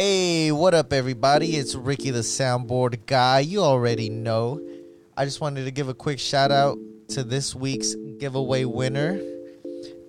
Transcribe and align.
Hey, 0.00 0.52
what 0.52 0.74
up, 0.74 0.92
everybody? 0.92 1.56
It's 1.56 1.74
Ricky 1.74 2.10
the 2.10 2.20
Soundboard 2.20 3.04
Guy. 3.06 3.40
You 3.40 3.62
already 3.62 4.08
know. 4.08 4.64
I 5.16 5.24
just 5.24 5.40
wanted 5.40 5.64
to 5.64 5.72
give 5.72 5.88
a 5.88 5.92
quick 5.92 6.20
shout 6.20 6.52
out 6.52 6.78
to 7.08 7.24
this 7.24 7.52
week's 7.52 7.96
giveaway 8.20 8.64
winner. 8.64 9.20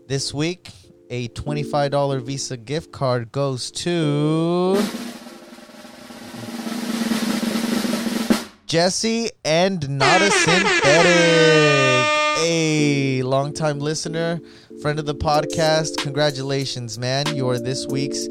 This 0.06 0.32
week, 0.32 0.70
a 1.10 1.30
$25 1.30 2.22
Visa 2.22 2.56
gift 2.56 2.92
card 2.92 3.32
goes 3.32 3.72
to 3.72 4.76
Jesse 8.68 9.32
and 9.44 9.90
Not 9.90 10.22
a 10.22 10.30
Synthetic. 10.30 12.20
A 12.42 13.24
longtime 13.24 13.80
listener, 13.80 14.40
friend 14.84 15.00
of 15.00 15.08
the 15.08 15.16
podcast. 15.16 15.98
Congratulations, 15.98 17.00
man. 17.00 17.36
You 17.36 17.50
are 17.50 17.58
this 17.58 17.88
week's 17.88 18.28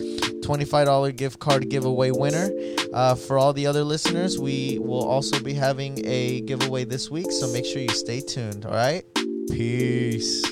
$25 0.48 1.14
gift 1.14 1.38
card 1.38 1.68
giveaway 1.68 2.10
winner. 2.10 2.50
Uh, 2.94 3.14
for 3.14 3.36
all 3.36 3.52
the 3.52 3.66
other 3.66 3.84
listeners, 3.84 4.38
we 4.38 4.78
will 4.80 5.06
also 5.06 5.38
be 5.40 5.52
having 5.52 6.02
a 6.06 6.40
giveaway 6.42 6.84
this 6.84 7.10
week, 7.10 7.30
so 7.30 7.46
make 7.48 7.66
sure 7.66 7.82
you 7.82 7.88
stay 7.90 8.20
tuned. 8.20 8.64
All 8.64 8.72
right? 8.72 9.04
Peace. 9.50 10.42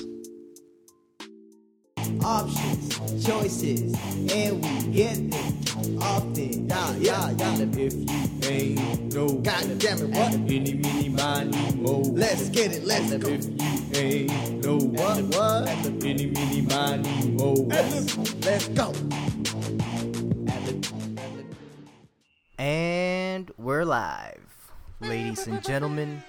options, 2.23 3.25
choices, 3.25 3.95
and 4.31 4.63
we 4.63 4.93
get 4.93 5.31
them 5.31 6.01
often. 6.01 6.69
Yeah, 6.69 6.95
yeah, 6.97 7.29
yeah. 7.31 7.57
If 7.61 7.93
you 7.93 8.49
ain't 8.49 9.13
no, 9.13 9.29
God 9.29 9.79
damn 9.79 9.99
it, 9.99 10.09
what? 10.09 10.33
Any, 10.33 10.73
mini, 10.73 11.09
miny, 11.09 11.75
mo. 11.75 11.99
Let's 11.99 12.49
get 12.49 12.73
it, 12.73 12.83
let's 12.85 13.15
go. 13.15 13.29
If 13.29 13.45
you 13.45 14.01
ain't 14.01 14.65
no, 14.65 14.77
what, 14.77 15.23
what? 15.35 15.69
Any, 16.03 16.27
mini, 16.27 16.61
miny, 16.61 17.31
mo. 17.31 17.53
Let's 17.53 18.67
go. 18.69 18.93
And 22.57 23.51
we're 23.57 23.85
live. 23.85 24.71
Ladies 24.99 25.45
and 25.45 25.63
gentlemen, 25.63 26.23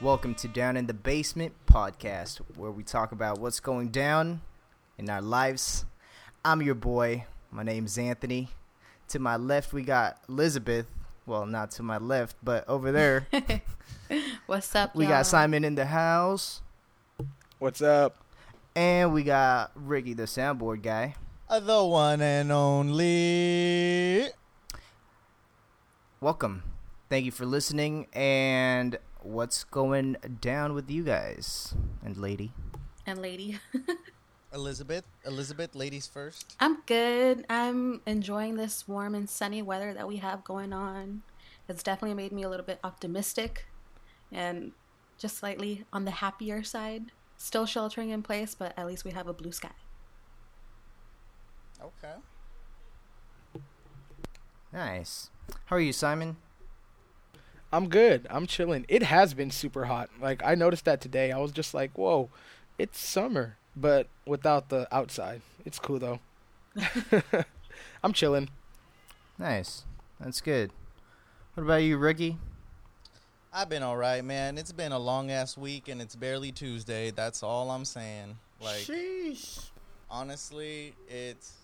welcome 0.00 0.34
to 0.36 0.48
Down 0.48 0.74
in 0.74 0.86
the 0.86 0.94
Basement 0.94 1.52
podcast, 1.66 2.38
where 2.56 2.70
we 2.70 2.82
talk 2.82 3.12
about 3.12 3.40
what's 3.40 3.60
going 3.60 3.88
down 3.88 4.40
in 4.96 5.10
our 5.10 5.20
lives. 5.20 5.84
I'm 6.42 6.62
your 6.62 6.76
boy. 6.76 7.26
My 7.50 7.62
name's 7.62 7.98
Anthony. 7.98 8.48
To 9.08 9.18
my 9.18 9.36
left, 9.36 9.74
we 9.74 9.82
got 9.82 10.18
Elizabeth. 10.30 10.86
Well, 11.26 11.44
not 11.44 11.72
to 11.72 11.82
my 11.82 11.98
left, 11.98 12.36
but 12.42 12.66
over 12.68 12.90
there, 12.90 13.26
What's 14.46 14.74
up, 14.74 14.94
we 14.94 15.04
y'all? 15.04 15.12
got 15.12 15.26
Simon 15.26 15.62
in 15.62 15.74
the 15.74 15.84
house. 15.86 16.62
What's 17.58 17.82
up? 17.82 18.16
And 18.74 19.12
we 19.12 19.24
got 19.24 19.72
Ricky, 19.74 20.14
the 20.14 20.22
soundboard 20.22 20.82
guy. 20.82 21.16
The 21.50 21.84
one 21.84 22.22
and 22.22 22.50
only. 22.50 24.28
Welcome. 26.26 26.64
Thank 27.08 27.24
you 27.24 27.30
for 27.30 27.46
listening. 27.46 28.08
And 28.12 28.98
what's 29.20 29.62
going 29.62 30.16
down 30.40 30.74
with 30.74 30.90
you 30.90 31.04
guys 31.04 31.72
and 32.04 32.16
lady? 32.16 32.52
And 33.06 33.22
lady. 33.22 33.60
Elizabeth. 34.52 35.04
Elizabeth, 35.24 35.76
ladies 35.76 36.08
first. 36.08 36.56
I'm 36.58 36.78
good. 36.86 37.46
I'm 37.48 38.00
enjoying 38.06 38.56
this 38.56 38.88
warm 38.88 39.14
and 39.14 39.30
sunny 39.30 39.62
weather 39.62 39.94
that 39.94 40.08
we 40.08 40.16
have 40.16 40.42
going 40.42 40.72
on. 40.72 41.22
It's 41.68 41.84
definitely 41.84 42.16
made 42.16 42.32
me 42.32 42.42
a 42.42 42.48
little 42.48 42.66
bit 42.66 42.80
optimistic 42.82 43.66
and 44.32 44.72
just 45.18 45.36
slightly 45.36 45.84
on 45.92 46.06
the 46.06 46.10
happier 46.10 46.64
side. 46.64 47.12
Still 47.36 47.66
sheltering 47.66 48.10
in 48.10 48.24
place, 48.24 48.52
but 48.52 48.76
at 48.76 48.88
least 48.88 49.04
we 49.04 49.12
have 49.12 49.28
a 49.28 49.32
blue 49.32 49.52
sky. 49.52 49.70
Okay. 51.80 52.16
Nice. 54.76 55.30
How 55.64 55.76
are 55.76 55.80
you, 55.80 55.94
Simon? 55.94 56.36
I'm 57.72 57.88
good. 57.88 58.26
I'm 58.28 58.46
chilling. 58.46 58.84
It 58.88 59.04
has 59.04 59.32
been 59.32 59.50
super 59.50 59.86
hot. 59.86 60.10
Like 60.20 60.42
I 60.44 60.54
noticed 60.54 60.84
that 60.84 61.00
today. 61.00 61.32
I 61.32 61.38
was 61.38 61.50
just 61.50 61.72
like, 61.72 61.96
"Whoa, 61.96 62.28
it's 62.76 62.98
summer," 62.98 63.56
but 63.74 64.06
without 64.26 64.68
the 64.68 64.86
outside. 64.94 65.40
It's 65.64 65.78
cool 65.78 65.98
though. 65.98 66.20
I'm 68.04 68.12
chilling. 68.12 68.50
Nice. 69.38 69.84
That's 70.20 70.42
good. 70.42 70.72
What 71.54 71.64
about 71.64 71.76
you, 71.76 71.96
Ricky? 71.96 72.36
I've 73.54 73.70
been 73.70 73.82
all 73.82 73.96
right, 73.96 74.22
man. 74.22 74.58
It's 74.58 74.72
been 74.72 74.92
a 74.92 74.98
long 74.98 75.30
ass 75.30 75.56
week 75.56 75.88
and 75.88 76.02
it's 76.02 76.14
barely 76.14 76.52
Tuesday. 76.52 77.10
That's 77.10 77.42
all 77.42 77.70
I'm 77.70 77.86
saying. 77.86 78.36
Like, 78.60 78.82
Sheesh. 78.82 79.70
honestly, 80.10 80.94
it's 81.08 81.54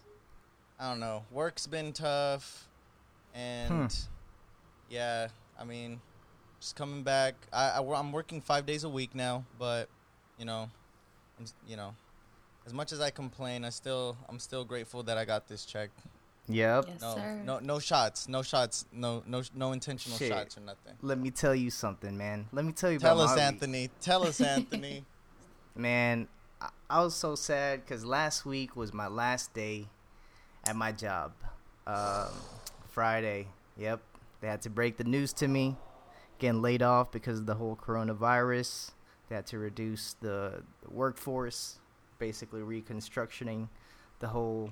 I 0.80 0.88
don't 0.88 1.00
know. 1.00 1.24
Work's 1.30 1.66
been 1.66 1.92
tough, 1.92 2.66
and 3.34 3.68
Hmm. 3.68 3.86
yeah, 4.90 5.28
I 5.58 5.64
mean, 5.64 6.00
just 6.60 6.76
coming 6.76 7.02
back. 7.02 7.34
I, 7.52 7.70
I 7.80 7.98
am 7.98 8.12
working 8.12 8.40
five 8.40 8.66
days 8.66 8.84
a 8.84 8.88
week 8.88 9.14
now, 9.14 9.44
but 9.58 9.88
you 10.38 10.44
know, 10.44 10.68
I'm 11.38 11.46
you 11.66 11.76
know, 11.76 11.94
as 12.66 12.72
much 12.72 12.92
as 12.92 13.00
I 13.00 13.10
complain, 13.10 13.64
I 13.64 13.70
still 13.70 14.16
I'm 14.28 14.38
still 14.38 14.64
grateful 14.64 15.02
that 15.04 15.16
I 15.18 15.24
got 15.24 15.48
this 15.48 15.64
check. 15.64 15.90
Yep. 16.48 16.86
Yes, 16.88 17.00
No, 17.00 17.14
sir. 17.14 17.40
no, 17.44 17.58
no 17.60 17.78
shots, 17.78 18.28
no 18.28 18.42
shots, 18.42 18.84
no, 18.92 19.22
no, 19.26 19.42
no 19.54 19.70
intentional 19.72 20.18
Shit. 20.18 20.32
shots 20.32 20.56
or 20.58 20.60
nothing. 20.62 20.94
Let 21.00 21.18
me 21.18 21.30
tell 21.30 21.54
you 21.54 21.70
something, 21.70 22.16
man. 22.18 22.46
Let 22.52 22.64
me 22.64 22.72
tell 22.72 22.90
you 22.90 22.98
Tell 22.98 23.12
about 23.20 23.30
us, 23.30 23.30
my 23.30 23.34
week. 23.36 23.42
Anthony. 23.44 23.90
Tell 24.00 24.26
us, 24.26 24.40
Anthony. 24.56 25.04
Man, 25.76 26.26
I, 26.60 26.70
I 26.90 27.00
was 27.04 27.14
so 27.14 27.36
sad 27.36 27.82
because 27.84 28.04
last 28.04 28.44
week 28.44 28.74
was 28.74 28.92
my 28.92 29.06
last 29.06 29.54
day 29.54 29.86
at 30.66 30.74
my 30.74 30.90
job. 30.90 31.32
Um, 31.86 32.26
Friday. 32.92 33.48
Yep. 33.78 34.00
They 34.40 34.48
had 34.48 34.62
to 34.62 34.70
break 34.70 34.96
the 34.98 35.04
news 35.04 35.32
to 35.34 35.48
me. 35.48 35.76
Getting 36.38 36.62
laid 36.62 36.82
off 36.82 37.10
because 37.10 37.38
of 37.38 37.46
the 37.46 37.54
whole 37.54 37.76
coronavirus. 37.76 38.90
They 39.28 39.34
had 39.34 39.46
to 39.46 39.58
reduce 39.58 40.14
the, 40.20 40.62
workforce, 40.90 41.78
basically 42.18 42.62
reconstructing 42.62 43.68
the 44.20 44.28
whole 44.28 44.70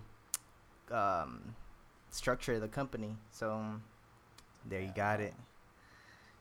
um, 0.90 1.54
structure 2.10 2.54
of 2.54 2.60
the 2.60 2.68
company. 2.68 3.16
So 3.30 3.52
um, 3.52 3.82
there 4.68 4.80
you 4.82 4.92
got 4.94 5.20
it. 5.20 5.34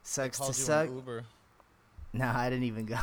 Sucks 0.04 0.40
to 0.40 0.54
suck. 0.54 0.90
Uber. 0.90 1.24
No, 2.12 2.26
I 2.26 2.50
didn't 2.50 2.66
even 2.66 2.86
go. 2.86 2.98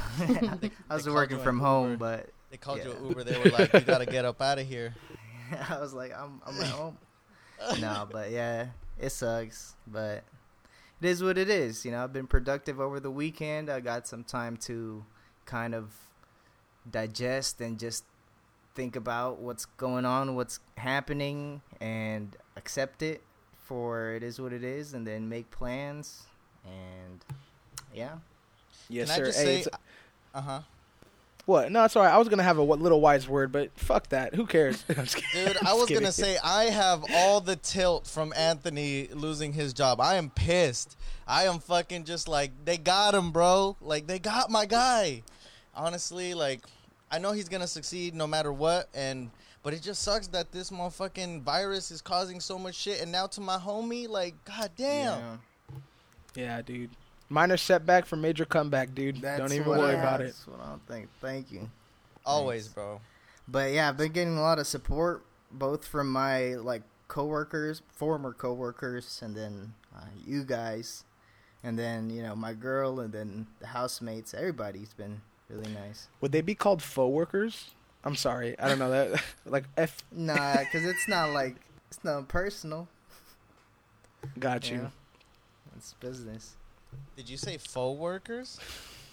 They- 0.61 0.71
I 0.91 0.95
was 0.95 1.09
working 1.09 1.39
from 1.39 1.61
home, 1.61 1.93
Uber. 1.93 1.99
but 1.99 2.31
They 2.51 2.57
called 2.57 2.79
you 2.85 2.91
Yeah. 2.91 2.97
an 2.97 3.09
Uber. 3.09 3.25
They 3.25 3.39
were 3.39 3.51
like, 3.51 3.73
"You 3.73 3.81
gotta 3.81 4.07
get 4.07 4.25
up 4.25 4.43
out 4.43 4.59
of 4.59 4.67
here." 4.67 4.95
I 5.71 5.79
was 5.79 5.95
like, 5.95 6.13
I'm, 6.13 6.43
I'm 6.45 6.61
at 6.61 6.67
home. 6.69 6.99
No, 7.81 8.09
but 8.11 8.31
yeah, 8.31 8.69
it 8.99 9.11
sucks. 9.11 9.75
But 9.87 10.25
it 11.01 11.09
is 11.09 11.23
what 11.23 11.39
it 11.39 11.49
is. 11.51 11.85
You 11.85 11.93
know, 11.93 12.05
I've 12.05 12.13
been 12.13 12.27
productive 12.27 12.81
over 12.81 13.01
the 13.01 13.11
weekend. 13.11 13.71
I 13.71 13.81
got 13.81 14.07
some 14.07 14.25
time 14.25 14.57
to 14.59 15.05
kind 15.47 15.75
of 15.75 15.93
digest 16.91 17.61
and 17.61 17.79
just 17.79 18.05
think 18.75 18.97
about 18.97 19.39
what's 19.41 19.67
going 19.67 20.05
on, 20.05 20.35
what's 20.37 20.61
happening, 20.77 21.63
and 21.81 22.37
accept 22.57 23.03
it 23.03 23.23
for 23.57 24.13
it 24.13 24.23
is 24.23 24.41
what 24.41 24.53
it 24.53 24.65
is, 24.65 24.95
and 24.95 25.07
then 25.07 25.29
make 25.29 25.51
plans. 25.51 26.25
And 26.65 27.25
yeah, 27.95 28.17
Yes, 28.89 29.09
Can 29.09 29.17
sir. 29.17 29.23
I 29.23 29.27
just 29.27 29.39
Hey, 29.39 29.63
say, 29.63 29.71
uh 30.35 30.41
huh. 30.41 30.61
What? 31.47 31.73
No, 31.73 31.85
it's 31.85 31.97
alright. 31.97 32.13
I 32.13 32.19
was 32.19 32.29
gonna 32.29 32.43
have 32.43 32.59
a 32.59 32.63
little 32.63 33.01
wise 33.01 33.29
word, 33.29 33.53
but 33.53 33.71
fuck 33.79 34.09
that. 34.11 34.35
Who 34.35 34.47
cares? 34.47 34.85
I'm 34.91 35.05
just 35.05 35.17
kidding. 35.17 35.47
Dude, 35.47 35.57
I'm 35.63 35.69
I 35.69 35.73
was 35.73 35.89
gonna 35.89 36.13
say 36.13 36.37
I 36.45 36.65
have 36.65 37.05
all 37.15 37.41
the 37.41 37.57
tilt 37.57 38.07
from 38.07 38.33
Anthony 38.37 39.09
losing 39.09 39.53
his 39.53 39.73
job. 39.73 40.01
I 40.01 40.17
am 40.17 40.31
pissed. 40.31 40.97
I 41.27 41.45
am 41.45 41.61
fucking 41.61 42.05
just 42.05 42.29
like 42.29 42.53
they 42.65 42.77
got 42.77 43.15
him, 43.15 43.31
bro. 43.31 43.77
Like 43.81 44.07
they 44.07 44.19
got 44.19 44.51
my 44.51 44.67
guy. 44.67 45.23
Honestly, 45.75 46.35
like 46.35 46.61
I 47.11 47.19
know 47.19 47.33
he's 47.33 47.49
gonna 47.49 47.67
succeed 47.67 48.15
no 48.15 48.27
matter 48.27 48.53
what, 48.53 48.89
and 48.95 49.31
but 49.67 49.75
it 49.75 49.83
just 49.83 50.05
sucks 50.05 50.29
that 50.29 50.53
this 50.53 50.71
motherfucking 50.71 51.43
virus 51.43 51.91
is 51.91 52.01
causing 52.01 52.39
so 52.39 52.57
much 52.57 52.77
shit. 52.77 53.01
And 53.03 53.11
now 53.11 53.27
to 53.27 53.41
my 53.41 53.57
homie, 53.57 54.09
like, 54.09 54.35
goddamn. 54.45 55.19
yeah. 55.19 55.37
Yeah, 56.37 56.63
dude. 56.63 56.91
Minor 57.29 57.57
setback 57.57 58.07
for 58.07 58.17
major 58.17 58.45
comeback, 58.45 58.95
dude. 58.95 59.21
That's 59.21 59.39
Don't 59.41 59.53
even 59.53 59.67
worry 59.69 59.97
I- 59.97 60.01
about 60.01 60.21
it. 60.21 60.27
That's 60.27 60.47
what 60.47 60.61
I 60.61 60.77
think. 60.87 61.09
Thank 61.21 61.51
you. 61.51 61.69
Always, 62.25 62.69
bro. 62.69 63.01
But 63.49 63.73
yeah, 63.73 63.89
I've 63.89 63.97
been 63.97 64.13
getting 64.13 64.37
a 64.37 64.41
lot 64.41 64.59
of 64.59 64.67
support 64.67 65.25
both 65.53 65.87
from 65.87 66.11
my 66.11 66.55
like 66.55 66.83
coworkers, 67.09 67.83
former 67.93 68.33
coworkers, 68.33 69.21
and 69.23 69.37
then 69.37 69.75
uh, 69.97 70.01
you 70.27 70.45
guys, 70.45 71.05
and 71.63 71.79
then 71.79 72.11
you 72.11 72.23
know 72.23 72.35
my 72.35 72.53
girl, 72.53 73.01
and 73.01 73.13
then 73.13 73.47
the 73.61 73.69
housemates. 73.69 74.35
Everybody's 74.35 74.93
been 74.95 75.21
really 75.49 75.71
nice. 75.73 76.09
Would 76.21 76.33
they 76.33 76.41
be 76.41 76.55
called 76.55 76.83
faux 76.83 77.13
workers? 77.13 77.71
I'm 78.05 78.17
sorry. 78.17 78.59
I 78.59 78.69
don't 78.69 78.79
know 78.79 78.91
that. 78.91 79.23
like 79.47 79.65
F. 79.77 80.03
Nah, 80.13 80.59
because 80.59 80.85
it's 80.85 81.09
not 81.09 81.31
like 81.31 81.57
it's 81.89 82.03
not 82.05 82.27
personal. 82.29 82.89
Got 84.39 84.71
you. 84.71 84.79
Yeah. 84.79 84.89
It's 85.77 85.95
business. 85.95 86.57
Did 87.17 87.29
you 87.29 87.37
say 87.37 87.59
faux 87.59 87.99
workers? 87.99 88.59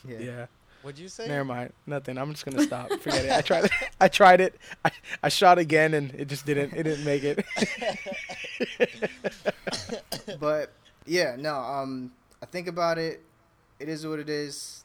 Yeah. 0.05 0.19
Yeah. 0.19 0.45
What'd 0.81 0.99
you 0.99 1.07
say? 1.07 1.29
Never 1.29 1.45
mind. 1.45 1.71
Nothing. 1.85 2.17
I'm 2.17 2.33
just 2.33 2.43
gonna 2.43 2.61
stop. 2.63 2.91
Forget 2.99 3.23
it. 3.23 3.31
I 3.31 3.39
tried. 3.39 3.63
It. 3.63 3.71
I 4.01 4.07
tried 4.09 4.41
it. 4.41 4.59
I, 4.83 4.91
I 5.23 5.29
shot 5.29 5.59
again, 5.59 5.93
and 5.93 6.13
it 6.13 6.27
just 6.27 6.45
didn't. 6.45 6.73
It 6.73 6.83
didn't 6.83 7.05
make 7.05 7.23
it. 7.23 7.45
but 10.41 10.73
yeah, 11.05 11.37
no. 11.39 11.55
Um, 11.55 12.11
I 12.41 12.47
think 12.47 12.67
about 12.67 12.97
it. 12.97 13.21
It 13.79 13.87
is 13.87 14.05
what 14.05 14.19
it 14.19 14.27
is. 14.27 14.83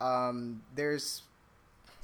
Um, 0.00 0.62
there's 0.74 1.20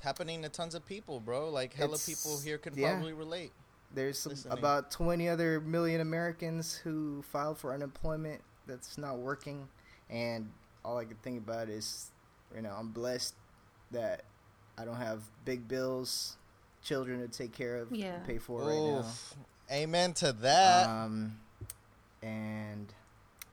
Happening 0.03 0.43
to 0.43 0.49
tons 0.49 0.75
of 0.75 0.85
people, 0.85 1.21
bro. 1.21 1.49
Like 1.49 1.75
hella 1.75 1.97
people 1.97 2.41
here 2.41 2.59
could 2.59 2.77
yeah. 2.77 2.91
probably 2.91 3.13
relate. 3.13 3.53
there's 3.95 4.19
some, 4.19 4.35
about 4.51 4.91
20 4.91 5.29
other 5.29 5.61
million 5.61 6.01
Americans 6.01 6.75
who 6.75 7.23
filed 7.23 7.57
for 7.57 7.73
unemployment 7.73 8.41
that's 8.67 8.99
not 8.99 9.19
working, 9.19 9.69
and 10.13 10.49
all 10.85 10.99
I 10.99 11.05
can 11.05 11.17
think 11.23 11.39
about 11.39 11.69
is, 11.69 12.11
you 12.55 12.63
know, 12.63 12.75
I'm 12.79 12.89
blessed 12.91 13.35
that 13.91 14.23
I 14.79 14.85
don't 14.85 14.97
have 14.97 15.23
big 15.45 15.67
bills, 15.67 16.37
children 16.83 17.21
to 17.21 17.29
take 17.29 17.53
care 17.53 17.77
of, 17.79 17.91
Yeah. 17.91 18.19
pay 18.27 18.39
for 18.39 18.61
right 18.61 18.79
now. 18.79 19.05
Amen 19.71 20.13
to 20.15 20.33
that. 20.33 20.89
Um, 20.89 21.39
and 22.23 22.93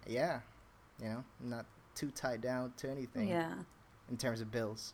yeah, 0.05 0.41
you 1.01 1.07
know, 1.09 1.23
I'm 1.41 1.49
not 1.49 1.65
too 1.95 2.11
tied 2.11 2.41
down 2.41 2.73
to 2.77 2.89
anything 2.89 3.29
Yeah. 3.29 3.53
in 4.09 4.17
terms 4.17 4.41
of 4.41 4.51
bills. 4.51 4.93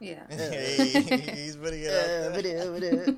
Yeah. 0.00 0.24
hey, 0.28 1.32
he's 1.36 1.56
putting 1.56 1.82
it 1.82 1.92
out 1.92 2.80
there. 2.80 3.14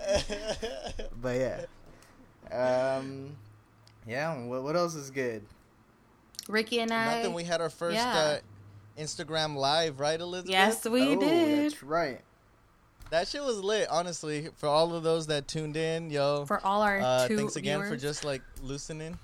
but 1.20 1.36
yeah, 1.36 2.96
um, 2.96 3.36
yeah. 4.06 4.36
What, 4.44 4.62
what 4.62 4.76
else 4.76 4.94
is 4.94 5.10
good? 5.10 5.42
Ricky 6.48 6.80
and 6.80 6.92
I. 6.92 7.18
Nothing. 7.18 7.34
We 7.34 7.44
had 7.44 7.60
our 7.60 7.70
first 7.70 7.96
yeah. 7.96 8.38
uh, 8.98 9.00
Instagram 9.00 9.54
live, 9.54 10.00
right, 10.00 10.20
Elizabeth? 10.20 10.50
yes, 10.50 10.84
we 10.84 11.14
oh, 11.14 11.20
did. 11.20 11.64
That's 11.64 11.82
right. 11.82 12.20
That 13.10 13.28
shit 13.28 13.42
was 13.42 13.60
lit. 13.60 13.88
Honestly, 13.88 14.48
for 14.56 14.68
all 14.68 14.94
of 14.94 15.02
those 15.02 15.28
that 15.28 15.48
tuned 15.48 15.76
in, 15.76 16.10
yo. 16.10 16.44
For 16.46 16.64
all 16.64 16.82
our 16.82 17.00
uh, 17.00 17.28
two 17.28 17.36
thanks 17.36 17.56
again 17.56 17.78
viewers. 17.78 17.90
for 17.90 17.96
just 17.96 18.24
like 18.24 18.42
listening. 18.62 19.18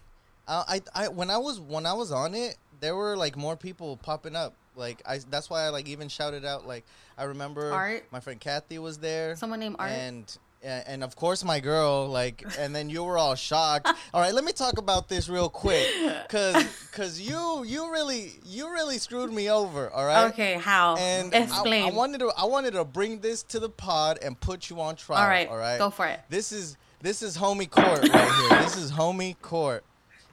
Uh, 0.47 0.65
I, 0.69 0.82
I, 0.94 1.09
when 1.09 1.31
I 1.31 1.38
was 1.38 1.61
when 1.61 1.87
I 1.87 1.94
was 1.94 2.12
on 2.12 2.35
it, 2.35 2.56
there 2.81 2.94
were 2.94 3.17
like 3.17 3.37
more 3.37 3.56
people 3.56 3.97
popping 3.97 4.37
up. 4.37 4.55
Like 4.77 5.03
I, 5.06 5.19
that's 5.31 5.50
why 5.50 5.62
I 5.62 5.69
like 5.69 5.88
even 5.88 6.09
shouted 6.09 6.44
out. 6.44 6.67
Like 6.67 6.85
I 7.19 7.25
remember 7.25 7.73
Art. 7.73 8.05
my 8.11 8.20
friend 8.20 8.41
Kathy 8.41 8.79
was 8.79 8.99
there. 8.99 9.37
Someone 9.37 9.61
named 9.61 9.77
Art. 9.79 9.91
and 9.91 10.38
and 10.64 11.05
of 11.05 11.14
course 11.16 11.44
my 11.44 11.61
girl 11.61 12.08
like 12.08 12.44
and 12.58 12.75
then 12.75 12.88
you 12.88 13.05
were 13.05 13.19
all 13.19 13.34
shocked 13.34 13.88
all 14.12 14.20
right 14.20 14.32
let 14.34 14.44
me 14.44 14.52
talk 14.52 14.78
about 14.78 15.08
this 15.08 15.28
real 15.28 15.49
quick 15.49 15.87
because 16.26 16.64
because 16.90 17.20
you 17.20 17.64
you 17.66 17.90
really 17.93 18.32
you 18.46 18.70
really 18.72 18.99
screwed 18.99 19.32
me 19.32 19.50
over 19.50 19.90
all 19.90 20.06
right 20.06 20.26
okay, 20.32 20.55
how? 20.55 20.96
and 20.96 21.34
Explain. 21.34 21.84
I, 21.84 21.88
I 21.88 21.93
wanted 21.93 22.19
to 22.20 22.32
i 22.37 22.44
wanted 22.44 22.72
to 22.72 22.84
bring 22.84 23.20
this 23.20 23.43
to 23.44 23.61
the 23.61 23.69
pod 23.69 24.19
and 24.22 24.38
put 24.40 24.70
you 24.70 24.81
on 24.81 24.96
trial 24.96 25.20
all 25.22 25.28
right, 25.28 25.49
all 25.49 25.58
right 25.58 25.78
go 25.78 25.90
for 25.90 26.06
it. 26.06 26.20
this 26.31 26.50
is 26.52 26.76
this 27.02 27.22
is 27.22 27.37
homie 27.37 27.69
court 27.70 28.08
right 28.08 28.49
here 28.50 28.58
this 28.62 28.76
is 28.76 28.90
homie 28.90 29.37
court 29.43 29.84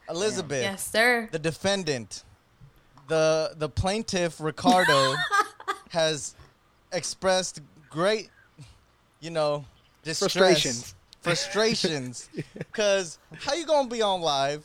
elizabeth 0.10 0.62
Yes, 0.64 0.90
sir. 0.90 1.28
the 1.32 1.40
defendant 1.40 2.24
the 3.08 3.54
the 3.58 3.68
plaintiff 3.68 4.40
ricardo 4.40 5.16
has 5.90 6.36
expressed 6.94 7.60
great 7.90 8.30
you 9.20 9.30
know 9.30 9.66
distress, 10.04 10.34
Frustrations. 10.34 10.96
frustrations 11.22 12.30
because 12.58 13.20
how 13.40 13.54
you 13.54 13.66
gonna 13.66 13.88
be 13.90 14.02
on 14.02 14.22
live 14.22 14.64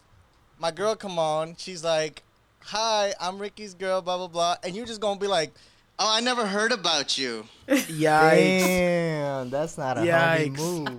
my 0.58 0.70
girl 0.70 0.94
come 0.96 1.18
on 1.18 1.54
she's 1.58 1.84
like 1.84 2.22
hi 2.60 3.12
i'm 3.20 3.38
ricky's 3.38 3.74
girl 3.74 4.00
blah 4.02 4.16
blah 4.16 4.26
blah 4.28 4.56
and 4.64 4.74
you're 4.74 4.86
just 4.86 5.00
gonna 5.00 5.20
be 5.20 5.26
like 5.26 5.52
oh 5.98 6.10
i 6.16 6.20
never 6.20 6.46
heard 6.46 6.72
about 6.72 7.16
you 7.18 7.46
Yikes! 7.68 8.60
Damn, 8.60 9.50
that's 9.50 9.76
not 9.78 9.98
a 9.98 10.00
Yikes. 10.02 10.56
move. 10.56 10.98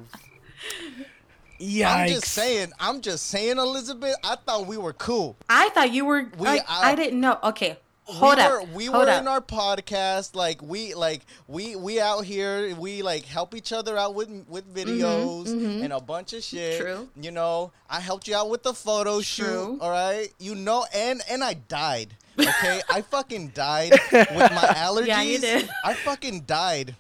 Yikes! 1.59 1.85
i'm 1.87 2.07
just 2.09 2.25
saying 2.27 2.71
i'm 2.79 3.01
just 3.01 3.25
saying 3.27 3.57
elizabeth 3.57 4.15
i 4.23 4.35
thought 4.45 4.67
we 4.67 4.77
were 4.77 4.93
cool 4.93 5.35
I 5.49 5.69
thought 5.69 5.91
you 5.91 6.05
were. 6.05 6.29
We- 6.37 6.45
like, 6.45 6.63
I- 6.69 6.91
I 6.91 6.95
didn't 6.95 7.19
know. 7.19 7.39
Okay, 7.43 7.77
hold 8.07 8.38
we 8.38 8.42
up. 8.42 8.51
Were, 8.51 8.63
we 8.74 8.86
hold 8.86 9.06
were 9.06 9.09
up. 9.12 9.21
in 9.21 9.27
our 9.27 9.42
podcast, 9.42 10.36
like 10.36 10.62
we 10.62 10.94
like 10.94 11.21
we 11.48 11.75
we 11.75 12.00
out 12.00 12.25
here, 12.25 12.74
we 12.75 13.01
like 13.01 13.25
help 13.25 13.54
each 13.56 13.71
other 13.74 13.98
out 13.98 14.15
with 14.15 14.30
with 14.48 14.74
videos 14.74 15.48
and 15.48 15.92
a 15.94 16.00
bunch 16.00 16.33
of 16.33 16.44
shit. 16.44 16.80
Mm-hmm, 16.81 16.83
True. 16.83 17.09
You 17.21 17.31
know, 17.31 17.71
I 17.89 18.00
helped 18.00 18.27
you 18.27 18.36
out 18.36 18.50
with 18.50 18.63
the 18.63 18.74
photo 18.74 19.15
True. 19.15 19.24
shoot. 19.24 19.77
All 19.81 19.89
right, 19.92 20.30
you 20.39 20.56
know, 20.56 20.86
and 20.94 21.21
and 21.30 21.44
I 21.44 21.54
died. 21.56 22.15
Okay, 22.39 22.81
I 22.88 23.01
fucking 23.01 23.48
died 23.56 23.92
with 24.12 24.30
my 24.30 24.68
allergies. 24.77 25.07
Yeah, 25.07 25.21
you 25.24 25.39
did. 25.39 25.69
I 25.83 25.95
fucking 25.95 26.42
died, 26.42 26.95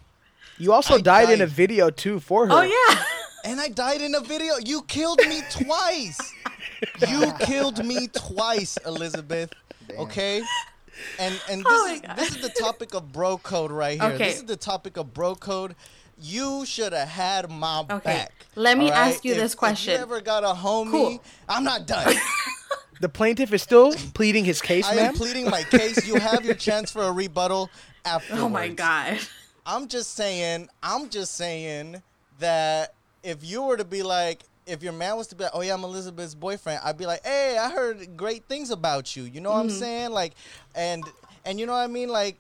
You 0.57 0.73
also 0.73 0.95
I 0.95 1.01
died, 1.01 1.29
in 1.29 1.41
a 1.41 1.45
video 1.45 1.91
too 1.91 2.19
for 2.19 2.47
her. 2.47 2.51
oh 2.53 2.61
yeah. 2.63 3.03
and 3.45 3.61
I 3.61 3.67
died 3.69 4.01
in 4.01 4.15
a 4.15 4.19
video. 4.19 4.55
You 4.65 4.81
killed 4.81 5.19
me 5.29 5.41
twice. 5.51 6.19
You 7.07 7.31
killed 7.39 7.83
me 7.85 8.07
twice, 8.07 8.77
Elizabeth. 8.85 9.51
Okay. 9.97 10.41
And 11.19 11.39
and 11.49 11.59
this 11.61 11.67
Oh 11.67 11.93
is 11.93 12.01
this 12.15 12.35
is 12.35 12.41
the 12.41 12.49
topic 12.49 12.93
of 12.93 13.11
bro 13.11 13.37
code 13.37 13.71
right 13.71 13.99
here. 14.01 14.11
Okay. 14.11 14.25
This 14.29 14.37
is 14.37 14.43
the 14.45 14.55
topic 14.57 14.97
of 14.97 15.13
bro 15.13 15.35
code. 15.35 15.75
You 16.19 16.65
should 16.65 16.93
have 16.93 17.07
had 17.09 17.49
my 17.51 17.81
Okay, 17.81 17.99
back. 18.03 18.31
let 18.55 18.77
me 18.77 18.85
all 18.85 18.91
right? 18.91 19.09
ask 19.13 19.23
you 19.23 19.33
If- 19.33 19.37
this 19.39 19.53
If 19.53 19.59
question. 19.59 19.93
you 19.93 19.99
ever 19.99 20.19
got 20.21 20.43
a 20.43 20.47
homie, 20.47 20.89
Cool. 20.91 21.23
I'm 21.47 21.63
not 21.63 21.85
done. 21.87 22.13
The 22.99 23.09
plaintiff 23.09 23.53
is 23.53 23.61
still 23.61 23.93
pleading 24.15 24.43
his 24.43 24.59
case, 24.59 24.87
I 24.87 24.93
am 24.93 24.95
ma'am. 24.97 25.13
pleading 25.13 25.47
my 25.51 25.61
case. 25.61 26.07
You 26.07 26.15
have 26.15 26.43
your 26.43 26.55
chance 26.55 26.91
for 26.91 27.03
a 27.03 27.11
rebuttal 27.11 27.69
afterwards. 28.03 28.41
Oh 28.43 28.49
my 28.49 28.69
god. 28.69 29.19
I'm 29.67 29.87
just 29.87 30.15
saying, 30.15 30.67
I'm 30.81 31.07
just 31.11 31.35
saying 31.35 32.01
that 32.39 32.95
if 33.21 33.43
you 33.45 33.61
were 33.61 33.77
to 33.77 33.85
be 33.85 34.01
like, 34.01 34.39
if 34.67 34.83
your 34.83 34.93
man 34.93 35.15
was 35.17 35.27
to 35.27 35.35
be 35.35 35.43
like, 35.45 35.53
oh 35.55 35.61
yeah, 35.61 35.73
I'm 35.73 35.83
Elizabeth's 35.83 36.35
boyfriend, 36.35 36.81
I'd 36.83 36.97
be 36.97 37.05
like, 37.05 37.25
hey, 37.25 37.57
I 37.57 37.71
heard 37.71 38.15
great 38.17 38.45
things 38.47 38.69
about 38.69 39.15
you. 39.15 39.23
You 39.23 39.41
know 39.41 39.51
what 39.51 39.59
I'm 39.59 39.67
Mm-hmm. 39.67 39.79
saying? 39.79 40.11
Like, 40.11 40.33
and 40.75 41.09
and 41.45 41.59
you 41.59 41.65
know 41.65 41.73
what 41.73 41.79
I 41.79 41.87
mean? 41.87 42.09
Like, 42.09 42.37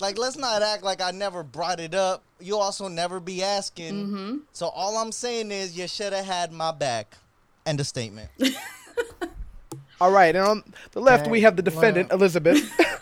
like 0.00 0.16
let's 0.18 0.36
not 0.36 0.62
act 0.62 0.82
like 0.82 1.00
I 1.02 1.10
never 1.10 1.42
brought 1.42 1.80
it 1.80 1.94
up. 1.94 2.22
You 2.40 2.56
also 2.56 2.88
never 2.88 3.20
be 3.20 3.42
asking. 3.42 4.06
Mm-hmm. 4.06 4.36
So 4.52 4.68
all 4.68 4.96
I'm 4.96 5.12
saying 5.12 5.50
is, 5.50 5.76
you 5.76 5.88
should 5.88 6.12
have 6.12 6.24
had 6.24 6.52
my 6.52 6.70
back. 6.72 7.16
End 7.66 7.80
of 7.80 7.86
statement. 7.86 8.30
All 10.00 10.12
right, 10.12 10.34
and 10.34 10.44
on 10.44 10.62
the 10.92 11.00
left 11.00 11.26
we 11.26 11.40
have 11.40 11.56
the 11.56 11.62
defendant, 11.62 12.12
Elizabeth. 12.12 12.62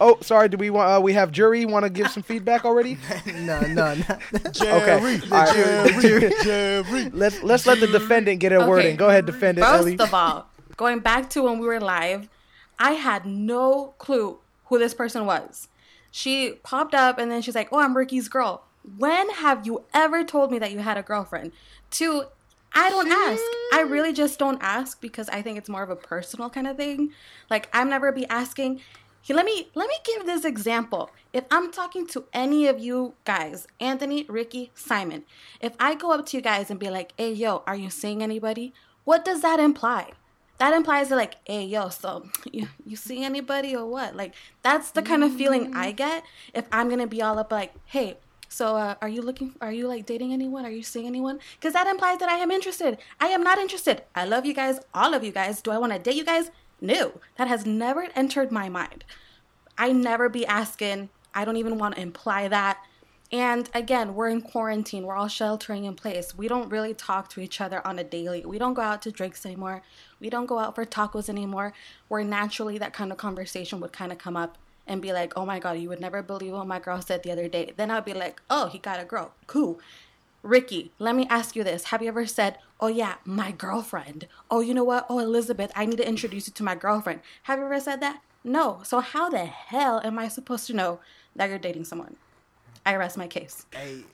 oh, 0.00 0.18
sorry. 0.20 0.48
Do 0.48 0.56
we 0.56 0.70
want? 0.70 0.90
Uh, 0.90 1.00
we 1.00 1.12
have 1.12 1.30
jury. 1.30 1.64
Want 1.64 1.84
to 1.84 1.90
give 1.90 2.08
some 2.08 2.22
feedback 2.22 2.64
already? 2.64 2.98
no, 3.26 3.60
no, 3.60 3.94
no. 3.94 4.50
Jerry, 4.50 4.90
All 4.90 5.00
right. 5.00 6.00
Jerry, 6.00 6.32
Jerry. 6.42 7.10
Let's 7.10 7.42
let's 7.42 7.66
let 7.66 7.80
the 7.80 7.86
defendant 7.86 8.40
get 8.40 8.52
a 8.52 8.66
word 8.66 8.84
in. 8.84 8.96
Go 8.96 9.08
ahead, 9.08 9.26
defendant 9.26 9.66
Ellie. 9.66 9.96
First 9.96 10.08
of 10.08 10.14
all, 10.14 10.48
going 10.76 11.00
back 11.00 11.30
to 11.30 11.42
when 11.42 11.58
we 11.58 11.66
were 11.66 11.80
live, 11.80 12.28
I 12.78 12.92
had 12.92 13.26
no 13.26 13.94
clue 13.98 14.38
who 14.66 14.78
this 14.78 14.94
person 14.94 15.26
was. 15.26 15.68
She 16.10 16.54
popped 16.62 16.94
up 16.94 17.18
and 17.18 17.30
then 17.30 17.42
she's 17.42 17.54
like, 17.54 17.68
"Oh, 17.72 17.78
I'm 17.78 17.96
Ricky's 17.96 18.28
girl." 18.28 18.64
When 18.96 19.28
have 19.30 19.66
you 19.66 19.84
ever 19.92 20.24
told 20.24 20.50
me 20.50 20.58
that 20.58 20.72
you 20.72 20.78
had 20.78 20.96
a 20.96 21.02
girlfriend? 21.02 21.52
Two, 21.90 22.24
I 22.72 22.88
don't 22.88 23.10
ask. 23.10 23.42
I 23.74 23.82
really 23.82 24.12
just 24.12 24.38
don't 24.38 24.58
ask 24.62 25.00
because 25.00 25.28
I 25.28 25.42
think 25.42 25.58
it's 25.58 25.68
more 25.68 25.82
of 25.82 25.90
a 25.90 25.96
personal 25.96 26.48
kind 26.50 26.66
of 26.66 26.76
thing. 26.76 27.12
Like 27.50 27.68
I'm 27.72 27.90
never 27.90 28.12
be 28.12 28.26
asking. 28.26 28.80
Let 29.28 29.44
me 29.44 29.68
let 29.74 29.88
me 29.88 29.94
give 30.04 30.26
this 30.26 30.44
example. 30.44 31.10
If 31.32 31.44
I'm 31.50 31.70
talking 31.70 32.06
to 32.08 32.24
any 32.32 32.66
of 32.66 32.80
you 32.80 33.14
guys, 33.24 33.68
Anthony, 33.78 34.24
Ricky, 34.28 34.72
Simon, 34.74 35.22
if 35.60 35.72
I 35.78 35.94
go 35.94 36.10
up 36.12 36.26
to 36.26 36.36
you 36.36 36.42
guys 36.42 36.70
and 36.70 36.80
be 36.80 36.90
like, 36.90 37.12
"Hey, 37.16 37.32
yo, 37.32 37.62
are 37.66 37.76
you 37.76 37.90
seeing 37.90 38.22
anybody?" 38.22 38.72
What 39.04 39.24
does 39.24 39.42
that 39.42 39.60
imply? 39.60 40.12
That 40.58 40.74
implies 40.74 41.10
that 41.10 41.16
like, 41.16 41.36
"Hey, 41.46 41.64
yo, 41.64 41.90
so 41.90 42.26
you 42.52 42.68
you 42.84 42.96
see 42.96 43.22
anybody 43.22 43.76
or 43.76 43.86
what?" 43.86 44.16
Like 44.16 44.34
that's 44.62 44.90
the 44.90 45.02
kind 45.02 45.22
of 45.22 45.32
feeling 45.32 45.74
I 45.76 45.92
get 45.92 46.24
if 46.52 46.64
I'm 46.72 46.88
gonna 46.88 47.06
be 47.06 47.22
all 47.22 47.38
up 47.38 47.52
like, 47.52 47.72
"Hey, 47.86 48.16
so 48.48 48.74
uh, 48.76 48.96
are 49.00 49.08
you 49.08 49.22
looking? 49.22 49.54
Are 49.60 49.72
you 49.72 49.86
like 49.86 50.06
dating 50.06 50.32
anyone? 50.32 50.64
Are 50.66 50.70
you 50.70 50.82
seeing 50.82 51.06
anyone?" 51.06 51.38
Because 51.54 51.74
that 51.74 51.86
implies 51.86 52.18
that 52.18 52.28
I 52.28 52.38
am 52.38 52.50
interested. 52.50 52.98
I 53.20 53.28
am 53.28 53.44
not 53.44 53.58
interested. 53.58 54.02
I 54.14 54.24
love 54.24 54.44
you 54.44 54.54
guys, 54.54 54.80
all 54.92 55.14
of 55.14 55.22
you 55.22 55.30
guys. 55.30 55.62
Do 55.62 55.70
I 55.70 55.78
want 55.78 55.92
to 55.92 55.98
date 56.00 56.16
you 56.16 56.24
guys? 56.24 56.50
No, 56.80 57.20
that 57.36 57.48
has 57.48 57.66
never 57.66 58.08
entered 58.14 58.50
my 58.50 58.68
mind. 58.68 59.04
I 59.76 59.92
never 59.92 60.28
be 60.28 60.46
asking. 60.46 61.10
I 61.34 61.44
don't 61.44 61.56
even 61.56 61.78
want 61.78 61.96
to 61.96 62.00
imply 62.00 62.48
that. 62.48 62.78
And 63.32 63.70
again, 63.74 64.14
we're 64.14 64.28
in 64.28 64.42
quarantine. 64.42 65.04
We're 65.04 65.14
all 65.14 65.28
sheltering 65.28 65.84
in 65.84 65.94
place. 65.94 66.36
We 66.36 66.48
don't 66.48 66.68
really 66.68 66.94
talk 66.94 67.28
to 67.30 67.40
each 67.40 67.60
other 67.60 67.86
on 67.86 67.98
a 67.98 68.04
daily. 68.04 68.44
We 68.44 68.58
don't 68.58 68.74
go 68.74 68.82
out 68.82 69.02
to 69.02 69.12
drinks 69.12 69.46
anymore. 69.46 69.82
We 70.18 70.30
don't 70.30 70.46
go 70.46 70.58
out 70.58 70.74
for 70.74 70.84
tacos 70.84 71.28
anymore. 71.28 71.72
Where 72.08 72.24
naturally 72.24 72.78
that 72.78 72.92
kind 72.92 73.12
of 73.12 73.18
conversation 73.18 73.78
would 73.80 73.92
kind 73.92 74.10
of 74.10 74.18
come 74.18 74.36
up 74.36 74.58
and 74.86 75.00
be 75.00 75.12
like, 75.12 75.32
oh 75.36 75.46
my 75.46 75.60
God, 75.60 75.78
you 75.78 75.88
would 75.88 76.00
never 76.00 76.22
believe 76.22 76.52
what 76.52 76.66
my 76.66 76.80
girl 76.80 77.00
said 77.00 77.22
the 77.22 77.30
other 77.30 77.46
day. 77.46 77.72
Then 77.76 77.92
I'd 77.92 78.04
be 78.04 78.14
like, 78.14 78.42
oh, 78.50 78.66
he 78.66 78.78
got 78.78 79.00
a 79.00 79.04
girl. 79.04 79.32
Cool. 79.46 79.78
Ricky, 80.42 80.92
let 80.98 81.14
me 81.14 81.26
ask 81.28 81.54
you 81.54 81.62
this. 81.64 81.84
Have 81.84 82.00
you 82.02 82.08
ever 82.08 82.26
said, 82.26 82.58
oh 82.80 82.86
yeah, 82.86 83.16
my 83.24 83.50
girlfriend? 83.52 84.26
Oh, 84.50 84.60
you 84.60 84.72
know 84.72 84.84
what? 84.84 85.06
Oh, 85.08 85.18
Elizabeth, 85.18 85.70
I 85.76 85.84
need 85.86 85.98
to 85.98 86.08
introduce 86.08 86.46
you 86.46 86.52
to 86.54 86.62
my 86.62 86.74
girlfriend. 86.74 87.20
Have 87.44 87.58
you 87.58 87.66
ever 87.66 87.78
said 87.80 88.00
that? 88.00 88.22
No. 88.42 88.80
So 88.84 89.00
how 89.00 89.28
the 89.28 89.44
hell 89.44 90.00
am 90.02 90.18
I 90.18 90.28
supposed 90.28 90.66
to 90.68 90.72
know 90.74 91.00
that 91.36 91.50
you're 91.50 91.58
dating 91.58 91.84
someone? 91.84 92.16
I 92.86 92.96
rest 92.96 93.18
my 93.18 93.26
case. 93.26 93.66
Hey, 93.72 94.04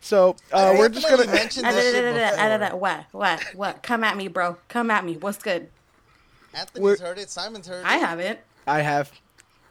So 0.00 0.34
uh, 0.52 0.74
we're 0.76 0.88
just 0.88 1.08
gonna. 1.08 1.26
mention 1.26 1.62
this 1.62 1.62
da, 1.62 1.70
da, 1.70 1.80
shit 1.80 2.04
da, 2.04 2.12
da, 2.12 2.36
da, 2.36 2.58
da, 2.58 2.68
da. 2.70 2.76
What? 2.76 3.04
What? 3.12 3.40
What? 3.54 3.82
Come 3.84 4.02
at 4.02 4.16
me, 4.16 4.26
bro. 4.26 4.56
Come 4.68 4.90
at 4.90 5.04
me. 5.04 5.16
What's 5.16 5.38
good? 5.38 5.68
Anthony's 6.52 6.82
We're- 6.82 6.98
heard 6.98 7.18
it. 7.18 7.30
Simon's 7.30 7.68
heard 7.68 7.82
it. 7.84 7.86
I 7.86 7.98
haven't. 7.98 8.40
I 8.66 8.80
have. 8.80 9.12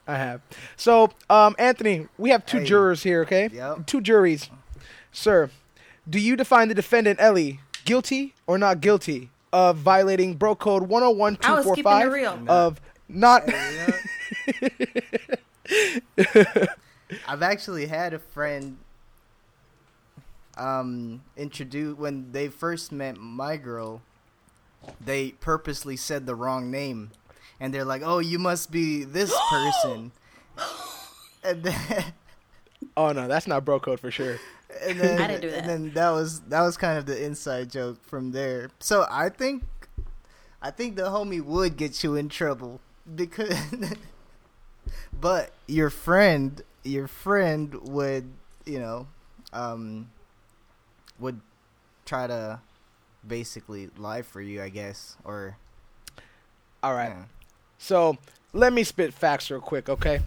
I 0.08 0.16
have. 0.16 0.42
So, 0.78 1.12
um, 1.30 1.56
Anthony, 1.60 2.08
we 2.18 2.30
have 2.30 2.46
two 2.46 2.60
Hey. 2.60 2.66
jurors 2.66 3.04
here, 3.04 3.22
okay? 3.24 3.50
Yep. 3.52 3.86
Two 3.86 4.00
juries. 4.02 4.50
Sir, 5.12 5.52
do 6.10 6.20
you 6.20 6.36
define 6.36 6.68
the 6.68 6.76
defendant, 6.76 7.22
Ellie, 7.22 7.62
guilty 7.86 8.34
or 8.48 8.58
not 8.58 8.82
guilty 8.82 9.30
of 9.52 9.78
violating 9.78 10.36
Bro 10.36 10.56
Code 10.56 10.84
I 10.84 10.86
was 10.86 10.96
keeping 11.76 11.92
it 11.92 12.08
101245 12.10 12.50
of 12.50 12.82
not. 13.08 13.44
I've 17.28 17.42
actually 17.42 17.88
had 17.88 18.14
a 18.14 18.20
friend 18.20 18.78
um 20.58 21.22
introduce 21.38 21.98
when 21.98 22.34
they 22.34 22.50
first 22.50 22.92
met 22.92 23.16
my 23.16 23.56
girl 23.56 24.02
they 25.00 25.32
purposely 25.32 25.96
said 25.96 26.26
the 26.26 26.36
wrong 26.36 26.70
name 26.70 27.12
and 27.62 27.74
they're 27.74 27.86
like 27.86 28.02
oh 28.04 28.20
you 28.20 28.38
must 28.38 28.70
be 28.70 29.06
this 29.06 29.34
person 29.50 30.12
and 31.44 31.64
then 31.64 32.14
oh, 32.98 33.12
no, 33.12 33.28
that's 33.28 33.48
not 33.48 33.66
Bro 33.66 33.82
Code 33.82 34.00
for 34.00 34.12
sure. 34.12 34.40
And 34.82 35.00
then 35.00 35.20
I 35.22 35.28
didn't 35.28 35.42
do 35.42 35.50
that. 35.52 35.60
and 35.60 35.70
then 35.70 35.94
that 35.94 36.12
was 36.12 36.42
that 36.42 36.62
was 36.62 36.78
kind 36.78 36.98
of 36.98 37.06
the 37.06 37.24
inside 37.24 37.70
joke 37.72 38.04
from 38.06 38.32
there 38.32 38.70
so 38.80 39.06
i 39.10 39.30
think 39.30 39.64
i 40.62 40.70
think 40.72 40.96
the 40.96 41.04
homie 41.04 41.42
would 41.44 41.76
get 41.78 42.04
you 42.04 42.16
in 42.16 42.30
trouble 42.30 42.80
because 43.16 43.56
but 45.20 45.52
your 45.68 45.90
friend 45.90 46.62
your 46.84 47.08
friend 47.08 47.74
would 47.90 48.30
you 48.66 48.80
know 48.80 49.08
um 49.54 50.10
would 51.20 51.42
try 52.06 52.28
to 52.28 52.60
basically 53.28 53.90
lie 53.98 54.22
for 54.22 54.42
you 54.42 54.62
i 54.62 54.70
guess 54.70 55.18
or 55.24 55.58
All 56.82 56.94
right. 56.94 57.10
yeah. 57.10 57.24
So, 57.82 58.18
let 58.52 58.74
me 58.74 58.84
spit 58.84 59.14
facts 59.14 59.50
real 59.50 59.62
quick, 59.62 59.88
okay? 59.88 60.20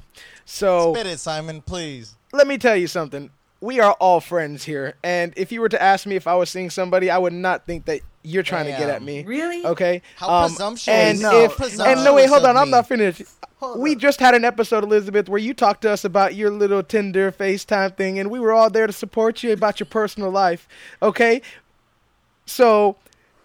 So, 0.47 0.95
Spit 0.95 1.07
it, 1.07 1.19
Simon, 1.19 1.61
please. 1.61 2.15
let 2.33 2.47
me 2.47 2.57
tell 2.57 2.75
you 2.77 2.87
something. 2.87 3.29
We 3.62 3.78
are 3.78 3.92
all 3.92 4.19
friends 4.21 4.64
here, 4.64 4.97
and 5.04 5.33
if 5.37 5.52
you 5.52 5.61
were 5.61 5.69
to 5.69 5.81
ask 5.81 6.04
me 6.04 6.16
if 6.16 6.26
I 6.26 6.35
was 6.35 6.50
seeing 6.50 6.69
somebody, 6.69 7.11
I 7.11 7.16
would 7.19 7.33
not 7.33 7.64
think 7.64 7.85
that 7.85 8.00
you're 8.25 8.42
trying 8.42 8.64
to 8.64 8.73
get 8.73 8.90
at 8.90 9.02
me. 9.02 9.23
Really? 9.23 9.64
Okay. 9.64 10.02
How 10.16 10.28
Um, 10.28 10.50
presumptuous. 10.50 10.88
And 10.88 11.21
No, 11.21 11.45
if 11.45 11.57
presumptuous 11.57 11.87
and 11.88 12.04
no 12.04 12.14
wait, 12.14 12.28
hold 12.28 12.42
of 12.42 12.49
on, 12.50 12.57
I'm 12.57 12.71
not 12.71 12.88
finished. 12.88 13.23
Hold 13.61 13.78
we 13.78 13.92
up. 13.92 13.99
just 13.99 14.19
had 14.19 14.35
an 14.35 14.45
episode, 14.45 14.83
Elizabeth, 14.83 15.28
where 15.28 15.38
you 15.38 15.54
talked 15.54 15.83
to 15.83 15.90
us 15.92 16.04
about 16.04 16.35
your 16.35 16.50
little 16.50 16.83
Tinder 16.83 17.31
FaceTime 17.31 17.97
thing, 17.97 18.19
and 18.19 18.33
we 18.33 18.40
were 18.40 18.52
all 18.52 18.69
there 18.69 18.88
to 18.88 18.92
support 18.92 19.45
you 19.45 19.52
about 19.52 19.78
your 19.78 19.87
personal 19.87 20.31
life. 20.31 20.66
Okay. 21.00 21.40
So 22.47 22.97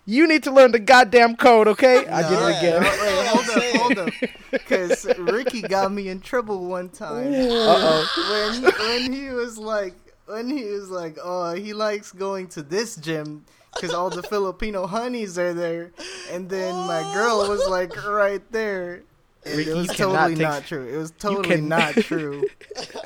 you 0.08 0.28
need 0.28 0.42
to 0.44 0.52
learn 0.52 0.72
the 0.72 0.80
goddamn 0.80 1.36
code, 1.36 1.68
okay? 1.68 2.08
I 2.08 2.28
did 2.28 2.40
it 2.40 2.58
again. 2.58 2.82
Wait, 2.82 3.28
hold 3.28 3.50
up, 3.50 3.64
hold 3.82 3.98
up. 4.00 4.14
Because 4.50 5.06
Ricky 5.20 5.62
got 5.62 5.92
me 5.92 6.10
in 6.10 6.22
trouble 6.22 6.66
one 6.66 6.90
time. 6.90 7.28
Uh 7.28 7.36
oh. 7.38 8.62
when 8.64 8.74
when 9.04 9.14
he 9.14 9.30
was 9.30 9.60
like 9.60 9.94
when 10.28 10.50
he 10.50 10.64
was 10.66 10.90
like 10.90 11.18
oh 11.24 11.54
he 11.54 11.74
likes 11.74 12.12
going 12.12 12.48
to 12.50 12.62
this 12.62 12.96
gym 12.96 13.44
because 13.74 13.94
all 13.94 14.10
the 14.10 14.24
Filipino 14.30 14.88
honeys 14.88 15.38
are 15.38 15.54
there, 15.54 15.92
and 16.32 16.50
then 16.50 16.74
my 16.88 17.02
girl 17.14 17.48
was 17.50 17.68
like 17.68 17.96
right 18.08 18.42
there. 18.52 19.04
And 19.46 19.60
it 19.62 19.74
was 19.74 19.88
totally 19.88 20.36
take- 20.36 20.42
not 20.42 20.66
true. 20.66 20.86
It 20.88 20.98
was 20.98 21.12
totally 21.12 21.48
can- 21.58 21.68
not 21.70 21.94
true. 22.10 22.44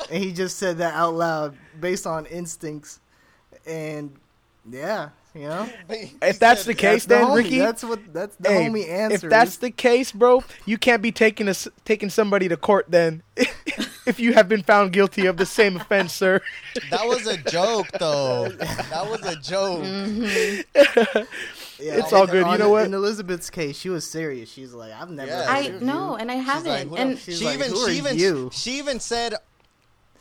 and 0.10 0.24
he 0.24 0.32
just 0.32 0.58
said 0.58 0.78
that 0.80 0.94
out 0.96 1.14
loud 1.14 1.56
based 1.80 2.08
on 2.08 2.26
instincts. 2.28 3.00
And 3.66 4.16
yeah, 4.70 5.10
you 5.36 5.42
know. 5.42 5.70
If 5.90 6.40
that's 6.40 6.66
the 6.66 6.74
case, 6.74 7.06
That's 7.06 7.06
the 7.06 7.16
then 7.16 7.26
homie. 7.26 7.36
Ricky, 7.44 7.60
That's 7.60 7.84
what 7.84 8.14
that's 8.14 8.36
the 8.38 8.50
hey, 8.50 8.66
homie 8.70 8.88
answer. 8.90 9.28
if 9.28 9.30
that's 9.30 9.58
the 9.58 9.72
case, 9.72 10.12
bro, 10.12 10.44
you 10.66 10.78
can't 10.78 11.02
be 11.02 11.12
taking 11.12 11.48
a, 11.48 11.54
taking 11.86 12.10
somebody 12.10 12.48
to 12.48 12.58
court 12.58 12.86
then. 12.90 13.22
if 14.12 14.20
you 14.20 14.34
have 14.34 14.48
been 14.48 14.62
found 14.62 14.92
guilty 14.92 15.26
of 15.26 15.38
the 15.38 15.46
same 15.46 15.78
offense, 15.78 16.14
sir. 16.14 16.42
That 16.90 17.08
was 17.08 17.26
a 17.26 17.38
joke, 17.38 17.88
though. 17.98 18.50
That 18.50 19.08
was 19.10 19.22
a 19.26 19.38
joke. 19.38 19.84
Mm-hmm. 19.84 21.24
Yeah, 21.82 21.94
It's 21.96 22.14
all 22.14 22.28
good. 22.28 22.46
You 22.46 22.58
know 22.60 22.70
what? 22.70 22.86
In 22.86 22.94
Elizabeth's 22.94 23.50
case, 23.50 23.76
she 23.76 23.90
was 23.90 24.08
serious. 24.08 24.52
She's 24.52 24.72
like, 24.74 24.92
I've 24.94 25.10
never. 25.10 25.32
Yeah. 25.32 25.46
I 25.50 25.60
of 25.62 25.82
no, 25.82 26.12
you. 26.12 26.18
and 26.18 26.30
I 26.30 26.36
haven't. 26.36 26.92
like, 26.92 27.00
and 27.00 27.18
she 27.18 27.44
like, 27.44 27.56
even 27.56 27.76
she 27.76 27.98
even 27.98 28.18
you?" 28.20 28.50
she 28.54 28.78
even 28.78 29.00
said, 29.00 29.34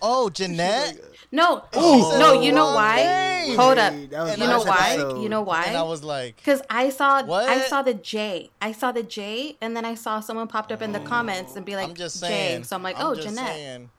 "Oh, 0.03 0.31
Jeanette." 0.31 0.99
no, 1.33 1.65
Ooh. 1.77 2.19
no. 2.19 2.41
You 2.41 2.53
know 2.53 2.75
why? 2.75 2.97
name. 3.47 3.57
Hold 3.57 3.79
up. 3.79 3.93
Hey, 3.93 4.07
that 4.07 4.21
was 4.23 4.31
And 4.33 4.43
You 4.43 4.49
know 4.49 4.59
why? 4.63 4.97
like- 4.97 5.23
You 5.23 5.29
know 5.29 5.51
And 5.51 5.77
I 5.77 5.83
was 5.83 6.03
like, 6.05 6.37
Because 6.37 6.61
I 6.69 6.91
saw 6.91 7.23
I 7.33 7.61
saw 7.63 7.83
the 7.83 7.95
J. 7.95 8.51
I 8.61 8.73
saw 8.73 8.93
the 8.93 9.03
J, 9.03 9.57
and 9.61 9.77
then 9.77 9.85
I 9.85 9.95
saw 9.95 10.21
someone 10.21 10.47
popped 10.49 10.73
up 10.73 10.83
in 10.83 10.93
the 10.93 11.01
comments 11.01 11.57
and 11.57 11.65
be 11.65 11.77
like 11.77 11.89
"I'm 11.89 11.95
just 11.95 12.21
J. 12.21 12.27
saying." 12.29 12.65
So 12.65 12.77
I'm 12.77 12.83
like, 12.83 12.99
I'm 12.99 13.07
oh, 13.07 13.15
just 13.15 13.29
Jeanette, 13.29 13.47
saying. 13.47 13.91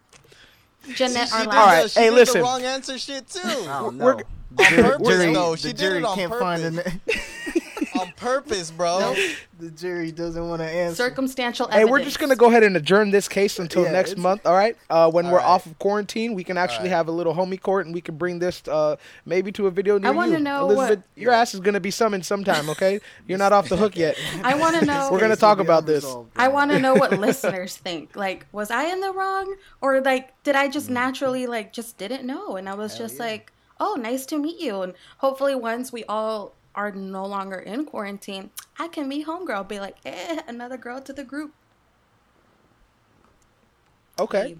Jeanette 0.95 1.27
She, 1.29 1.35
she 1.35 1.39
did 1.45 1.47
All 1.47 1.65
right, 1.67 1.89
she 1.91 1.99
hey, 1.99 2.05
did 2.09 2.15
listen. 2.15 2.37
the 2.39 2.43
wrong 2.43 2.61
answer 2.63 2.97
shit 2.97 3.27
too. 3.27 3.39
Oh, 3.43 3.91
no. 3.93 4.05
We're- 4.05 4.23
On 4.59 4.65
purpose, 4.65 5.07
jury, 5.07 5.33
though. 5.33 5.51
the 5.51 5.57
She 5.57 5.71
did 5.73 5.93
it 5.93 6.03
on 6.03 6.15
can't 6.17 6.33
find 6.37 6.75
purpose. 6.75 6.93
an, 6.93 7.01
on 8.01 8.11
purpose, 8.17 8.71
bro. 8.71 9.15
The 9.61 9.69
jury 9.69 10.11
doesn't 10.11 10.49
want 10.49 10.59
to 10.63 10.67
answer. 10.67 10.95
Circumstantial 10.95 11.67
evidence. 11.67 11.85
Hey, 11.87 11.91
we're 11.91 12.03
just 12.03 12.17
gonna 12.17 12.35
go 12.35 12.47
ahead 12.47 12.63
and 12.63 12.75
adjourn 12.75 13.11
this 13.11 13.27
case 13.27 13.59
until 13.59 13.83
Yeah, 13.83 13.91
next 13.91 14.13
it's- 14.13 14.23
month. 14.23 14.47
All 14.47 14.55
right. 14.55 14.75
Uh, 14.89 15.11
when 15.11 15.27
All 15.27 15.33
we're 15.33 15.37
right. 15.37 15.45
off 15.45 15.67
of 15.67 15.77
quarantine, 15.77 16.33
we 16.33 16.43
can 16.43 16.57
actually 16.57 16.89
right. 16.89 16.95
have 16.97 17.07
a 17.07 17.11
little 17.11 17.35
homie 17.35 17.61
court, 17.61 17.85
and 17.85 17.93
we 17.93 18.01
can 18.01 18.17
bring 18.17 18.39
this 18.39 18.67
uh, 18.67 18.95
maybe 19.23 19.51
to 19.51 19.67
a 19.67 19.69
video 19.71 19.99
near 19.99 20.07
I 20.09 20.15
wanna 20.15 20.31
you. 20.31 20.39
know 20.39 20.65
what- 20.65 21.03
your 21.15 21.31
ass 21.31 21.53
is 21.53 21.59
gonna 21.59 21.79
be 21.79 21.91
summoned 21.91 22.25
sometime. 22.25 22.71
Okay, 22.71 22.99
you're 23.27 23.37
not 23.37 23.53
off 23.53 23.69
the 23.69 23.77
hook 23.77 23.95
yet. 23.95 24.17
I 24.43 24.55
want 24.55 24.79
to 24.79 24.83
know. 24.85 25.09
We're 25.11 25.19
gonna 25.19 25.35
talk 25.35 25.59
about 25.59 25.85
this. 25.85 26.03
unresolved. 26.05 26.31
I 26.35 26.47
want 26.47 26.71
to 26.71 26.79
know 26.79 26.95
what 26.95 27.11
listeners 27.19 27.77
think. 27.77 28.15
Like, 28.15 28.47
was 28.51 28.71
I 28.71 28.85
in 28.85 28.99
the 28.99 29.13
wrong, 29.13 29.55
or 29.79 30.01
like, 30.01 30.33
did 30.41 30.55
I 30.55 30.69
just 30.69 30.89
naturally 30.89 31.45
like 31.45 31.71
just 31.71 31.99
didn't 31.99 32.25
know, 32.25 32.55
and 32.55 32.67
I 32.67 32.73
was 32.73 32.97
just 32.97 33.19
like, 33.19 33.51
oh, 33.79 33.93
nice 33.93 34.25
to 34.27 34.39
meet 34.39 34.59
you, 34.59 34.81
and 34.81 34.93
hopefully 35.19 35.53
once 35.53 35.93
we 35.93 36.03
all 36.05 36.55
are 36.75 36.91
no 36.91 37.25
longer 37.25 37.57
in 37.59 37.85
quarantine, 37.85 38.49
I 38.79 38.87
can 38.87 39.07
meet 39.07 39.27
homegirl, 39.27 39.67
be 39.67 39.79
like, 39.79 39.97
eh, 40.05 40.41
another 40.47 40.77
girl 40.77 41.01
to 41.01 41.13
the 41.13 41.23
group. 41.23 41.53
Okay. 44.19 44.55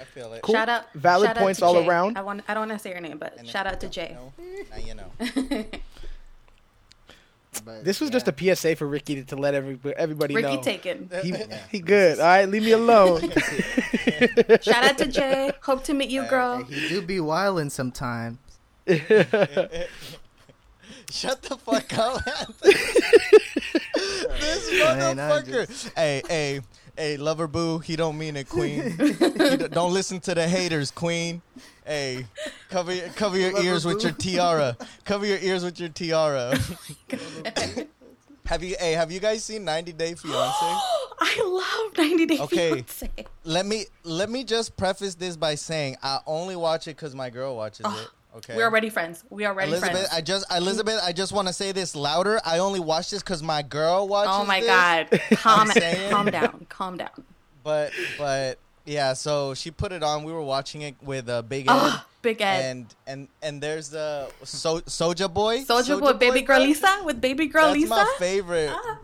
I 0.00 0.04
feel 0.04 0.32
it. 0.34 0.42
Cool. 0.42 0.54
Shout 0.54 0.68
out, 0.68 0.84
Valid 0.94 1.28
shout 1.28 1.36
points 1.36 1.58
to 1.60 1.66
all 1.66 1.74
Jay. 1.74 1.86
around. 1.86 2.16
I 2.16 2.22
want, 2.22 2.42
I 2.46 2.54
don't 2.54 2.68
want 2.68 2.78
to 2.78 2.82
say 2.82 2.90
your 2.90 3.00
name, 3.00 3.18
but 3.18 3.36
And 3.38 3.48
shout 3.48 3.66
out 3.66 3.80
to 3.80 3.88
Jay. 3.88 4.16
know, 4.16 4.32
Now 4.70 4.76
you 4.76 4.94
know. 4.94 5.64
But, 7.64 7.84
This 7.84 8.00
was 8.00 8.10
yeah. 8.10 8.18
just 8.20 8.28
a 8.28 8.54
PSA 8.56 8.76
for 8.76 8.86
Ricky 8.86 9.16
to, 9.16 9.24
to 9.24 9.36
let 9.36 9.54
everybody 9.54 9.94
everybody 9.96 10.34
Ricky 10.36 10.46
know. 10.46 10.52
Ricky 10.52 10.62
taken. 10.62 11.10
He, 11.22 11.34
he 11.70 11.80
good. 11.80 12.20
All 12.20 12.24
right, 12.26 12.48
leave 12.48 12.62
me 12.62 12.70
alone. 12.70 13.20
Shout 14.62 14.84
out 14.84 14.98
to 14.98 15.06
Jay. 15.08 15.50
Hope 15.62 15.82
to 15.84 15.92
meet 15.94 16.10
you, 16.10 16.22
girl. 16.28 16.62
He 16.62 16.88
do 16.88 17.02
be 17.02 17.18
wilding 17.18 17.70
sometimes. 17.70 18.38
Shut 21.10 21.42
the 21.42 21.56
fuck 21.56 21.92
up, 21.98 22.22
Anthony. 22.26 22.72
this 24.40 24.70
motherfucker. 24.70 25.92
Hey, 25.96 26.22
hey, 26.28 26.60
hey, 26.96 27.16
lover 27.16 27.46
boo. 27.46 27.78
He 27.80 27.96
don't 27.96 28.16
mean 28.16 28.36
it, 28.36 28.48
queen. 28.48 28.96
Don't 29.72 29.92
listen 29.92 30.20
to 30.20 30.34
the 30.34 30.46
haters, 30.48 30.90
queen. 30.90 31.42
Hey, 31.84 32.26
cover 32.68 32.94
your, 32.94 33.08
cover 33.08 33.36
your 33.38 33.52
Lover 33.52 33.66
ears 33.66 33.84
with 33.84 34.02
your 34.02 34.12
tiara. 34.12 34.76
Cover 35.04 35.26
your 35.26 35.38
ears 35.38 35.64
with 35.64 35.80
your 35.80 35.88
tiara. 35.88 36.56
Oh 38.52 38.52
have 38.54 38.64
you? 38.64 38.74
Hey, 38.80 38.92
have 38.94 39.12
you 39.12 39.20
guys 39.20 39.44
seen 39.44 39.64
90 39.64 39.92
Day 39.92 40.14
Fiance? 40.14 40.32
I 41.20 41.40
love 41.86 41.96
90 41.96 42.26
Day 42.26 42.38
Okay. 42.40 42.82
Fiance. 42.82 43.10
let 43.44 43.64
me 43.64 43.84
let 44.02 44.28
me 44.28 44.42
just 44.42 44.76
preface 44.76 45.14
this 45.14 45.36
by 45.36 45.54
saying 45.54 45.98
I 46.02 46.18
only 46.26 46.56
watch 46.56 46.88
it 46.88 46.96
because 46.96 47.14
my 47.14 47.30
girl 47.30 47.54
watches 47.54 47.86
it. 47.86 48.08
Okay. 48.36 48.56
We're 48.56 48.64
already 48.64 48.90
friends. 48.90 49.24
We 49.28 49.44
are 49.44 49.52
already 49.52 49.72
Elizabeth, 49.72 49.92
friends. 49.92 50.08
I 50.12 50.20
just 50.20 50.46
Elizabeth, 50.54 51.00
I 51.02 51.12
just 51.12 51.32
want 51.32 51.48
to 51.48 51.54
say 51.54 51.72
this 51.72 51.96
louder. 51.96 52.40
I 52.44 52.58
only 52.58 52.80
watch 52.80 53.10
this 53.10 53.22
because 53.22 53.42
my 53.42 53.62
girl 53.62 54.06
watches. 54.06 54.32
oh 54.34 54.44
my 54.44 54.60
this. 54.60 54.68
god. 54.68 55.20
Calm 55.32 55.68
calm 56.10 56.26
down. 56.26 56.66
Calm 56.68 56.96
down. 56.96 57.24
But 57.64 57.92
but 58.18 58.58
yeah, 58.84 59.12
so 59.14 59.54
she 59.54 59.70
put 59.70 59.92
it 59.92 60.02
on. 60.02 60.24
We 60.24 60.32
were 60.32 60.42
watching 60.42 60.82
it 60.82 60.94
with 61.02 61.28
uh, 61.28 61.42
Big 61.42 61.66
Ed, 61.68 61.72
Oh, 61.72 62.04
Big 62.22 62.40
Ed. 62.40 62.70
and 62.70 62.86
and 63.06 63.28
and 63.42 63.60
there's 63.60 63.90
the 63.90 64.30
so 64.44 64.80
Soja 64.82 65.32
Boy, 65.32 65.62
Soldier 65.64 65.96
Boy, 65.98 66.12
Baby 66.14 66.42
Girl. 66.42 66.60
Lisa 66.60 67.02
with 67.04 67.20
Baby 67.20 67.46
Girl 67.46 67.66
That's 67.66 67.74
Lisa. 67.80 67.88
That's 67.90 68.20
my 68.20 68.26
favorite. 68.26 68.70
Ah. 68.72 68.98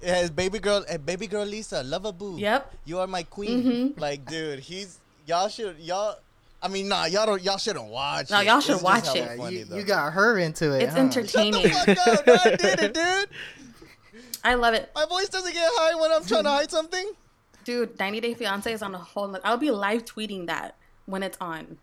It 0.00 0.08
has 0.08 0.30
Baby 0.30 0.58
Girl, 0.58 0.84
eh, 0.88 0.96
Baby 0.96 1.28
Girl 1.28 1.44
Lisa, 1.44 1.82
love 1.84 2.04
a 2.04 2.12
boo. 2.12 2.36
Yep. 2.36 2.74
You 2.86 2.98
are 2.98 3.06
my 3.06 3.22
queen. 3.22 3.62
Mhm. 3.94 4.00
Like, 4.00 4.26
dude, 4.26 4.58
he's 4.58 4.98
y'all 5.26 5.48
should 5.48 5.78
y'all. 5.78 6.16
I 6.62 6.68
mean, 6.68 6.88
nah, 6.88 7.06
y'all 7.06 7.26
don't. 7.26 7.42
Y'all 7.42 7.58
shouldn't 7.58 7.86
watch. 7.86 8.30
No, 8.30 8.40
it. 8.40 8.46
y'all 8.46 8.60
should 8.60 8.72
just 8.72 8.84
watch 8.84 9.14
it. 9.16 9.36
Funny, 9.36 9.58
you, 9.58 9.64
though. 9.64 9.76
you 9.76 9.82
got 9.82 10.12
her 10.12 10.38
into 10.38 10.76
it. 10.76 10.84
It's 10.84 10.92
huh? 10.92 11.00
entertaining. 11.00 11.68
Fuck 11.68 11.88
up, 11.88 12.26
no, 12.26 12.36
I 12.44 12.56
did 12.56 12.80
it, 12.80 12.94
dude. 12.94 13.28
I 14.44 14.54
love 14.54 14.74
it. 14.74 14.90
My 14.94 15.06
voice 15.06 15.28
doesn't 15.28 15.52
get 15.52 15.70
high 15.74 16.00
when 16.00 16.12
I'm 16.12 16.24
trying 16.24 16.44
to 16.44 16.50
hide 16.50 16.70
something. 16.70 17.12
Dude, 17.64 17.98
90 17.98 18.20
Day 18.20 18.34
Fiance 18.34 18.72
is 18.72 18.82
on 18.82 18.94
a 18.94 18.98
whole. 18.98 19.28
noth- 19.28 19.42
I'll 19.44 19.56
be 19.56 19.70
live 19.70 20.04
tweeting 20.04 20.46
that 20.46 20.76
when 21.06 21.22
it's 21.22 21.38
on. 21.40 21.78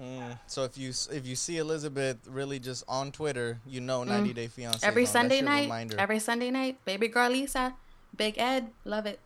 Mm, 0.00 0.38
so 0.46 0.64
if 0.64 0.76
you 0.76 0.90
if 1.10 1.26
you 1.26 1.34
see 1.36 1.56
Elizabeth 1.56 2.18
really 2.28 2.58
just 2.58 2.84
on 2.86 3.12
Twitter, 3.12 3.58
you 3.66 3.80
know 3.80 4.04
90 4.04 4.34
Day 4.34 4.46
Fiance. 4.46 4.84
Mm. 4.84 4.88
Every 4.88 5.04
is 5.04 5.08
on. 5.10 5.12
Sunday 5.12 5.36
your 5.36 5.44
night, 5.46 5.62
Reminder. 5.62 5.96
every 5.98 6.18
Sunday 6.18 6.50
night, 6.50 6.84
baby 6.84 7.08
girl 7.08 7.30
Lisa, 7.30 7.74
Big 8.14 8.36
Ed, 8.36 8.68
love 8.84 9.06
it. 9.06 9.20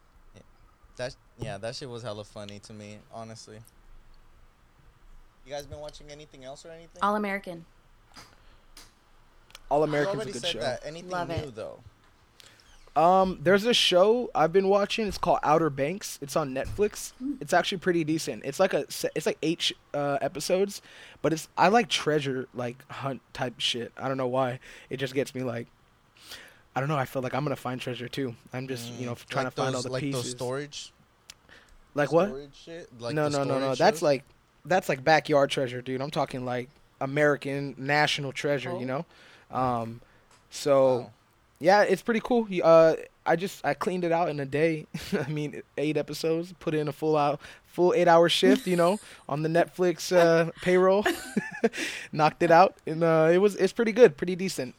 That 0.97 1.17
yeah, 1.39 1.59
that 1.59 1.75
shit 1.75 1.89
was 1.89 2.03
hella 2.03 2.25
funny 2.25 2.61
to 2.61 2.73
me, 2.73 2.99
honestly. 3.13 3.59
You 5.51 5.57
guys 5.57 5.67
been 5.67 5.81
watching 5.81 6.07
anything 6.13 6.45
else 6.45 6.65
or 6.65 6.69
anything? 6.71 7.03
All 7.03 7.17
American. 7.17 7.65
All 9.69 9.79
You 9.79 9.85
American's 9.85 10.23
a 10.23 10.27
good 10.27 10.43
said 10.43 10.51
show. 10.53 10.61
that. 10.61 10.81
Anything 10.87 11.11
Love 11.11 11.27
new 11.27 11.35
it. 11.35 11.57
though? 11.57 11.81
Um, 12.95 13.41
there's 13.43 13.65
a 13.65 13.75
show 13.75 14.31
I've 14.33 14.53
been 14.53 14.69
watching. 14.69 15.09
It's 15.09 15.19
called 15.19 15.41
Outer 15.43 15.69
Banks. 15.69 16.21
It's 16.23 16.37
on 16.37 16.55
Netflix. 16.55 17.15
It's 17.41 17.53
actually 17.53 17.79
pretty 17.79 18.05
decent. 18.05 18.45
It's 18.45 18.61
like 18.61 18.75
a 18.75 18.85
it's 19.17 19.27
like 19.27 19.39
eight 19.43 19.61
sh- 19.63 19.73
uh, 19.93 20.19
episodes, 20.21 20.83
but 21.21 21.33
it's 21.33 21.49
I 21.59 21.67
like 21.67 21.89
treasure 21.89 22.47
like 22.55 22.89
hunt 22.89 23.21
type 23.33 23.55
shit. 23.59 23.91
I 23.99 24.07
don't 24.07 24.17
know 24.19 24.29
why. 24.29 24.61
It 24.89 24.99
just 24.99 25.15
gets 25.15 25.35
me 25.35 25.43
like 25.43 25.67
I 26.77 26.81
don't 26.81 26.89
know. 26.89 26.97
I 26.97 27.07
feel 27.07 27.23
like 27.23 27.35
I'm 27.35 27.43
gonna 27.43 27.57
find 27.57 27.81
treasure 27.81 28.07
too. 28.09 28.37
I'm 28.53 28.69
just 28.69 28.93
you 28.93 29.07
know 29.07 29.17
Mm, 29.17 29.27
trying 29.29 29.45
like 29.47 29.55
to 29.57 29.63
find 29.63 29.75
all 29.75 29.83
the 29.83 29.91
like 29.91 30.01
pieces. 30.03 30.23
those 30.23 30.31
storage. 30.31 30.93
like 31.97 32.13
what? 32.13 32.29
Storage 32.29 32.55
shit? 32.55 32.89
Like 33.01 33.17
no, 33.17 33.29
the 33.29 33.39
no, 33.39 33.43
no, 33.43 33.55
no. 33.55 33.61
storage 33.75 33.79
That's 33.81 34.01
like 34.01 34.23
that's 34.65 34.89
like 34.89 35.05
backyard 35.05 35.51
treasure, 35.51 35.83
dude. 35.83 36.01
I'm 36.01 36.11
talking 36.11 36.45
like 36.45 36.69
American 37.01 37.75
national 37.79 38.33
treasure. 38.33 38.77
You 38.79 38.87
know. 38.87 39.05
Um, 39.51 40.01
so. 40.51 40.99
Wow. 40.99 41.11
Yeah, 41.63 41.83
it's 41.83 42.01
pretty 42.01 42.21
cool. 42.25 42.49
Uh, 42.65 42.95
I 43.27 43.37
just 43.37 43.65
I 43.65 43.75
cleaned 43.75 44.05
it 44.05 44.13
out 44.13 44.31
in 44.31 44.41
a 44.41 44.47
day. 44.47 44.87
I 45.13 45.29
mean, 45.29 45.63
eight 45.77 45.97
episodes. 45.97 46.55
Put 46.59 46.75
in 46.75 46.89
a 46.89 46.93
full 46.93 47.17
out, 47.17 47.41
full 47.67 47.93
eight 47.95 48.09
hour 48.09 48.29
shift. 48.29 48.67
You 48.67 48.77
know, 48.77 48.99
on 49.29 49.43
the 49.43 49.49
Netflix 49.49 50.15
uh, 50.15 50.51
payroll. 50.63 51.05
Knocked 52.13 52.43
it 52.43 52.51
out, 52.51 52.77
and 52.87 53.05
uh, 53.05 53.31
it 53.33 53.39
was 53.39 53.57
it's 53.57 53.73
pretty 53.73 53.93
good, 53.93 54.17
pretty 54.17 54.37
decent. 54.37 54.75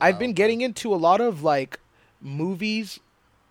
I've 0.00 0.18
been 0.18 0.34
getting 0.34 0.60
into 0.60 0.94
a 0.94 0.96
lot 0.96 1.20
of 1.20 1.42
like 1.42 1.80
movies 2.20 3.00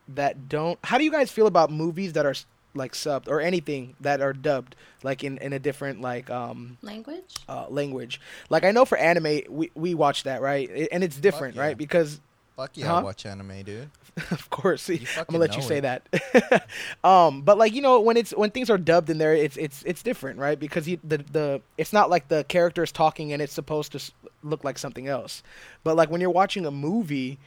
that 0.07 0.47
don't. 0.47 0.79
How 0.83 0.97
do 0.97 1.03
you 1.03 1.11
guys 1.11 1.31
feel 1.31 1.47
about 1.47 1.71
movies 1.71 2.13
that 2.13 2.25
are 2.25 2.35
like 2.75 2.93
subbed 2.93 3.27
or 3.27 3.41
anything 3.41 3.95
that 3.99 4.21
are 4.21 4.33
dubbed 4.33 4.75
like 5.03 5.23
in 5.23 5.37
in 5.39 5.53
a 5.53 5.59
different 5.59 6.01
like 6.01 6.29
um 6.29 6.77
Language? 6.81 7.33
uh, 7.47 7.65
language? 7.69 8.21
Like 8.49 8.63
I 8.63 8.71
know 8.71 8.85
for 8.85 8.97
anime, 8.97 9.41
we 9.49 9.71
we 9.75 9.93
watch 9.95 10.23
that 10.23 10.41
right, 10.41 10.69
I- 10.71 10.87
and 10.91 11.03
it's 11.03 11.17
different, 11.17 11.55
yeah. 11.55 11.61
right? 11.61 11.77
Because 11.77 12.19
Fuck 12.55 12.71
yeah, 12.75 12.87
Huh? 12.87 12.97
I 12.97 13.03
watch 13.03 13.25
anime, 13.25 13.63
dude. 13.63 13.89
of 14.31 14.49
course. 14.49 14.89
I'm 14.89 14.99
gonna 15.29 15.37
let 15.39 15.55
you 15.55 15.61
say 15.61 15.77
it. 15.77 15.81
that. 16.11 16.67
um, 17.03 17.41
but 17.41 17.57
like 17.57 17.73
you 17.73 17.81
know, 17.81 18.01
when 18.01 18.17
it's 18.17 18.31
when 18.31 18.51
things 18.51 18.69
are 18.69 18.77
dubbed 18.77 19.09
in 19.09 19.17
there, 19.17 19.33
it's 19.33 19.55
it's 19.55 19.81
it's 19.83 20.03
different, 20.03 20.37
right? 20.39 20.59
Because 20.59 20.87
you, 20.87 20.99
the 21.03 21.19
the 21.19 21.61
it's 21.77 21.93
not 21.93 22.09
like 22.09 22.27
the 22.27 22.43
character 22.43 22.83
is 22.83 22.91
talking 22.91 23.31
and 23.31 23.41
it's 23.41 23.53
supposed 23.53 23.93
to 23.93 24.11
look 24.43 24.63
like 24.65 24.77
something 24.77 25.07
else. 25.07 25.41
But 25.85 25.95
like 25.95 26.09
when 26.11 26.19
you're 26.21 26.29
watching 26.31 26.65
a 26.65 26.71
movie 26.71 27.39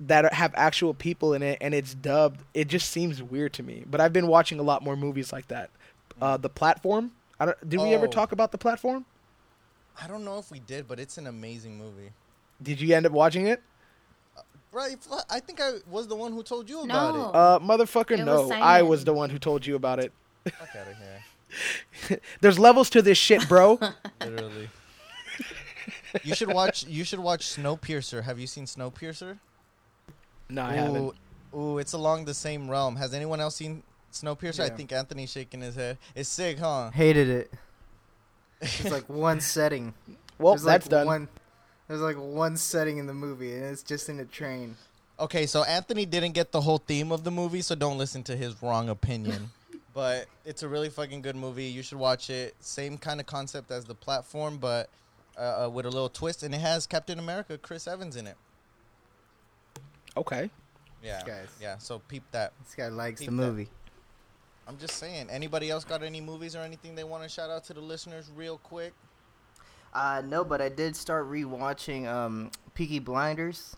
that 0.00 0.32
have 0.32 0.52
actual 0.56 0.94
people 0.94 1.34
in 1.34 1.42
it 1.42 1.58
and 1.60 1.74
it's 1.74 1.94
dubbed, 1.94 2.42
it 2.54 2.68
just 2.68 2.90
seems 2.90 3.22
weird 3.22 3.52
to 3.54 3.62
me. 3.62 3.84
But 3.90 4.00
I've 4.00 4.12
been 4.12 4.26
watching 4.28 4.60
a 4.60 4.62
lot 4.62 4.82
more 4.82 4.96
movies 4.96 5.32
like 5.32 5.48
that. 5.48 5.70
Uh, 6.20 6.36
the 6.36 6.48
platform. 6.48 7.12
I 7.40 7.46
don't, 7.46 7.68
did 7.68 7.80
we 7.80 7.94
ever 7.94 8.06
Oh. 8.06 8.10
talk 8.10 8.32
about 8.32 8.52
the 8.52 8.58
platform? 8.58 9.04
I 10.00 10.06
don't 10.06 10.24
know 10.24 10.38
if 10.38 10.50
we 10.50 10.60
did, 10.60 10.86
but 10.86 11.00
it's 11.00 11.18
an 11.18 11.26
amazing 11.26 11.76
movie. 11.78 12.10
Did 12.62 12.80
you 12.80 12.94
end 12.94 13.06
up 13.06 13.12
watching 13.12 13.46
it? 13.48 13.62
Right, 14.70 14.96
I 15.30 15.40
think 15.40 15.60
I 15.60 15.78
was 15.88 16.06
the 16.08 16.14
one 16.14 16.32
who 16.32 16.42
told 16.42 16.68
you 16.68 16.82
about 16.82 17.14
No. 17.14 17.28
it. 17.30 17.34
Uh, 17.34 17.58
motherfucker, 17.60 18.18
It 18.18 18.24
no. 18.24 18.42
was 18.42 18.50
I 18.50 18.82
was 18.82 19.04
the 19.04 19.14
one 19.14 19.30
who 19.30 19.38
told 19.38 19.64
you 19.66 19.74
about 19.76 19.98
it. 19.98 20.12
Fuck 20.44 20.68
out 20.76 20.86
of 20.88 20.96
here. 22.08 22.20
There's 22.40 22.58
levels 22.58 22.90
to 22.90 23.00
this 23.02 23.16
shit, 23.18 23.48
bro. 23.48 23.80
Literally. 24.20 24.68
you 26.22 26.34
should 26.34 26.52
watch. 26.52 26.84
You 26.86 27.02
should 27.04 27.18
watch 27.20 27.46
Snowpiercer. 27.46 28.24
Have 28.24 28.38
you 28.38 28.46
seen 28.46 28.66
Snowpiercer? 28.66 29.38
No, 30.48 30.62
I 30.62 30.72
haven't. 30.72 31.14
Ooh, 31.54 31.58
ooh, 31.58 31.78
it's 31.78 31.92
along 31.92 32.24
the 32.24 32.34
same 32.34 32.70
realm. 32.70 32.96
Has 32.96 33.14
anyone 33.14 33.40
else 33.40 33.56
seen 33.56 33.82
Snowpiercer? 34.12 34.60
I 34.60 34.68
think 34.68 34.92
Anthony's 34.92 35.30
shaking 35.30 35.60
his 35.60 35.74
head. 35.74 35.98
It's 36.14 36.28
sick, 36.28 36.58
huh? 36.58 36.90
Hated 36.90 37.28
it. 37.28 37.52
It's 38.60 38.90
like 38.90 39.08
one 39.08 39.40
setting. 39.40 39.94
Well, 40.36 40.54
There's 40.54 40.64
that's 40.64 40.86
like 40.86 40.90
done. 40.90 41.06
One, 41.06 41.28
there's 41.86 42.00
like 42.00 42.16
one 42.16 42.56
setting 42.56 42.98
in 42.98 43.06
the 43.06 43.14
movie, 43.14 43.54
and 43.54 43.66
it's 43.66 43.84
just 43.84 44.08
in 44.08 44.18
a 44.18 44.24
train. 44.24 44.74
Okay, 45.20 45.46
so 45.46 45.62
Anthony 45.62 46.04
didn't 46.06 46.32
get 46.32 46.50
the 46.50 46.60
whole 46.60 46.78
theme 46.78 47.12
of 47.12 47.22
the 47.22 47.30
movie, 47.30 47.60
so 47.60 47.76
don't 47.76 47.98
listen 47.98 48.24
to 48.24 48.36
his 48.36 48.60
wrong 48.60 48.88
opinion. 48.88 49.50
but 49.94 50.26
it's 50.44 50.62
a 50.62 50.68
really 50.68 50.90
fucking 50.90 51.22
good 51.22 51.34
movie. 51.34 51.64
You 51.64 51.82
should 51.82 51.98
watch 51.98 52.30
it. 52.30 52.54
Same 52.60 52.98
kind 52.98 53.18
of 53.18 53.26
concept 53.26 53.70
as 53.70 53.84
the 53.84 53.94
platform, 53.94 54.58
but 54.58 54.88
uh, 55.36 55.66
uh, 55.66 55.70
with 55.70 55.86
a 55.86 55.90
little 55.90 56.08
twist, 56.08 56.42
and 56.42 56.54
it 56.54 56.60
has 56.60 56.86
Captain 56.86 57.18
America, 57.18 57.58
Chris 57.58 57.88
Evans 57.88 58.16
in 58.16 58.26
it. 58.26 58.36
Okay. 60.16 60.50
Yeah, 61.02 61.22
Guys. 61.24 61.48
yeah. 61.60 61.78
So 61.78 62.00
peep 62.00 62.24
that. 62.32 62.52
This 62.64 62.74
guy 62.74 62.88
likes 62.88 63.20
Keep 63.20 63.30
the 63.30 63.36
that. 63.36 63.42
movie. 63.42 63.68
I'm 64.66 64.76
just 64.78 64.94
saying. 64.96 65.28
Anybody 65.30 65.70
else 65.70 65.84
got 65.84 66.02
any 66.02 66.20
movies 66.20 66.54
or 66.56 66.60
anything 66.60 66.94
they 66.94 67.04
want 67.04 67.22
to 67.22 67.28
shout 67.28 67.50
out 67.50 67.64
to 67.64 67.74
the 67.74 67.80
listeners 67.80 68.30
real 68.34 68.58
quick? 68.58 68.92
Uh, 69.94 70.22
no, 70.26 70.44
but 70.44 70.60
I 70.60 70.68
did 70.68 70.94
start 70.96 71.30
rewatching 71.30 72.06
um, 72.06 72.50
Peaky 72.74 72.98
Blinders. 72.98 73.76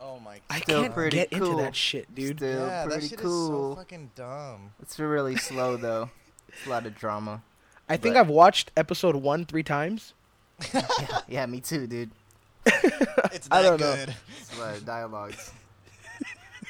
Oh 0.00 0.18
my. 0.20 0.34
God. 0.34 0.42
I 0.50 0.60
Still 0.60 0.82
can't 0.82 0.94
pretty 0.94 1.16
get 1.18 1.32
into 1.32 1.56
that 1.56 1.76
shit, 1.76 2.12
dude. 2.14 2.38
Still 2.38 2.60
yeah, 2.66 2.84
that 2.84 2.88
pretty 2.88 3.08
shit 3.08 3.18
cool. 3.18 3.72
is 3.72 3.76
so 3.76 3.76
fucking 3.76 4.10
dumb. 4.14 4.70
It's 4.80 4.98
really 4.98 5.36
slow 5.36 5.76
though. 5.76 6.10
It's 6.48 6.66
a 6.66 6.70
lot 6.70 6.86
of 6.86 6.94
drama. 6.94 7.42
I 7.88 7.96
think 7.96 8.14
I've 8.14 8.28
watched 8.28 8.70
episode 8.76 9.16
one 9.16 9.44
three 9.44 9.64
times. 9.64 10.14
yeah, 10.72 10.86
yeah, 11.26 11.46
me 11.46 11.58
too, 11.60 11.88
dude. 11.88 12.12
It's 13.32 13.48
I 13.50 13.62
that 13.62 13.68
don't 13.68 13.80
know. 13.80 13.94
good. 13.96 14.14
It's 14.40 14.56
a 14.56 14.60
lot 14.60 14.76
of 14.76 14.86
dialogues. 14.86 15.52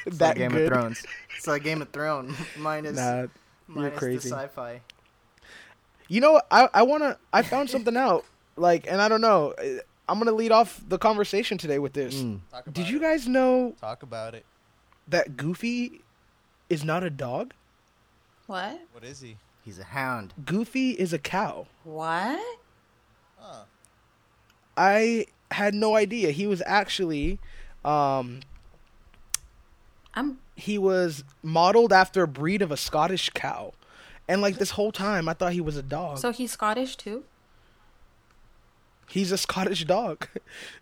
It's 0.07 0.19
that 0.19 0.29
like 0.29 0.37
Game 0.37 0.51
good. 0.51 0.63
of 0.63 0.69
Thrones. 0.79 1.03
It's 1.37 1.47
like 1.47 1.63
Game 1.63 1.81
of 1.81 1.89
Thrones 1.91 2.37
minus 2.59 2.97
Nah, 2.97 3.27
minus 3.67 3.99
crazy. 3.99 4.29
the 4.29 4.37
sci-fi. 4.37 4.81
you 6.09 6.21
know 6.21 6.33
what? 6.33 6.47
I 6.51 6.69
I 6.75 6.83
wanna. 6.83 7.17
I 7.33 7.41
found 7.43 7.71
something 7.71 7.97
out. 7.97 8.25
Like, 8.57 8.87
and 8.87 9.01
I 9.01 9.09
don't 9.09 9.21
know. 9.23 9.53
uh, 9.53 9.81
I'm 10.09 10.19
gonna 10.19 10.33
lead 10.33 10.53
off 10.53 10.83
the 10.87 10.99
conversation 10.99 11.57
today 11.57 11.79
with 11.79 11.95
this. 11.95 12.17
Mm. 12.17 12.41
Talk 12.51 12.67
about 12.67 12.75
Did 12.75 12.89
you 12.91 12.99
it. 12.99 13.01
guys 13.01 13.27
know 13.27 13.75
talk 13.81 14.03
about 14.03 14.35
it? 14.35 14.45
that 15.09 15.37
Goofy 15.39 16.03
is 16.69 16.85
not 16.85 17.03
a 17.03 17.09
dog? 17.11 17.55
What? 18.47 18.79
What 18.93 19.05
is 19.05 19.21
he? 19.23 19.39
He's 19.65 19.79
a 19.79 19.85
hound. 19.85 20.35
Goofy 20.45 20.91
is 20.91 21.15
a 21.15 21.19
cow. 21.19 21.67
What? 21.85 22.39
Huh. 23.39 23.63
I 24.77 25.27
had 25.55 25.75
no 25.75 25.97
idea. 25.97 26.31
He 26.31 26.47
was 26.47 26.63
actually, 26.67 27.39
um, 27.85 28.41
I'm 30.15 30.39
he 30.57 30.79
was 30.79 31.25
modeled 31.43 31.93
after 31.93 32.23
a 32.23 32.29
breed 32.29 32.63
of 32.63 32.71
a 32.71 32.77
Scottish 32.77 33.31
cow, 33.31 33.73
and 34.29 34.43
like 34.43 34.57
this 34.59 34.71
whole 34.71 34.93
time, 34.93 35.29
I 35.29 35.35
thought 35.35 35.53
he 35.53 35.61
was 35.61 35.77
a 35.77 35.83
dog. 35.83 36.19
so 36.19 36.31
he's 36.33 36.53
Scottish 36.53 36.97
too? 36.97 37.25
He's 39.09 39.33
a 39.33 39.39
Scottish 39.39 39.85
dog. 39.85 40.29